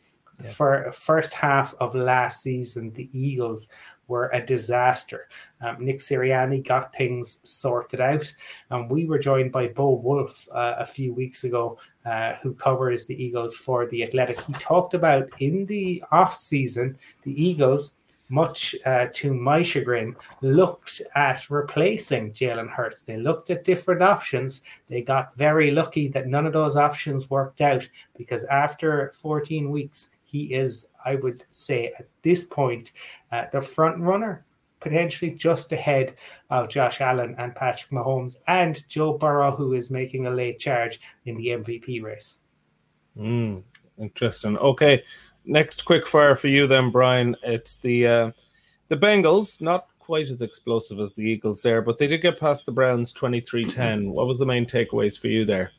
Yeah. 0.43 0.49
For 0.49 0.91
first 0.91 1.33
half 1.33 1.73
of 1.79 1.95
last 1.95 2.41
season, 2.41 2.91
the 2.91 3.09
Eagles 3.17 3.67
were 4.07 4.29
a 4.33 4.45
disaster. 4.45 5.27
Um, 5.61 5.77
Nick 5.79 5.99
Sirianni 5.99 6.67
got 6.67 6.93
things 6.93 7.39
sorted 7.43 8.01
out, 8.01 8.33
and 8.69 8.91
we 8.91 9.05
were 9.05 9.19
joined 9.19 9.51
by 9.51 9.67
Bo 9.67 9.91
Wulf 9.91 10.47
uh, 10.51 10.75
a 10.77 10.85
few 10.85 11.13
weeks 11.13 11.45
ago, 11.45 11.77
uh, 12.05 12.33
who 12.41 12.53
covers 12.53 13.05
the 13.05 13.23
Eagles 13.23 13.55
for 13.55 13.87
the 13.87 14.03
Athletic. 14.03 14.39
He 14.41 14.53
talked 14.53 14.93
about 14.93 15.29
in 15.39 15.65
the 15.65 16.03
off 16.11 16.35
season 16.35 16.97
the 17.21 17.41
Eagles 17.41 17.93
much 18.29 18.75
uh, 18.85 19.07
to 19.13 19.33
my 19.33 19.61
chagrin, 19.61 20.15
looked 20.41 21.01
at 21.15 21.49
replacing 21.49 22.31
Jalen 22.31 22.69
Hurts. 22.69 23.03
They 23.03 23.17
looked 23.17 23.49
at 23.51 23.63
different 23.63 24.01
options. 24.01 24.61
They 24.89 25.01
got 25.01 25.35
very 25.35 25.71
lucky 25.71 26.07
that 26.09 26.27
none 26.27 26.47
of 26.47 26.53
those 26.53 26.75
options 26.75 27.29
worked 27.29 27.61
out 27.61 27.87
because 28.17 28.43
after 28.45 29.11
14 29.21 29.69
weeks, 29.69 30.09
he 30.33 30.51
is, 30.51 30.87
I 31.05 31.13
would 31.13 31.45
say, 31.51 31.93
at 31.99 32.07
this 32.23 32.43
point, 32.43 32.91
uh, 33.31 33.45
the 33.51 33.61
front 33.61 33.99
runner, 33.99 34.43
potentially 34.79 35.29
just 35.29 35.71
ahead 35.71 36.15
of 36.49 36.69
Josh 36.69 37.01
Allen 37.01 37.35
and 37.37 37.55
Patrick 37.55 37.91
Mahomes 37.91 38.37
and 38.47 38.83
Joe 38.89 39.15
Burrow, 39.15 39.55
who 39.55 39.75
is 39.75 39.91
making 39.91 40.25
a 40.25 40.31
late 40.31 40.57
charge 40.57 40.99
in 41.25 41.37
the 41.37 41.49
MVP 41.49 42.01
race. 42.01 42.39
Mm, 43.15 43.61
interesting. 43.99 44.57
Okay, 44.57 45.03
next 45.45 45.85
quick 45.85 46.07
fire 46.07 46.35
for 46.35 46.47
you 46.47 46.65
then, 46.65 46.89
Brian. 46.89 47.35
It's 47.43 47.77
the 47.77 48.07
uh, 48.07 48.31
the 48.87 48.97
Bengals, 48.97 49.61
not 49.61 49.87
quite 49.99 50.31
as 50.31 50.41
explosive 50.41 50.99
as 50.99 51.13
the 51.13 51.23
Eagles 51.23 51.61
there, 51.61 51.83
but 51.83 51.99
they 51.99 52.07
did 52.07 52.23
get 52.23 52.39
past 52.39 52.65
the 52.65 52.71
Browns 52.71 53.13
23-10. 53.13 54.09
What 54.09 54.25
was 54.25 54.39
the 54.39 54.47
main 54.47 54.65
takeaways 54.65 55.17
for 55.17 55.27
you 55.27 55.45
there? 55.45 55.71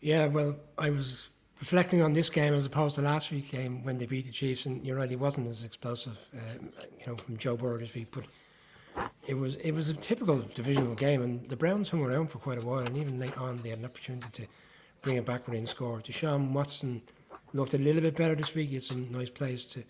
Yeah, 0.00 0.26
well, 0.26 0.56
I 0.76 0.90
was 0.90 1.30
reflecting 1.60 2.02
on 2.02 2.12
this 2.12 2.30
game 2.30 2.54
as 2.54 2.66
opposed 2.66 2.94
to 2.94 3.02
last 3.02 3.30
week's 3.30 3.50
game 3.50 3.84
when 3.84 3.98
they 3.98 4.06
beat 4.06 4.26
the 4.26 4.32
Chiefs, 4.32 4.66
and 4.66 4.84
you're 4.86 4.96
right, 4.96 5.10
it 5.10 5.18
wasn't 5.18 5.48
as 5.48 5.64
explosive, 5.64 6.18
uh, 6.34 6.54
you 6.98 7.06
know, 7.06 7.16
from 7.16 7.36
Joe 7.36 7.56
Burrow's 7.56 7.90
feet, 7.90 8.08
but 8.10 8.24
it 9.26 9.34
was 9.34 9.56
it 9.56 9.72
was 9.72 9.90
a 9.90 9.94
typical 9.94 10.42
divisional 10.54 10.94
game, 10.94 11.22
and 11.22 11.48
the 11.48 11.56
Browns 11.56 11.90
hung 11.90 12.02
around 12.02 12.28
for 12.28 12.38
quite 12.38 12.58
a 12.58 12.66
while, 12.66 12.80
and 12.80 12.96
even 12.96 13.18
late 13.18 13.36
on 13.38 13.60
they 13.62 13.70
had 13.70 13.78
an 13.78 13.84
opportunity 13.84 14.28
to 14.32 14.46
bring 15.02 15.16
it 15.16 15.24
back 15.24 15.46
within 15.46 15.66
score. 15.66 16.00
Deshaun 16.00 16.52
Watson 16.52 17.02
looked 17.52 17.74
a 17.74 17.78
little 17.78 18.02
bit 18.02 18.16
better 18.16 18.34
this 18.34 18.54
week. 18.54 18.68
He 18.68 18.74
had 18.74 18.84
some 18.84 19.10
nice 19.12 19.30
plays 19.30 19.64
to 19.66 19.84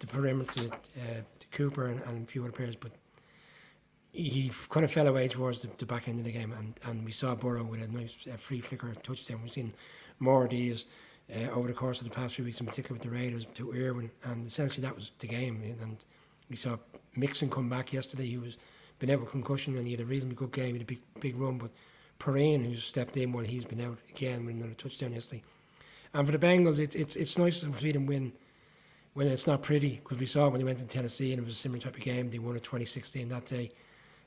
the 0.00 0.06
perimeter 0.06 0.64
to, 0.64 0.70
uh, 0.70 1.20
to 1.40 1.46
Cooper 1.50 1.86
and, 1.86 2.00
and 2.02 2.28
a 2.28 2.30
few 2.30 2.42
other 2.42 2.52
players, 2.52 2.76
but 2.76 2.92
he 4.12 4.50
kind 4.70 4.84
of 4.84 4.90
fell 4.90 5.06
away 5.06 5.28
towards 5.28 5.62
the, 5.62 5.68
the, 5.78 5.86
back 5.86 6.08
end 6.08 6.18
of 6.18 6.24
the 6.24 6.32
game, 6.32 6.52
and, 6.52 6.78
and 6.84 7.04
we 7.04 7.12
saw 7.12 7.34
Burrow 7.34 7.64
with 7.64 7.82
a 7.82 7.88
nice 7.88 8.14
uh, 8.32 8.36
flea 8.36 8.60
flicker 8.60 8.92
touchdown. 9.02 9.40
We've 9.42 9.52
seen 9.52 9.74
more 10.18 10.44
of 10.44 10.50
these 10.50 10.86
uh, 11.34 11.50
over 11.50 11.68
the 11.68 11.74
course 11.74 12.00
of 12.00 12.08
the 12.08 12.14
past 12.14 12.34
few 12.34 12.44
weeks, 12.44 12.60
in 12.60 12.66
particular 12.66 12.94
with 12.98 13.02
the 13.02 13.14
Raiders 13.14 13.46
to 13.54 13.72
Irwin, 13.72 14.10
and 14.24 14.46
essentially 14.46 14.86
that 14.86 14.94
was 14.94 15.10
the 15.18 15.26
game. 15.26 15.62
And 15.80 15.96
we 16.48 16.56
saw 16.56 16.76
Mixon 17.16 17.50
come 17.50 17.68
back 17.68 17.92
yesterday. 17.92 18.26
He 18.26 18.38
was 18.38 18.56
been 18.98 19.10
out 19.10 19.20
with 19.20 19.30
concussion, 19.30 19.76
and 19.76 19.86
he 19.86 19.92
had 19.92 20.00
a 20.00 20.06
reasonably 20.06 20.36
good 20.36 20.52
game. 20.52 20.68
He 20.68 20.72
had 20.74 20.82
a 20.82 20.84
big 20.84 21.00
big 21.20 21.36
run, 21.36 21.58
but 21.58 21.70
Perine, 22.18 22.64
who's 22.64 22.82
stepped 22.82 23.16
in 23.16 23.32
while 23.32 23.44
he's 23.44 23.64
been 23.64 23.80
out 23.80 23.98
again 24.10 24.44
with 24.46 24.56
another 24.56 24.74
touchdown 24.74 25.12
yesterday. 25.12 25.42
And 26.14 26.26
for 26.26 26.36
the 26.36 26.46
Bengals, 26.46 26.78
it's 26.78 26.94
it's 26.94 27.16
it's 27.16 27.38
nice 27.38 27.60
to 27.60 27.72
see 27.78 27.92
them 27.92 28.06
win 28.06 28.32
when 29.14 29.26
it's 29.26 29.46
not 29.46 29.62
pretty 29.62 30.00
because 30.02 30.18
we 30.18 30.26
saw 30.26 30.48
when 30.48 30.58
they 30.58 30.64
went 30.64 30.78
to 30.78 30.84
Tennessee 30.84 31.32
and 31.32 31.42
it 31.42 31.44
was 31.44 31.54
a 31.54 31.56
similar 31.56 31.80
type 31.80 31.96
of 31.96 32.02
game. 32.02 32.30
They 32.30 32.38
won 32.38 32.56
at 32.56 32.62
2016 32.62 33.28
that 33.28 33.46
day. 33.46 33.72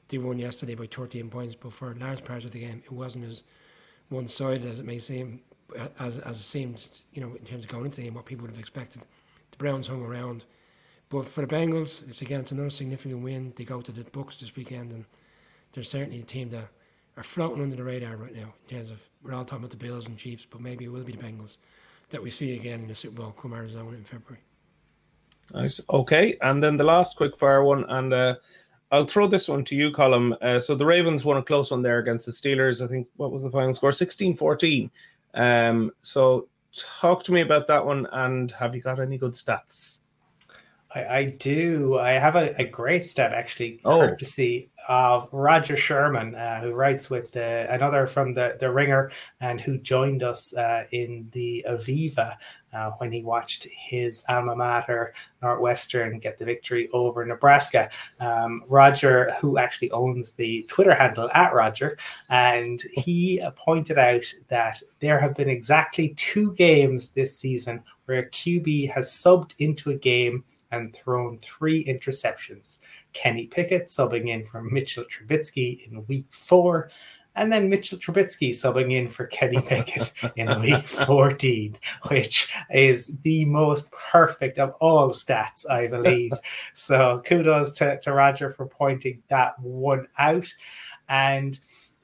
They 0.10 0.18
won 0.18 0.38
yesterday 0.38 0.76
by 0.76 0.88
13 0.88 1.30
points, 1.30 1.56
but 1.56 1.72
for 1.72 1.96
large 1.96 2.26
parts 2.26 2.44
of 2.44 2.52
the 2.52 2.60
game, 2.60 2.84
it 2.84 2.92
wasn't 2.92 3.26
as 3.26 3.44
one-sided 4.10 4.68
as 4.68 4.82
it 4.82 4.86
may 4.86 5.00
seem, 5.00 5.40
as 6.00 6.18
as 6.20 6.40
it 6.40 6.44
seemed, 6.44 6.88
you 7.14 7.22
know, 7.22 7.36
in 7.36 7.46
terms 7.46 7.64
of 7.64 7.70
going 7.70 7.86
into 7.86 7.98
the 7.98 8.04
game, 8.04 8.14
what 8.14 8.26
people 8.26 8.44
would 8.44 8.52
have 8.52 8.60
expected. 8.60 9.04
The 9.52 9.58
Browns 9.58 9.88
hung 9.88 10.04
around, 10.04 10.46
but 11.10 11.28
for 11.28 11.46
the 11.46 11.54
Bengals, 11.54 12.08
it's 12.08 12.22
again 12.22 12.42
it's 12.42 12.52
another 12.52 12.70
significant 12.70 13.22
win. 13.22 13.54
They 13.58 13.66
go 13.66 13.82
to 13.82 13.92
the 13.92 14.04
Bucs 14.04 14.40
this 14.40 14.56
weekend, 14.56 14.92
and 14.92 15.06
they're 15.74 15.84
certainly 15.84 16.20
a 16.20 16.24
team 16.24 16.50
that 16.52 16.68
are 17.18 17.24
floating 17.24 17.62
under 17.62 17.76
the 17.76 17.84
radar 17.84 18.16
right 18.16 18.36
now 18.36 18.54
in 18.68 18.78
terms 18.78 18.90
of 18.90 19.00
we're 19.24 19.34
all 19.34 19.46
talking 19.46 19.64
about 19.64 19.72
the 19.72 19.78
Bills 19.78 20.08
and 20.08 20.18
Chiefs, 20.18 20.48
but 20.50 20.62
maybe 20.62 20.86
it 20.86 20.92
will 20.92 21.04
be 21.04 21.12
the 21.12 21.22
Bengals 21.22 21.58
that 22.10 22.22
we 22.22 22.30
see 22.30 22.56
again 22.56 22.82
in 22.82 22.88
the 22.88 22.96
Super 22.96 23.22
Bowl 23.22 23.36
come 23.40 23.54
Arizona 23.54 23.90
in 23.90 24.04
February. 24.04 24.42
Nice. 25.54 25.82
Okay, 25.90 26.38
and 26.42 26.64
then 26.64 26.78
the 26.78 26.84
last 26.84 27.18
quick 27.18 27.38
fire 27.38 27.64
one, 27.64 27.84
and 27.90 28.14
uh, 28.14 28.36
I'll 28.92 29.06
throw 29.06 29.28
this 29.28 29.48
one 29.48 29.64
to 29.66 29.76
you, 29.76 29.92
Colm. 29.92 30.36
Uh, 30.42 30.60
so 30.60 30.76
the 30.76 30.86
Ravens 30.86 31.26
won 31.26 31.38
a 31.38 31.44
close 31.44 31.72
one 31.72 31.82
there 31.82 32.00
against 32.00 32.26
the 32.26 32.32
Steelers. 32.32 32.84
I 32.84 32.88
think 32.88 33.08
what 33.18 33.32
was 33.32 33.44
the 33.44 33.52
final 33.52 33.74
score? 33.74 33.92
16-14. 33.92 34.90
Um, 35.34 35.92
so 36.02 36.48
talk 37.00 37.24
to 37.26 37.32
me 37.32 37.42
about 37.42 37.68
that 37.68 37.86
one, 37.86 38.08
and 38.12 38.52
have 38.52 38.76
you 38.76 38.82
got 38.82 39.00
any 39.00 39.18
good 39.18 39.34
stats? 39.34 40.00
I, 40.94 41.06
I 41.06 41.26
do. 41.40 42.00
I 42.00 42.12
have 42.12 42.36
a, 42.36 42.54
a 42.60 42.66
great 42.66 43.06
stat 43.06 43.34
actually, 43.34 43.80
oh. 43.86 44.00
courtesy 44.00 44.70
of 44.92 45.30
Roger 45.32 45.78
Sherman, 45.78 46.36
uh, 46.36 46.60
who 46.60 46.74
writes 46.74 47.10
with 47.10 47.32
the, 47.32 47.66
another 47.74 48.06
from 48.08 48.34
the, 48.34 48.58
the 48.60 48.70
Ringer 48.70 49.10
and 49.40 49.62
who 49.62 49.78
joined 49.78 50.22
us 50.22 50.54
uh, 50.54 50.84
in 50.92 51.30
the 51.32 51.66
Aviva 51.66 52.36
uh, 52.74 52.92
when 52.98 53.10
he 53.10 53.24
watched 53.24 53.68
his 53.72 54.22
alma 54.28 54.54
mater, 54.54 55.14
Northwestern, 55.42 56.20
get 56.20 56.38
the 56.38 56.44
victory 56.44 56.90
over 56.92 57.26
Nebraska. 57.26 57.90
Um, 58.20 58.64
Roger, 58.70 59.34
who 59.40 59.58
actually 59.58 59.92
owns 59.92 60.34
the 60.34 60.66
Twitter 60.68 60.94
handle 60.94 61.30
at 61.34 61.54
Roger, 61.54 61.98
and 62.30 62.84
he 62.92 63.42
pointed 63.56 63.98
out 63.98 64.26
that 64.50 64.84
there 65.00 65.22
have 65.22 65.36
been 65.36 65.50
exactly 65.50 66.10
two 66.18 66.54
games 66.56 67.12
this 67.12 67.38
season 67.38 67.82
where 68.08 68.20
a 68.20 68.30
QB 68.30 68.92
has 68.92 69.10
subbed 69.10 69.54
into 69.58 69.90
a 69.90 69.96
game 69.96 70.44
and 70.72 70.96
thrown 70.96 71.40
three 71.40 71.84
interceptions. 71.86 72.78
Kenny 73.14 73.48
Pickett 73.48 73.88
subbing 73.88 74.30
in 74.30 74.44
for 74.44 74.62
Mitchell 74.62 75.06
Trubisky 75.06 75.88
in 75.88 76.06
week 76.08 76.28
four, 76.32 76.90
and 77.36 77.52
then 77.52 77.70
Mitchell 77.70 77.98
Trubisky 77.98 78.52
subbing 78.52 78.92
in 78.92 79.08
for 79.08 79.26
Kenny 79.28 79.62
Pickett 79.68 80.12
in 80.36 80.62
week 80.62 80.88
14, 80.88 81.78
which 82.10 82.52
is 82.70 83.08
the 83.22 83.46
most 83.46 83.90
perfect 83.92 84.60
of 84.60 84.74
all 84.82 85.12
stats, 85.12 85.70
I 85.70 85.88
believe. 85.88 86.34
so 86.74 87.22
kudos 87.26 87.74
to, 87.74 88.00
to 88.02 88.14
Roger 88.14 88.50
for 88.50 88.66
pointing 88.66 89.24
that 89.30 89.58
one 89.60 90.08
out. 90.18 90.54
And 91.08 91.58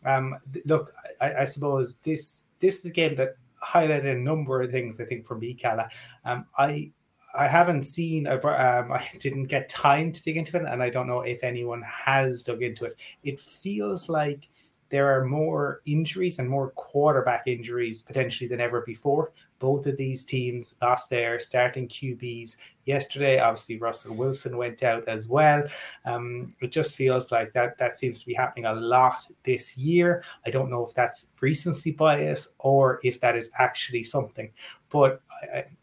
um, 0.06 0.36
look, 0.66 0.94
I, 1.20 1.36
I, 1.36 1.46
suppose 1.46 1.96
this 2.04 2.44
this 2.60 2.80
is 2.80 2.86
a 2.86 2.90
game 2.92 3.16
that 3.16 3.36
highlighted 3.62 4.12
a 4.12 4.18
number 4.18 4.62
of 4.62 4.72
things, 4.72 5.02
I 5.02 5.06
think, 5.06 5.26
for 5.26 5.36
me, 5.36 5.54
Calla. 5.54 5.90
Um, 6.24 6.46
I 6.58 6.92
I 7.38 7.48
haven't 7.48 7.84
seen. 7.84 8.28
Um, 8.28 8.42
I 8.46 9.08
didn't 9.20 9.46
get 9.46 9.70
time 9.70 10.12
to 10.12 10.24
dig 10.24 10.38
into 10.38 10.58
it, 10.58 10.64
and 10.68 10.82
I 10.82 10.90
don't 10.90 11.08
know 11.08 11.22
if 11.22 11.44
anyone 11.44 11.84
has 11.84 12.44
dug 12.44 12.64
into 12.64 12.86
it. 12.86 12.96
It 13.24 13.40
feels 13.40 14.10
like 14.10 14.50
there 14.90 15.18
are 15.18 15.26
more 15.26 15.82
injuries 15.86 16.40
and 16.40 16.50
more 16.50 16.72
quarterback 16.72 17.44
injuries 17.46 18.02
potentially 18.02 18.48
than 18.48 18.62
ever 18.62 18.82
before. 18.82 19.34
Both 19.60 19.86
of 19.88 19.98
these 19.98 20.24
teams 20.24 20.76
lost 20.82 21.10
their 21.10 21.40
starting 21.40 21.88
QBs 21.88 22.56
yesterday. 22.86 23.40
Obviously, 23.40 23.78
Russell 23.78 24.16
Wilson 24.16 24.56
went 24.56 24.84
out 24.84 25.08
as 25.08 25.28
well. 25.28 25.64
Um, 26.06 26.48
it 26.62 26.72
just 26.72 26.96
feels 26.96 27.32
like 27.32 27.54
that 27.54 27.78
that 27.80 27.98
seems 27.98 28.20
to 28.20 28.26
be 28.26 28.34
happening 28.34 28.66
a 28.66 28.74
lot 28.74 29.28
this 29.44 29.78
year. 29.78 30.24
I 30.46 30.52
don't 30.52 30.70
know 30.70 30.86
if 30.86 30.94
that's 30.94 31.28
recency 31.42 31.92
bias 31.92 32.50
or 32.60 33.00
if 33.04 33.20
that 33.22 33.36
is 33.36 33.50
actually 33.58 34.04
something. 34.04 34.52
But 34.90 35.22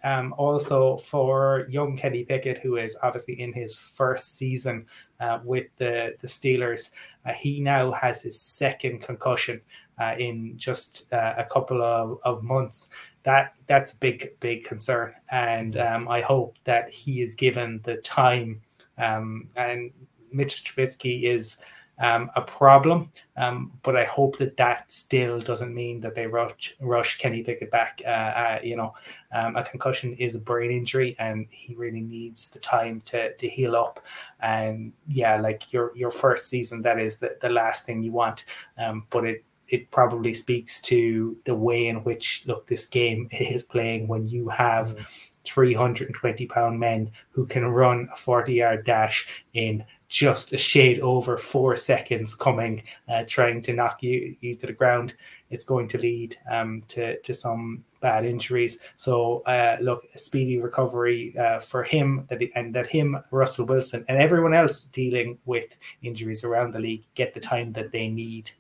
um, 0.02 0.34
also 0.36 0.96
for 0.98 1.66
young 1.70 1.96
Kenny 1.96 2.24
Pickett, 2.24 2.58
who 2.58 2.76
is 2.76 2.96
obviously 3.02 3.40
in 3.40 3.52
his 3.52 3.78
first 3.78 4.36
season 4.36 4.86
uh, 5.20 5.40
with 5.44 5.66
the, 5.76 6.14
the 6.20 6.26
Steelers, 6.26 6.90
uh, 7.24 7.32
he 7.32 7.60
now 7.60 7.92
has 7.92 8.22
his 8.22 8.40
second 8.40 9.00
concussion 9.00 9.60
uh, 10.00 10.14
in 10.18 10.54
just 10.56 11.12
uh, 11.12 11.34
a 11.38 11.44
couple 11.44 11.82
of, 11.82 12.18
of 12.24 12.42
months. 12.42 12.88
That 13.22 13.54
that's 13.66 13.92
a 13.92 13.96
big 13.96 14.38
big 14.40 14.64
concern, 14.64 15.14
and 15.30 15.78
um, 15.78 16.08
I 16.08 16.20
hope 16.20 16.56
that 16.64 16.90
he 16.90 17.22
is 17.22 17.34
given 17.34 17.80
the 17.82 17.96
time. 17.96 18.60
Um, 18.98 19.48
and 19.56 19.92
Mitch 20.30 20.62
Trubisky 20.64 21.22
is 21.22 21.56
um, 21.98 22.30
a 22.34 22.42
problem. 22.42 23.10
Um, 23.36 23.72
but 23.82 23.96
I 23.96 24.04
hope 24.04 24.38
that 24.38 24.56
that 24.56 24.90
still 24.90 25.38
doesn't 25.40 25.74
mean 25.74 26.00
that 26.00 26.14
they 26.14 26.26
rush 26.26 26.74
rush 26.80 27.18
Kenny 27.18 27.42
Pickett 27.42 27.70
back. 27.70 28.00
Uh, 28.04 28.08
uh, 28.08 28.58
you 28.62 28.76
know, 28.76 28.92
um, 29.32 29.56
a 29.56 29.64
concussion 29.64 30.14
is 30.14 30.34
a 30.34 30.38
brain 30.38 30.70
injury, 30.70 31.16
and 31.18 31.46
he 31.50 31.74
really 31.74 32.00
needs 32.00 32.48
the 32.48 32.58
time 32.58 33.02
to 33.06 33.34
to 33.34 33.48
heal 33.48 33.76
up. 33.76 34.00
And 34.40 34.92
yeah, 35.08 35.36
like 35.40 35.72
your 35.72 35.96
your 35.96 36.10
first 36.10 36.48
season, 36.48 36.82
that 36.82 36.98
is 36.98 37.16
the, 37.18 37.36
the 37.40 37.48
last 37.48 37.86
thing 37.86 38.02
you 38.02 38.12
want. 38.12 38.44
Um, 38.78 39.06
but 39.10 39.24
it 39.24 39.44
it 39.68 39.90
probably 39.90 40.34
speaks 40.34 40.80
to 40.82 41.36
the 41.44 41.54
way 41.54 41.88
in 41.88 42.04
which 42.04 42.42
look 42.46 42.66
this 42.66 42.86
game 42.86 43.28
is 43.32 43.62
playing 43.62 44.08
when 44.08 44.26
you 44.26 44.48
have. 44.48 44.96
Mm. 44.96 45.30
320 45.44 46.46
pound 46.46 46.80
men 46.80 47.10
who 47.30 47.46
can 47.46 47.66
run 47.66 48.08
a 48.12 48.16
40 48.16 48.54
yard 48.54 48.84
dash 48.84 49.26
in 49.52 49.84
just 50.08 50.52
a 50.52 50.56
shade 50.58 51.00
over 51.00 51.36
four 51.36 51.76
seconds 51.76 52.34
coming, 52.34 52.82
uh, 53.08 53.24
trying 53.26 53.62
to 53.62 53.72
knock 53.72 54.02
you, 54.02 54.36
you 54.40 54.54
to 54.54 54.66
the 54.66 54.72
ground, 54.72 55.14
it's 55.50 55.64
going 55.64 55.88
to 55.88 55.98
lead 55.98 56.36
um, 56.50 56.82
to, 56.88 57.18
to 57.20 57.34
some 57.34 57.84
bad 58.00 58.24
injuries. 58.24 58.78
So, 58.96 59.40
uh, 59.46 59.78
look, 59.80 60.04
speedy 60.16 60.58
recovery 60.58 61.36
uh, 61.38 61.58
for 61.60 61.82
him 61.82 62.26
that 62.28 62.42
and 62.54 62.74
that 62.74 62.86
him, 62.86 63.18
Russell 63.30 63.66
Wilson, 63.66 64.04
and 64.08 64.18
everyone 64.18 64.54
else 64.54 64.84
dealing 64.84 65.38
with 65.46 65.76
injuries 66.02 66.44
around 66.44 66.74
the 66.74 66.80
league 66.80 67.04
get 67.14 67.32
the 67.34 67.40
time 67.40 67.72
that 67.72 67.92
they 67.92 68.08
need. 68.08 68.50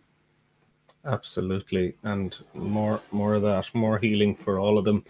Absolutely, 1.04 1.94
and 2.04 2.38
more 2.54 3.00
more 3.12 3.34
of 3.34 3.42
that, 3.42 3.68
more 3.74 3.98
healing 3.98 4.34
for 4.34 4.58
all 4.58 4.78
of 4.78 4.84
them. 4.84 5.04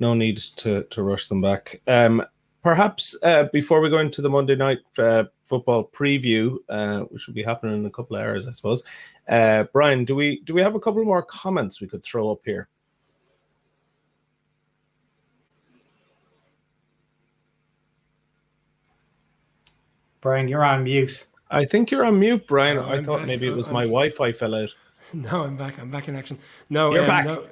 No 0.00 0.14
need 0.14 0.38
to 0.56 0.82
to 0.84 1.02
rush 1.02 1.28
them 1.28 1.40
back. 1.40 1.80
Um, 1.86 2.24
perhaps 2.66 3.16
uh, 3.22 3.44
before 3.52 3.80
we 3.80 3.88
go 3.88 3.98
into 3.98 4.20
the 4.20 4.28
Monday 4.28 4.56
night 4.56 4.80
uh, 4.98 5.22
football 5.44 5.88
preview, 5.88 6.56
uh, 6.68 7.02
which 7.02 7.28
will 7.28 7.34
be 7.34 7.44
happening 7.44 7.76
in 7.76 7.86
a 7.86 7.90
couple 7.90 8.16
of 8.16 8.22
hours, 8.22 8.48
I 8.48 8.50
suppose. 8.50 8.82
Uh, 9.28 9.62
Brian, 9.72 10.04
do 10.04 10.16
we 10.16 10.40
do 10.40 10.52
we 10.52 10.62
have 10.62 10.74
a 10.74 10.80
couple 10.80 11.04
more 11.04 11.22
comments 11.22 11.80
we 11.80 11.86
could 11.86 12.02
throw 12.02 12.28
up 12.28 12.40
here? 12.44 12.66
Brian, 20.20 20.48
you're 20.48 20.64
on 20.64 20.82
mute. 20.82 21.24
I 21.52 21.64
think 21.64 21.92
you're 21.92 22.04
on 22.04 22.18
mute, 22.18 22.48
Brian. 22.48 22.78
No, 22.78 22.88
I 22.88 23.00
thought 23.00 23.18
back. 23.18 23.28
maybe 23.28 23.46
it 23.46 23.54
was 23.54 23.70
my 23.70 23.84
Wi-Fi 23.84 24.32
fell 24.32 24.56
out. 24.56 24.74
No, 25.14 25.44
I'm 25.44 25.56
back. 25.56 25.78
I'm 25.78 25.88
back 25.88 26.08
in 26.08 26.16
action. 26.16 26.36
No, 26.68 26.92
you're 26.92 27.02
um, 27.02 27.06
back. 27.06 27.26
No, 27.26 27.46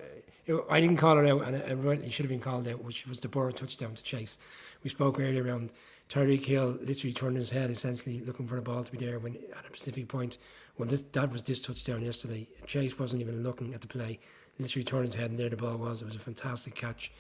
I 0.69 0.81
didn't 0.81 0.99
call 0.99 1.19
it 1.19 1.29
out, 1.29 1.43
and 1.43 1.57
it, 1.57 2.05
it 2.05 2.13
should 2.13 2.25
have 2.25 2.31
been 2.31 2.41
called 2.41 2.69
out, 2.69 2.85
which 2.85 3.07
was 3.07 3.21
the 3.21 3.29
Burrow 3.29 3.51
touchdown 3.51 3.95
to 3.95 4.03
Chase 4.03 4.37
we 4.85 4.91
spoke 4.91 5.19
earlier 5.19 5.43
around 5.43 5.73
Tyreek 6.09 6.45
Hill 6.45 6.79
literally 6.83 7.13
turning 7.13 7.39
his 7.39 7.51
head, 7.51 7.71
essentially 7.71 8.21
looking 8.21 8.47
for 8.47 8.57
the 8.57 8.63
ball 8.63 8.85
to 8.85 8.93
be 8.93 8.99
there 8.99 9.19
when 9.19 9.35
at 9.35 9.65
a 9.65 9.77
specific 9.77 10.07
point. 10.07 10.39
When 10.77 10.89
this, 10.89 11.03
that 11.13 11.33
was 11.33 11.43
this 11.43 11.61
touchdown 11.61 12.03
yesterday, 12.03 12.49
Chase 12.67 12.99
wasn't 12.99 13.23
even 13.23 13.43
looking 13.43 13.75
at 13.75 13.81
the 13.81 13.87
play. 13.87 14.21
Literally 14.59 14.85
turned 14.85 15.07
his 15.07 15.15
head, 15.15 15.31
and 15.31 15.41
there 15.41 15.49
the 15.49 15.57
ball 15.57 15.79
was. 15.79 16.03
It 16.03 16.05
was 16.05 16.15
a 16.15 16.21
fantastic 16.21 16.75
catch. 16.75 17.11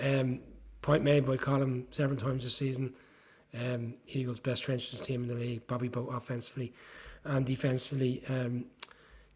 Um, 0.00 0.40
point 0.82 1.02
made 1.02 1.24
by 1.24 1.36
Colin 1.36 1.86
several 1.90 2.18
times 2.18 2.44
this 2.44 2.54
season. 2.54 2.94
Um, 3.54 3.94
Eagles' 4.06 4.38
best 4.38 4.62
trenches 4.62 5.00
team 5.00 5.22
in 5.22 5.28
the 5.28 5.34
league, 5.34 5.66
Bobby 5.66 5.88
Boat 5.88 6.10
offensively 6.12 6.74
and 7.24 7.46
defensively. 7.46 8.22
Um, 8.28 8.66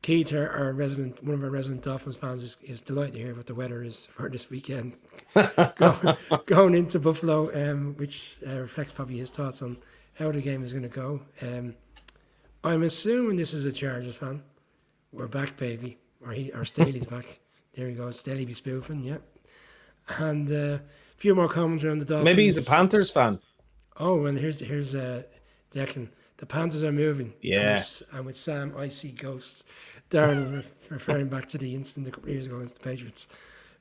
Keith, 0.03 0.33
our, 0.33 0.49
our, 0.49 0.73
resident, 0.73 1.23
one 1.23 1.35
of 1.35 1.45
our 1.45 1.51
resident 1.51 1.83
Dolphins 1.83 2.17
fans, 2.17 2.43
is, 2.43 2.57
is 2.63 2.81
delighted 2.81 3.15
to 3.15 3.19
hear 3.19 3.35
what 3.35 3.47
the 3.47 3.55
weather 3.55 3.83
is 3.83 4.09
for 4.15 4.31
this 4.31 4.49
weekend. 4.49 4.95
going, 5.77 6.17
going 6.47 6.75
into 6.75 6.99
Buffalo, 6.99 7.51
um, 7.71 7.95
which 7.97 8.37
uh, 8.47 8.61
reflects 8.61 8.95
probably 8.95 9.19
his 9.19 9.31
thoughts 9.31 9.61
on 9.61 9.77
how 10.15 10.33
the 10.33 10.41
game 10.41 10.63
is 10.63 10.73
going 10.73 10.85
to 10.85 10.89
go. 10.89 11.21
Um, 11.43 11.75
I'm 12.65 12.83
assuming 12.83 13.37
this 13.37 13.53
is 13.53 13.67
a 13.67 13.73
Chargers 13.73 14.17
fan. 14.17 14.43
We're 15.13 15.29
back, 15.29 15.57
baby. 15.57 15.99
Or 16.25 16.33
he, 16.33 16.51
or 16.53 16.65
Staley's 16.65 17.07
back. 17.07 17.27
There 17.77 17.87
he 17.87 17.95
goes. 17.95 18.19
Staley 18.19 18.45
be 18.45 18.53
spoofing, 18.53 19.05
yeah. 19.05 19.19
And 20.19 20.51
uh, 20.51 20.55
a 20.55 20.81
few 21.19 21.37
more 21.37 21.49
comments 21.49 21.85
around 21.85 22.01
the 22.01 22.05
Dolphins. 22.05 22.25
Maybe 22.25 22.45
he's 22.45 22.57
a 22.57 22.63
Panthers 22.63 23.13
fan. 23.13 23.39
Oh, 23.97 24.27
and 24.27 24.37
here's 24.37 24.59
here's 24.59 24.97
uh, 24.97 25.23
Declan. 25.73 26.09
The 26.39 26.47
Panthers 26.47 26.83
are 26.83 26.91
moving. 26.91 27.33
Yeah. 27.41 27.61
And 27.61 27.75
with, 27.77 28.03
and 28.13 28.27
with 28.27 28.37
Sam, 28.37 28.75
I 28.77 28.89
see 28.89 29.13
ghosts. 29.13 29.63
Darren 30.11 30.65
referring 30.89 31.29
back 31.29 31.47
to 31.49 31.59
the 31.59 31.75
incident 31.75 32.09
a 32.09 32.11
couple 32.11 32.29
of 32.29 32.35
years 32.35 32.47
ago 32.47 32.57
against 32.57 32.75
the 32.75 32.81
Patriots. 32.81 33.29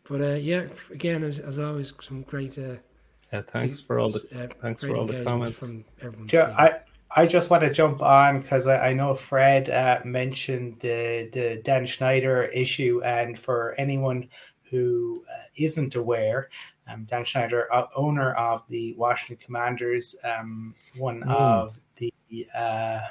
But 0.07 0.21
uh, 0.21 0.33
yeah, 0.35 0.65
again, 0.91 1.23
as, 1.23 1.39
as 1.39 1.59
always, 1.59 1.93
some 2.01 2.23
great. 2.23 2.57
Uh, 2.57 2.75
yeah, 3.31 3.41
thanks 3.41 3.79
for 3.79 3.99
all 3.99 4.09
the 4.09 4.25
uh, 4.35 4.47
thanks 4.61 4.83
for 4.83 4.95
all 4.95 5.05
the 5.05 5.23
comments 5.23 5.57
from 5.57 5.85
everyone. 6.01 6.29
Yeah, 6.31 6.55
I 6.57 6.79
I 7.15 7.25
just 7.25 7.49
want 7.49 7.63
to 7.63 7.71
jump 7.71 8.01
on 8.01 8.41
because 8.41 8.67
I, 8.67 8.89
I 8.89 8.93
know 8.93 9.13
Fred 9.13 9.69
uh, 9.69 9.99
mentioned 10.05 10.77
the 10.79 11.29
the 11.31 11.61
Dan 11.63 11.85
Snyder 11.85 12.45
issue, 12.45 13.01
and 13.03 13.37
for 13.37 13.75
anyone 13.77 14.29
who 14.69 15.23
uh, 15.31 15.67
not 15.77 15.95
aware, 15.95 16.49
um, 16.87 17.05
Dan 17.05 17.25
Snyder, 17.25 17.71
uh, 17.73 17.85
owner 17.95 18.33
of 18.33 18.63
the 18.67 18.93
Washington 18.93 19.43
Commanders, 19.43 20.15
um, 20.23 20.75
one 20.97 21.21
mm. 21.21 21.31
of 21.31 21.79
the 21.97 22.13
uh, 22.55 23.01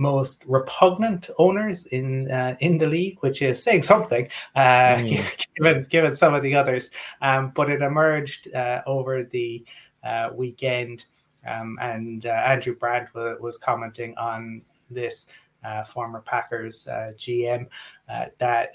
most 0.00 0.42
repugnant 0.48 1.28
owners 1.36 1.84
in 1.86 2.30
uh, 2.30 2.56
in 2.60 2.78
the 2.78 2.86
league, 2.86 3.18
which 3.20 3.42
is 3.42 3.62
saying 3.62 3.82
something, 3.82 4.28
uh, 4.56 4.96
mm. 4.96 5.46
given 5.56 5.86
given 5.90 6.14
some 6.14 6.34
of 6.34 6.42
the 6.42 6.54
others. 6.54 6.90
Um, 7.20 7.52
but 7.54 7.70
it 7.70 7.82
emerged 7.82 8.52
uh, 8.54 8.80
over 8.86 9.22
the 9.22 9.64
uh, 10.02 10.30
weekend, 10.34 11.04
um, 11.46 11.78
and 11.80 12.24
uh, 12.24 12.30
Andrew 12.30 12.74
Brandt 12.74 13.14
was, 13.14 13.38
was 13.40 13.58
commenting 13.58 14.16
on 14.16 14.62
this. 14.90 15.26
Uh, 15.62 15.84
former 15.84 16.22
Packers 16.22 16.88
GM, 16.88 17.66
that 18.38 18.70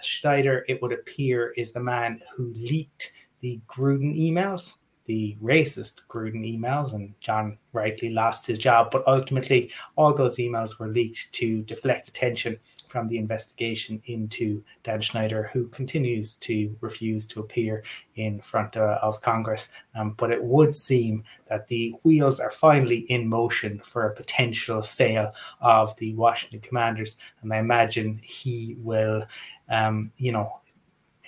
Snyder, 0.00 0.64
it 0.68 0.80
would 0.80 0.90
appear, 0.90 1.52
is 1.58 1.72
the 1.72 1.80
man 1.80 2.22
who 2.34 2.50
leaked 2.54 3.12
the 3.40 3.60
Gruden 3.68 4.18
emails 4.18 4.78
the 5.10 5.36
racist 5.42 6.02
Gruden 6.08 6.46
emails, 6.46 6.94
and 6.94 7.14
Jon 7.20 7.58
rightly 7.72 8.10
lost 8.10 8.46
his 8.46 8.58
job. 8.58 8.92
But 8.92 9.02
ultimately, 9.08 9.72
all 9.96 10.14
those 10.14 10.36
emails 10.36 10.78
were 10.78 10.86
leaked 10.86 11.32
to 11.32 11.62
deflect 11.62 12.06
attention 12.06 12.60
from 12.86 13.08
the 13.08 13.18
investigation 13.18 14.00
into 14.04 14.62
Dan 14.84 15.02
Snyder, 15.02 15.50
who 15.52 15.66
continues 15.66 16.36
to 16.36 16.76
refuse 16.80 17.26
to 17.26 17.40
appear 17.40 17.82
in 18.14 18.40
front 18.40 18.76
uh, 18.76 19.00
of 19.02 19.20
Congress. 19.20 19.70
Um, 19.96 20.14
but 20.16 20.30
it 20.30 20.44
would 20.44 20.76
seem 20.76 21.24
that 21.48 21.66
the 21.66 21.92
wheels 22.04 22.38
are 22.38 22.52
finally 22.52 23.00
in 23.14 23.28
motion 23.28 23.82
for 23.84 24.06
a 24.06 24.14
potential 24.14 24.80
sale 24.80 25.32
of 25.60 25.96
the 25.96 26.14
Washington 26.14 26.60
Commanders, 26.60 27.16
and 27.42 27.52
I 27.52 27.58
imagine 27.58 28.20
he 28.22 28.76
will. 28.78 29.24
Um, 29.68 30.10
you 30.16 30.32
know, 30.32 30.60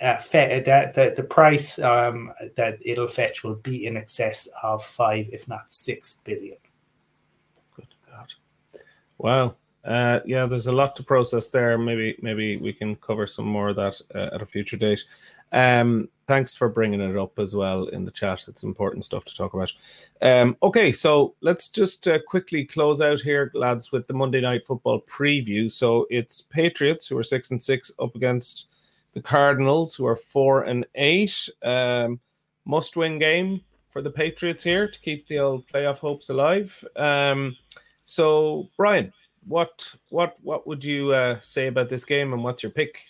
uh, 0.03 0.17
fe- 0.17 0.61
that 0.65 0.93
the, 0.93 1.23
price 1.23 1.79
um, 1.79 2.31
that 2.55 2.77
it'll 2.81 3.07
fetch 3.07 3.43
will 3.43 3.55
be 3.55 3.85
in 3.85 3.95
excess 3.95 4.47
of 4.61 4.83
five, 4.83 5.27
if 5.31 5.47
not 5.47 5.71
six 5.71 6.19
billion. 6.25 6.57
Good 7.75 7.87
God! 8.09 8.33
Wow. 9.17 9.55
Uh, 9.85 10.21
yeah, 10.25 10.45
there's 10.45 10.67
a 10.67 10.71
lot 10.71 10.95
to 10.95 11.03
process 11.03 11.49
there. 11.49 11.77
Maybe 11.77 12.17
maybe 12.21 12.57
we 12.57 12.71
can 12.71 12.95
cover 12.97 13.27
some 13.27 13.45
more 13.45 13.69
of 13.69 13.75
that 13.77 13.99
uh, 14.15 14.29
at 14.33 14.41
a 14.41 14.45
future 14.45 14.77
date. 14.77 15.03
Um, 15.51 16.09
thanks 16.25 16.55
for 16.55 16.69
bringing 16.69 17.01
it 17.01 17.17
up 17.17 17.37
as 17.37 17.55
well 17.55 17.87
in 17.87 18.05
the 18.05 18.11
chat. 18.11 18.45
It's 18.47 18.63
important 18.63 19.03
stuff 19.03 19.25
to 19.25 19.35
talk 19.35 19.53
about. 19.53 19.71
Um, 20.21 20.57
okay, 20.63 20.91
so 20.91 21.35
let's 21.41 21.67
just 21.67 22.07
uh, 22.07 22.19
quickly 22.27 22.65
close 22.65 23.01
out 23.01 23.19
here, 23.19 23.51
lads, 23.53 23.91
with 23.91 24.07
the 24.07 24.13
Monday 24.13 24.41
Night 24.41 24.65
Football 24.65 25.01
preview. 25.01 25.69
So 25.69 26.07
it's 26.09 26.41
Patriots 26.41 27.07
who 27.07 27.17
are 27.17 27.23
six 27.23 27.51
and 27.51 27.61
six 27.61 27.91
up 27.99 28.15
against 28.15 28.67
the 29.13 29.21
Cardinals, 29.21 29.95
who 29.95 30.05
are 30.05 30.15
four 30.15 30.63
and 30.63 30.85
eight. 30.95 31.49
Um, 31.61 32.19
must 32.65 32.95
win 32.95 33.19
game 33.19 33.61
for 33.89 34.01
the 34.01 34.09
Patriots 34.09 34.63
here 34.63 34.87
to 34.87 34.99
keep 34.99 35.27
the 35.27 35.39
old 35.39 35.67
playoff 35.67 35.99
hopes 35.99 36.29
alive. 36.29 36.83
Um, 36.95 37.55
so, 38.05 38.69
Brian, 38.77 39.13
what 39.47 39.93
what 40.09 40.35
what 40.41 40.67
would 40.67 40.83
you 40.83 41.13
uh, 41.13 41.39
say 41.41 41.67
about 41.67 41.89
this 41.89 42.05
game, 42.05 42.33
and 42.33 42.43
what's 42.43 42.63
your 42.63 42.71
pick? 42.71 43.01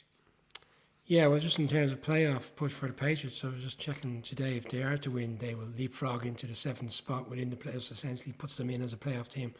Yeah, 1.06 1.28
well, 1.28 1.40
just 1.40 1.60
in 1.60 1.68
terms 1.68 1.92
of 1.92 2.02
playoff 2.02 2.50
push 2.56 2.72
for 2.72 2.88
the 2.88 2.94
Patriots, 2.94 3.44
I 3.44 3.48
was 3.48 3.62
just 3.62 3.78
checking 3.78 4.22
today. 4.22 4.56
If 4.56 4.70
they 4.70 4.84
are 4.84 4.98
to 4.98 5.12
win, 5.12 5.38
they 5.38 5.54
will 5.54 5.68
leapfrog 5.78 6.26
into 6.26 6.48
the 6.48 6.56
seventh 6.56 6.94
spot 6.94 7.30
within 7.30 7.50
the 7.50 7.56
playoffs. 7.56 7.92
Essentially, 7.92 8.34
puts 8.34 8.56
them 8.56 8.70
in 8.70 8.82
as 8.82 8.94
a 8.94 8.98
playoff 8.98 9.28
team. 9.28 9.54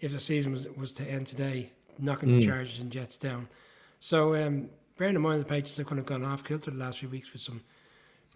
If 0.00 0.12
the 0.12 0.20
season 0.20 0.52
was 0.52 0.68
was 0.76 0.92
to 0.92 1.04
end 1.04 1.26
today, 1.26 1.72
knocking 1.98 2.30
mm. 2.30 2.40
the 2.40 2.44
hmm. 2.44 2.50
Chargers 2.50 2.80
and 2.80 2.90
Jets 2.90 3.16
down. 3.16 3.48
So, 4.00 4.34
um, 4.34 4.70
bearing 5.00 5.16
in 5.16 5.22
mind 5.22 5.40
the 5.40 5.46
Patriots 5.46 5.78
have 5.78 5.86
kind 5.86 5.98
of 5.98 6.04
gone 6.04 6.26
off 6.26 6.44
kilter 6.44 6.70
the 6.70 6.76
last 6.76 6.98
few 6.98 7.08
weeks 7.08 7.32
with 7.32 7.40
some 7.40 7.62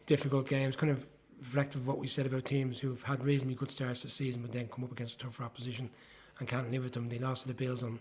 difficult 0.06 0.48
games, 0.48 0.74
kind 0.74 0.90
of 0.90 1.06
reflective 1.38 1.82
of 1.82 1.86
what 1.86 1.98
we 1.98 2.08
said 2.08 2.24
about 2.24 2.46
teams 2.46 2.78
who've 2.78 3.02
had 3.02 3.22
reasonably 3.22 3.54
good 3.54 3.70
starts 3.70 4.02
this 4.02 4.14
season, 4.14 4.40
but 4.40 4.50
then 4.50 4.66
come 4.68 4.82
up 4.82 4.90
against 4.90 5.16
a 5.16 5.18
tougher 5.18 5.42
opposition 5.42 5.90
and 6.38 6.48
can't 6.48 6.70
live 6.72 6.82
with 6.82 6.94
them. 6.94 7.10
They 7.10 7.18
lost 7.18 7.42
to 7.42 7.48
the 7.48 7.54
Bills 7.54 7.82
on 7.82 7.98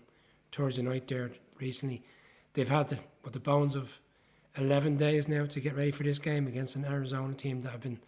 Thursday 0.50 0.80
night 0.80 1.06
there 1.08 1.30
recently. 1.60 2.02
They've 2.54 2.66
had 2.66 2.88
the, 2.88 2.98
what, 3.20 3.34
the 3.34 3.38
bones 3.38 3.76
of 3.76 3.98
11 4.56 4.96
days 4.96 5.28
now 5.28 5.44
to 5.44 5.60
get 5.60 5.76
ready 5.76 5.90
for 5.90 6.04
this 6.04 6.18
game 6.18 6.46
against 6.46 6.74
an 6.74 6.86
Arizona 6.86 7.34
team 7.34 7.60
that 7.62 7.70
have 7.72 7.82
been 7.82 8.00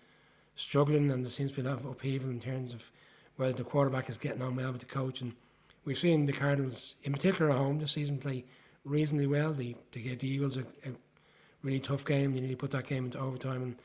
struggling, 0.54 1.10
and 1.10 1.22
there 1.22 1.30
seems 1.30 1.50
to 1.50 1.56
be 1.56 1.68
a 1.68 1.70
lot 1.70 1.80
of 1.80 1.84
upheaval 1.84 2.30
in 2.30 2.40
terms 2.40 2.72
of 2.72 2.90
whether 3.36 3.52
the 3.52 3.62
quarterback 3.62 4.08
is 4.08 4.16
getting 4.16 4.40
on 4.40 4.56
well 4.56 4.72
with 4.72 4.80
the 4.80 4.86
coach 4.86 5.20
and 5.20 5.34
we've 5.84 5.98
seen 5.98 6.24
the 6.24 6.32
Cardinals, 6.32 6.94
in 7.02 7.12
particular 7.12 7.50
at 7.50 7.58
home, 7.58 7.78
this 7.78 7.92
season 7.92 8.16
play 8.16 8.46
reasonably 8.86 9.26
well. 9.26 9.52
They, 9.52 9.76
they 9.92 10.00
gave 10.00 10.20
the 10.20 10.28
Eagles 10.28 10.56
a, 10.56 10.60
a 10.60 10.92
really 11.62 11.80
tough 11.80 12.04
game. 12.04 12.32
They 12.32 12.40
nearly 12.40 12.56
put 12.56 12.70
that 12.70 12.86
game 12.86 13.06
into 13.06 13.18
overtime 13.18 13.62
and 13.62 13.76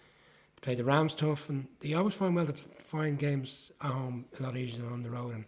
play 0.61 0.75
the 0.75 0.83
Rams 0.83 1.13
tough. 1.13 1.49
And 1.49 1.67
they 1.79 1.93
always 1.93 2.13
find 2.13 2.35
well 2.35 2.45
to 2.45 2.53
find 2.53 3.17
games 3.17 3.71
at 3.81 3.91
home 3.91 4.25
a 4.39 4.43
lot 4.43 4.55
easier 4.55 4.83
than 4.83 4.93
on 4.93 5.01
the 5.01 5.09
road. 5.09 5.33
And 5.35 5.45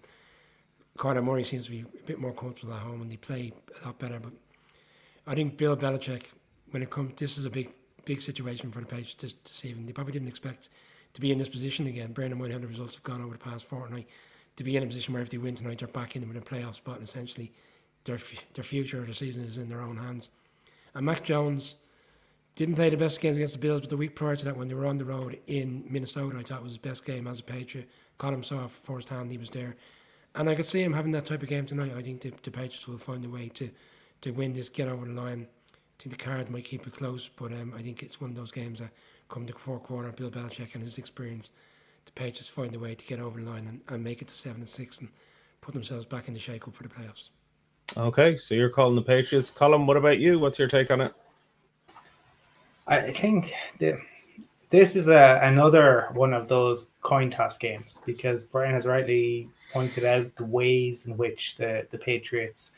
Kyler 0.98 1.24
Murray 1.24 1.44
seems 1.44 1.66
to 1.66 1.72
be 1.72 1.82
a 1.82 2.04
bit 2.06 2.20
more 2.20 2.34
comfortable 2.34 2.74
at 2.74 2.82
home 2.82 3.02
and 3.02 3.12
they 3.12 3.18
play 3.18 3.54
a 3.82 3.86
lot 3.86 4.00
better. 4.00 4.20
But 4.20 4.34
I 5.28 5.36
think 5.36 5.58
Bill 5.58 5.78
Belichick, 5.78 6.24
when 6.72 6.84
it 6.84 6.90
comes, 6.90 7.14
this 7.18 7.38
is 7.38 7.46
a 7.46 7.50
big, 7.50 7.72
big 8.06 8.22
situation 8.22 8.72
for 8.72 8.80
the 8.80 8.86
Patriots 8.86 9.16
this, 9.16 9.34
this 9.34 9.66
evening. 9.66 9.86
They 9.86 9.94
probably 9.94 10.14
didn't 10.14 10.28
expect 10.28 10.70
to 11.14 11.22
be 11.22 11.32
in 11.32 11.38
this 11.38 11.50
position 11.50 11.88
again. 11.88 12.12
Brandon 12.12 12.40
have 12.52 12.62
the 12.62 12.68
results 12.68 12.96
have 12.96 13.04
gone 13.04 13.22
over 13.22 13.34
the 13.34 13.40
past 13.40 13.66
fortnight 13.66 14.08
to 14.56 14.64
be 14.64 14.78
in 14.78 14.84
a 14.84 14.88
position 14.88 15.14
where 15.14 15.24
if 15.24 15.30
they 15.30 15.38
win 15.38 15.56
tonight, 15.56 15.80
they're 15.80 15.88
back 15.88 16.16
in 16.16 16.28
with 16.28 16.38
a 16.38 16.42
playoff 16.42 16.76
spot, 16.76 16.98
and 16.98 17.08
essentially 17.08 17.52
their 18.06 18.20
their 18.54 18.64
future 18.64 19.00
of 19.00 19.08
the 19.08 19.16
season 19.16 19.44
is 19.44 19.58
in 19.58 19.70
their 19.70 19.82
own 19.82 19.98
hands. 19.98 20.30
And 20.94 21.06
Mac 21.06 21.24
Jones 21.24 21.76
didn't 22.56 22.76
play 22.76 22.90
the 22.90 22.98
best 22.98 23.20
games 23.20 23.36
against 23.36 23.54
the 23.54 23.60
Bills, 23.60 23.82
but 23.82 23.90
the 23.90 23.98
week 23.98 24.16
prior 24.16 24.36
to 24.36 24.46
that, 24.46 24.58
when 24.58 24.68
they 24.68 24.76
were 24.76 24.86
on 24.86 24.98
the 24.98 25.06
road 25.06 25.40
in 25.48 25.86
Minnesota, 25.90 26.38
I 26.38 26.44
thought 26.44 26.62
was 26.62 26.74
his 26.74 26.78
best 26.78 27.04
game 27.06 27.28
as 27.28 27.40
a 27.40 27.44
Patriot. 27.44 27.90
Caught 28.20 28.34
him 28.34 28.44
saw 28.44 28.68
firsthand 28.68 29.32
he 29.32 29.38
was 29.38 29.50
there, 29.50 29.76
and 30.36 30.50
I 30.50 30.56
could 30.56 30.66
see 30.66 30.82
him 30.82 30.94
having 30.94 31.12
that 31.12 31.26
type 31.26 31.42
of 31.42 31.50
game 31.50 31.66
tonight. 31.66 31.94
I 31.98 32.02
think 32.02 32.22
the, 32.22 32.32
the 32.44 32.52
Patriots 32.52 32.88
will 32.88 32.98
find 32.98 33.26
a 33.26 33.30
way 33.30 33.50
to 33.50 33.70
to 34.22 34.32
win 34.32 34.54
this, 34.54 34.70
get 34.70 34.88
over 34.88 35.06
the 35.06 35.12
line. 35.12 35.48
I 35.74 36.04
think 36.04 36.18
the 36.18 36.24
Cards 36.24 36.50
might 36.50 36.64
keep 36.64 36.88
it 36.88 36.96
close, 36.96 37.30
but 37.36 37.52
um, 37.52 37.74
I 37.78 37.82
think 37.82 38.02
it's 38.02 38.22
one 38.22 38.30
of 38.30 38.36
those 38.36 38.52
games 38.52 38.80
that 38.80 38.92
come 39.30 39.46
the 39.46 39.54
fourth 39.54 39.84
quarter, 39.84 40.12
Bill 40.12 40.32
Belichick 40.32 40.76
and 40.76 40.84
his 40.84 40.98
experience 40.98 41.50
the 42.06 42.12
Patriots 42.12 42.50
find 42.50 42.76
a 42.76 42.80
way 42.80 42.96
to 42.96 43.06
get 43.06 43.20
over 43.20 43.40
the 43.40 43.50
line 43.50 43.68
and, 43.68 43.82
and 43.88 44.04
make 44.04 44.22
it 44.22 44.28
to 44.28 44.36
seven 44.36 44.62
and 44.62 44.70
six 44.70 45.00
and 45.00 45.10
put 45.62 45.74
themselves 45.74 46.06
back 46.06 46.28
in 46.28 46.34
the 46.34 46.40
shake 46.40 46.68
up 46.68 46.76
for 46.76 46.84
the 46.84 46.90
playoffs. 46.90 47.30
Okay, 47.96 48.38
so 48.38 48.56
you're 48.56 48.70
calling 48.70 48.96
the 48.96 49.02
Patriots. 49.02 49.52
Colin, 49.52 49.86
what 49.86 49.98
about 49.98 50.20
you? 50.20 50.40
What's 50.40 50.58
your 50.58 50.68
take 50.68 50.90
on 50.90 51.02
it? 51.02 51.14
I 52.88 53.12
think 53.12 53.54
the, 53.78 54.00
this 54.72 54.96
is 54.96 55.08
a, 55.08 55.40
another 55.44 56.10
one 56.14 56.34
of 56.34 56.48
those 56.48 56.90
coin 57.02 57.30
toss 57.30 57.58
games 57.58 58.02
because 58.06 58.46
Brian 58.46 58.74
has 58.74 58.88
rightly 58.88 59.48
pointed 59.72 60.06
out 60.06 60.36
the 60.36 60.46
ways 60.46 61.06
in 61.06 61.16
which 61.18 61.56
the, 61.56 61.88
the 61.92 61.98
Patriots 61.98 62.72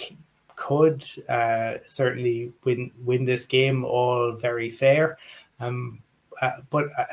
c- 0.00 0.18
could 0.56 1.04
uh, 1.28 1.74
certainly 1.86 2.52
win 2.64 2.90
win 3.04 3.24
this 3.24 3.46
game 3.46 3.84
all 3.84 4.32
very 4.32 4.70
fair. 4.70 5.16
Um, 5.60 6.02
uh, 6.42 6.60
but 6.70 6.86
uh, 6.98 7.04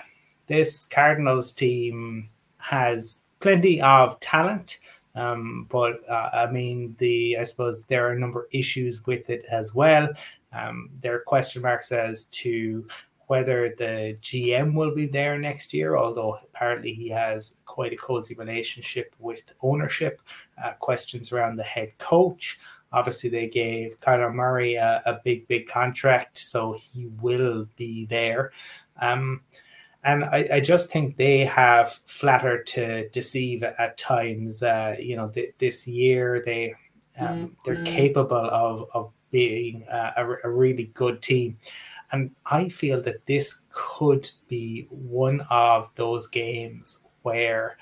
this 0.48 0.86
Cardinals 0.86 1.54
team 1.54 2.30
has 2.58 3.22
plenty 3.40 3.82
of 3.82 4.20
talent. 4.20 4.80
Um, 5.16 5.68
but 5.70 6.08
uh, 6.10 6.30
I 6.34 6.52
mean, 6.52 6.96
the 6.98 7.38
I 7.40 7.44
suppose 7.44 7.86
there 7.86 8.08
are 8.08 8.14
a 8.14 8.20
number 8.20 8.42
of 8.42 8.48
issues 8.52 9.06
with 9.06 9.30
it 9.30 9.46
as 9.50 9.74
well. 9.76 10.10
Um, 10.52 10.90
there 11.02 11.16
are 11.16 11.20
question 11.20 11.62
marks 11.62 11.92
as 11.92 12.28
to 12.28 12.88
whether 13.28 13.74
the 13.78 14.18
GM 14.22 14.74
will 14.74 14.94
be 14.94 15.08
there 15.08 15.38
next 15.38 15.74
year, 15.74 15.98
although 15.98 16.38
apparently 16.44 16.94
he 16.94 17.10
has 17.10 17.56
quite 17.66 17.94
a 17.94 17.98
cozy 17.98 18.36
relationship 18.36 19.16
with 19.20 19.54
ownership. 19.62 20.22
Uh, 20.64 20.74
questions 20.74 21.32
around 21.32 21.56
the 21.56 21.64
head 21.64 21.98
coach. 21.98 22.60
Obviously, 22.92 23.30
they 23.30 23.48
gave 23.48 24.00
Kyler 24.00 24.34
Murray 24.34 24.76
a, 24.76 25.02
a 25.06 25.20
big, 25.24 25.48
big 25.48 25.68
contract, 25.68 26.38
so 26.38 26.74
he 26.74 27.08
will 27.22 27.68
be 27.76 28.06
there. 28.06 28.52
Um, 29.02 29.42
and 30.04 30.26
I, 30.26 30.50
I, 30.54 30.60
just 30.60 30.92
think 30.92 31.16
they 31.16 31.40
have 31.46 32.00
flattered 32.06 32.66
to 32.68 33.08
deceive 33.10 33.64
at 33.64 33.98
times. 33.98 34.62
Uh, 34.62 34.96
you 35.00 35.16
know, 35.16 35.30
th- 35.30 35.56
this 35.60 35.88
year 35.88 36.42
they 36.46 36.76
um, 37.20 37.28
mm-hmm. 37.28 37.46
they're 37.66 37.84
capable 37.86 38.50
of 38.50 38.90
of 38.94 39.12
being 39.32 39.86
a, 39.90 40.38
a, 40.44 40.50
really 40.50 40.92
good 40.94 41.22
team, 41.22 41.58
and 42.12 42.32
I 42.46 42.70
feel 42.70 43.02
that 43.02 43.26
this 43.26 43.62
could 43.70 44.30
be 44.48 44.88
one 44.90 45.42
of 45.50 45.90
those 45.96 46.28
games 46.28 47.00
where 47.22 47.78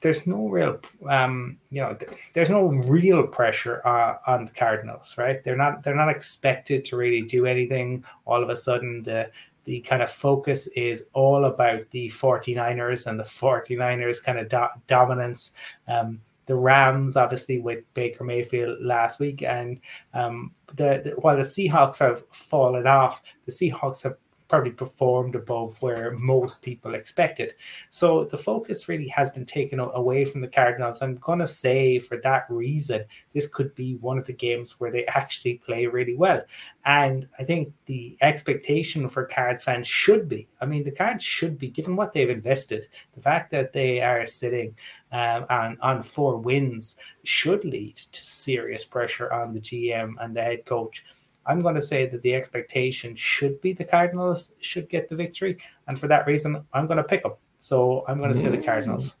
there's 0.00 0.26
no 0.26 0.48
real 0.48 0.78
um, 1.08 1.58
you 1.70 1.80
know 1.80 1.96
there's 2.34 2.50
no 2.50 2.66
real 2.66 3.26
pressure 3.26 3.86
uh, 3.86 4.16
on 4.26 4.44
the 4.44 4.52
cardinals 4.52 5.16
right 5.16 5.42
they're 5.42 5.56
not 5.56 5.82
they're 5.82 5.96
not 5.96 6.10
expected 6.10 6.84
to 6.84 6.96
really 6.96 7.22
do 7.22 7.46
anything 7.46 8.04
all 8.26 8.42
of 8.42 8.50
a 8.50 8.56
sudden 8.56 9.02
the 9.02 9.30
the 9.66 9.80
kind 9.80 10.00
of 10.00 10.10
focus 10.10 10.68
is 10.68 11.04
all 11.12 11.44
about 11.44 11.90
the 11.90 12.08
49ers 12.08 13.06
and 13.06 13.18
the 13.18 13.24
49ers 13.24 14.22
kind 14.22 14.38
of 14.38 14.48
do- 14.48 14.80
dominance. 14.86 15.52
Um, 15.88 16.20
the 16.46 16.54
Rams, 16.54 17.16
obviously, 17.16 17.58
with 17.58 17.82
Baker 17.92 18.22
Mayfield 18.22 18.78
last 18.80 19.18
week, 19.18 19.42
and 19.42 19.80
um, 20.14 20.52
the, 20.76 21.02
the, 21.04 21.10
while 21.18 21.36
the 21.36 21.42
Seahawks 21.42 21.98
have 21.98 22.22
fallen 22.30 22.86
off, 22.86 23.20
the 23.44 23.52
Seahawks 23.52 24.04
have 24.04 24.14
probably 24.48 24.70
performed 24.70 25.34
above 25.34 25.80
where 25.82 26.12
most 26.12 26.62
people 26.62 26.94
expected. 26.94 27.54
So 27.90 28.24
the 28.24 28.38
focus 28.38 28.88
really 28.88 29.08
has 29.08 29.30
been 29.30 29.46
taken 29.46 29.78
away 29.78 30.24
from 30.24 30.40
the 30.40 30.48
Cardinals. 30.48 31.02
I'm 31.02 31.16
going 31.16 31.40
to 31.40 31.48
say 31.48 31.98
for 31.98 32.16
that 32.18 32.46
reason, 32.48 33.04
this 33.32 33.46
could 33.46 33.74
be 33.74 33.96
one 33.96 34.18
of 34.18 34.26
the 34.26 34.32
games 34.32 34.78
where 34.78 34.90
they 34.90 35.06
actually 35.08 35.54
play 35.54 35.86
really 35.86 36.16
well. 36.16 36.42
And 36.84 37.28
I 37.38 37.44
think 37.44 37.72
the 37.86 38.16
expectation 38.20 39.08
for 39.08 39.24
Cards 39.24 39.64
fans 39.64 39.88
should 39.88 40.28
be 40.28 40.48
I 40.60 40.66
mean, 40.66 40.84
the 40.84 40.90
Cards 40.90 41.24
should 41.24 41.58
be, 41.58 41.68
given 41.68 41.96
what 41.96 42.12
they've 42.12 42.30
invested, 42.30 42.88
the 43.14 43.20
fact 43.20 43.50
that 43.50 43.72
they 43.72 44.00
are 44.00 44.26
sitting 44.26 44.74
um, 45.12 45.46
on, 45.50 45.78
on 45.80 46.02
four 46.02 46.38
wins 46.38 46.96
should 47.24 47.64
lead 47.64 47.96
to 47.96 48.24
serious 48.24 48.84
pressure 48.84 49.32
on 49.32 49.52
the 49.52 49.60
GM 49.60 50.14
and 50.20 50.34
the 50.34 50.42
head 50.42 50.64
coach. 50.64 51.04
I'm 51.46 51.60
going 51.60 51.74
to 51.76 51.82
say 51.82 52.06
that 52.06 52.22
the 52.22 52.34
expectation 52.34 53.14
should 53.14 53.60
be 53.60 53.72
the 53.72 53.84
Cardinals 53.84 54.54
should 54.60 54.88
get 54.88 55.08
the 55.08 55.16
victory, 55.16 55.58
and 55.86 55.98
for 55.98 56.08
that 56.08 56.26
reason, 56.26 56.64
I'm 56.72 56.86
going 56.86 56.98
to 56.98 57.04
pick 57.04 57.22
them. 57.22 57.34
So 57.58 58.04
I'm 58.08 58.18
going 58.18 58.32
to 58.32 58.38
say 58.38 58.48
the 58.48 58.62
Cardinals. 58.62 59.16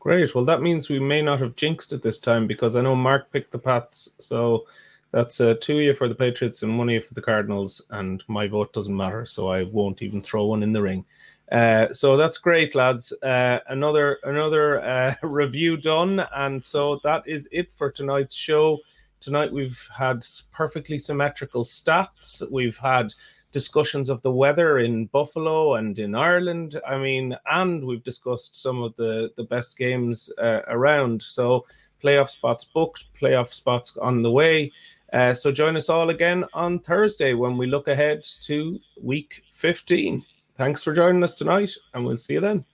Great. 0.00 0.34
Well, 0.34 0.44
that 0.44 0.62
means 0.62 0.88
we 0.88 0.98
may 0.98 1.22
not 1.22 1.38
have 1.38 1.54
jinxed 1.54 1.92
it 1.92 2.02
this 2.02 2.18
time 2.18 2.48
because 2.48 2.74
I 2.74 2.80
know 2.80 2.96
Mark 2.96 3.30
picked 3.30 3.52
the 3.52 3.58
Pats. 3.58 4.08
So 4.18 4.66
that's 5.12 5.40
uh, 5.40 5.54
two 5.60 5.76
of 5.76 5.82
you 5.82 5.94
for 5.94 6.08
the 6.08 6.14
Patriots 6.14 6.62
and 6.62 6.76
one 6.76 6.88
of 6.88 6.94
you 6.94 7.00
for 7.00 7.14
the 7.14 7.22
Cardinals, 7.22 7.80
and 7.90 8.24
my 8.26 8.48
vote 8.48 8.72
doesn't 8.72 8.96
matter, 8.96 9.24
so 9.24 9.48
I 9.48 9.62
won't 9.62 10.02
even 10.02 10.20
throw 10.20 10.46
one 10.46 10.62
in 10.62 10.72
the 10.72 10.82
ring. 10.82 11.04
Uh, 11.52 11.92
so 11.92 12.16
that's 12.16 12.38
great, 12.38 12.74
lads. 12.74 13.12
Uh, 13.22 13.58
another 13.68 14.18
another 14.24 14.82
uh, 14.82 15.14
review 15.22 15.76
done, 15.76 16.26
and 16.34 16.64
so 16.64 16.98
that 17.04 17.22
is 17.26 17.46
it 17.52 17.72
for 17.72 17.90
tonight's 17.90 18.34
show. 18.34 18.78
Tonight 19.22 19.52
we've 19.52 19.88
had 19.96 20.24
perfectly 20.50 20.98
symmetrical 20.98 21.64
stats. 21.64 22.42
We've 22.50 22.76
had 22.76 23.14
discussions 23.52 24.08
of 24.08 24.20
the 24.22 24.32
weather 24.32 24.78
in 24.78 25.06
Buffalo 25.06 25.74
and 25.74 25.98
in 25.98 26.14
Ireland. 26.14 26.80
I 26.86 26.98
mean, 26.98 27.36
and 27.46 27.84
we've 27.84 28.02
discussed 28.02 28.60
some 28.60 28.82
of 28.82 28.96
the 28.96 29.32
the 29.36 29.44
best 29.44 29.78
games 29.78 30.32
uh, 30.38 30.62
around. 30.66 31.22
So 31.22 31.64
playoff 32.02 32.30
spots 32.30 32.64
booked, 32.64 33.04
playoff 33.20 33.52
spots 33.52 33.96
on 34.00 34.22
the 34.22 34.30
way. 34.30 34.72
Uh, 35.12 35.34
so 35.34 35.52
join 35.52 35.76
us 35.76 35.88
all 35.88 36.10
again 36.10 36.44
on 36.54 36.80
Thursday 36.80 37.34
when 37.34 37.56
we 37.56 37.66
look 37.66 37.86
ahead 37.86 38.24
to 38.40 38.78
week 39.00 39.42
15. 39.52 40.24
Thanks 40.56 40.82
for 40.82 40.92
joining 40.92 41.22
us 41.22 41.34
tonight, 41.34 41.70
and 41.94 42.04
we'll 42.04 42.16
see 42.16 42.34
you 42.34 42.40
then. 42.40 42.64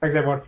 Thanks, 0.00 0.16
everyone. 0.16 0.42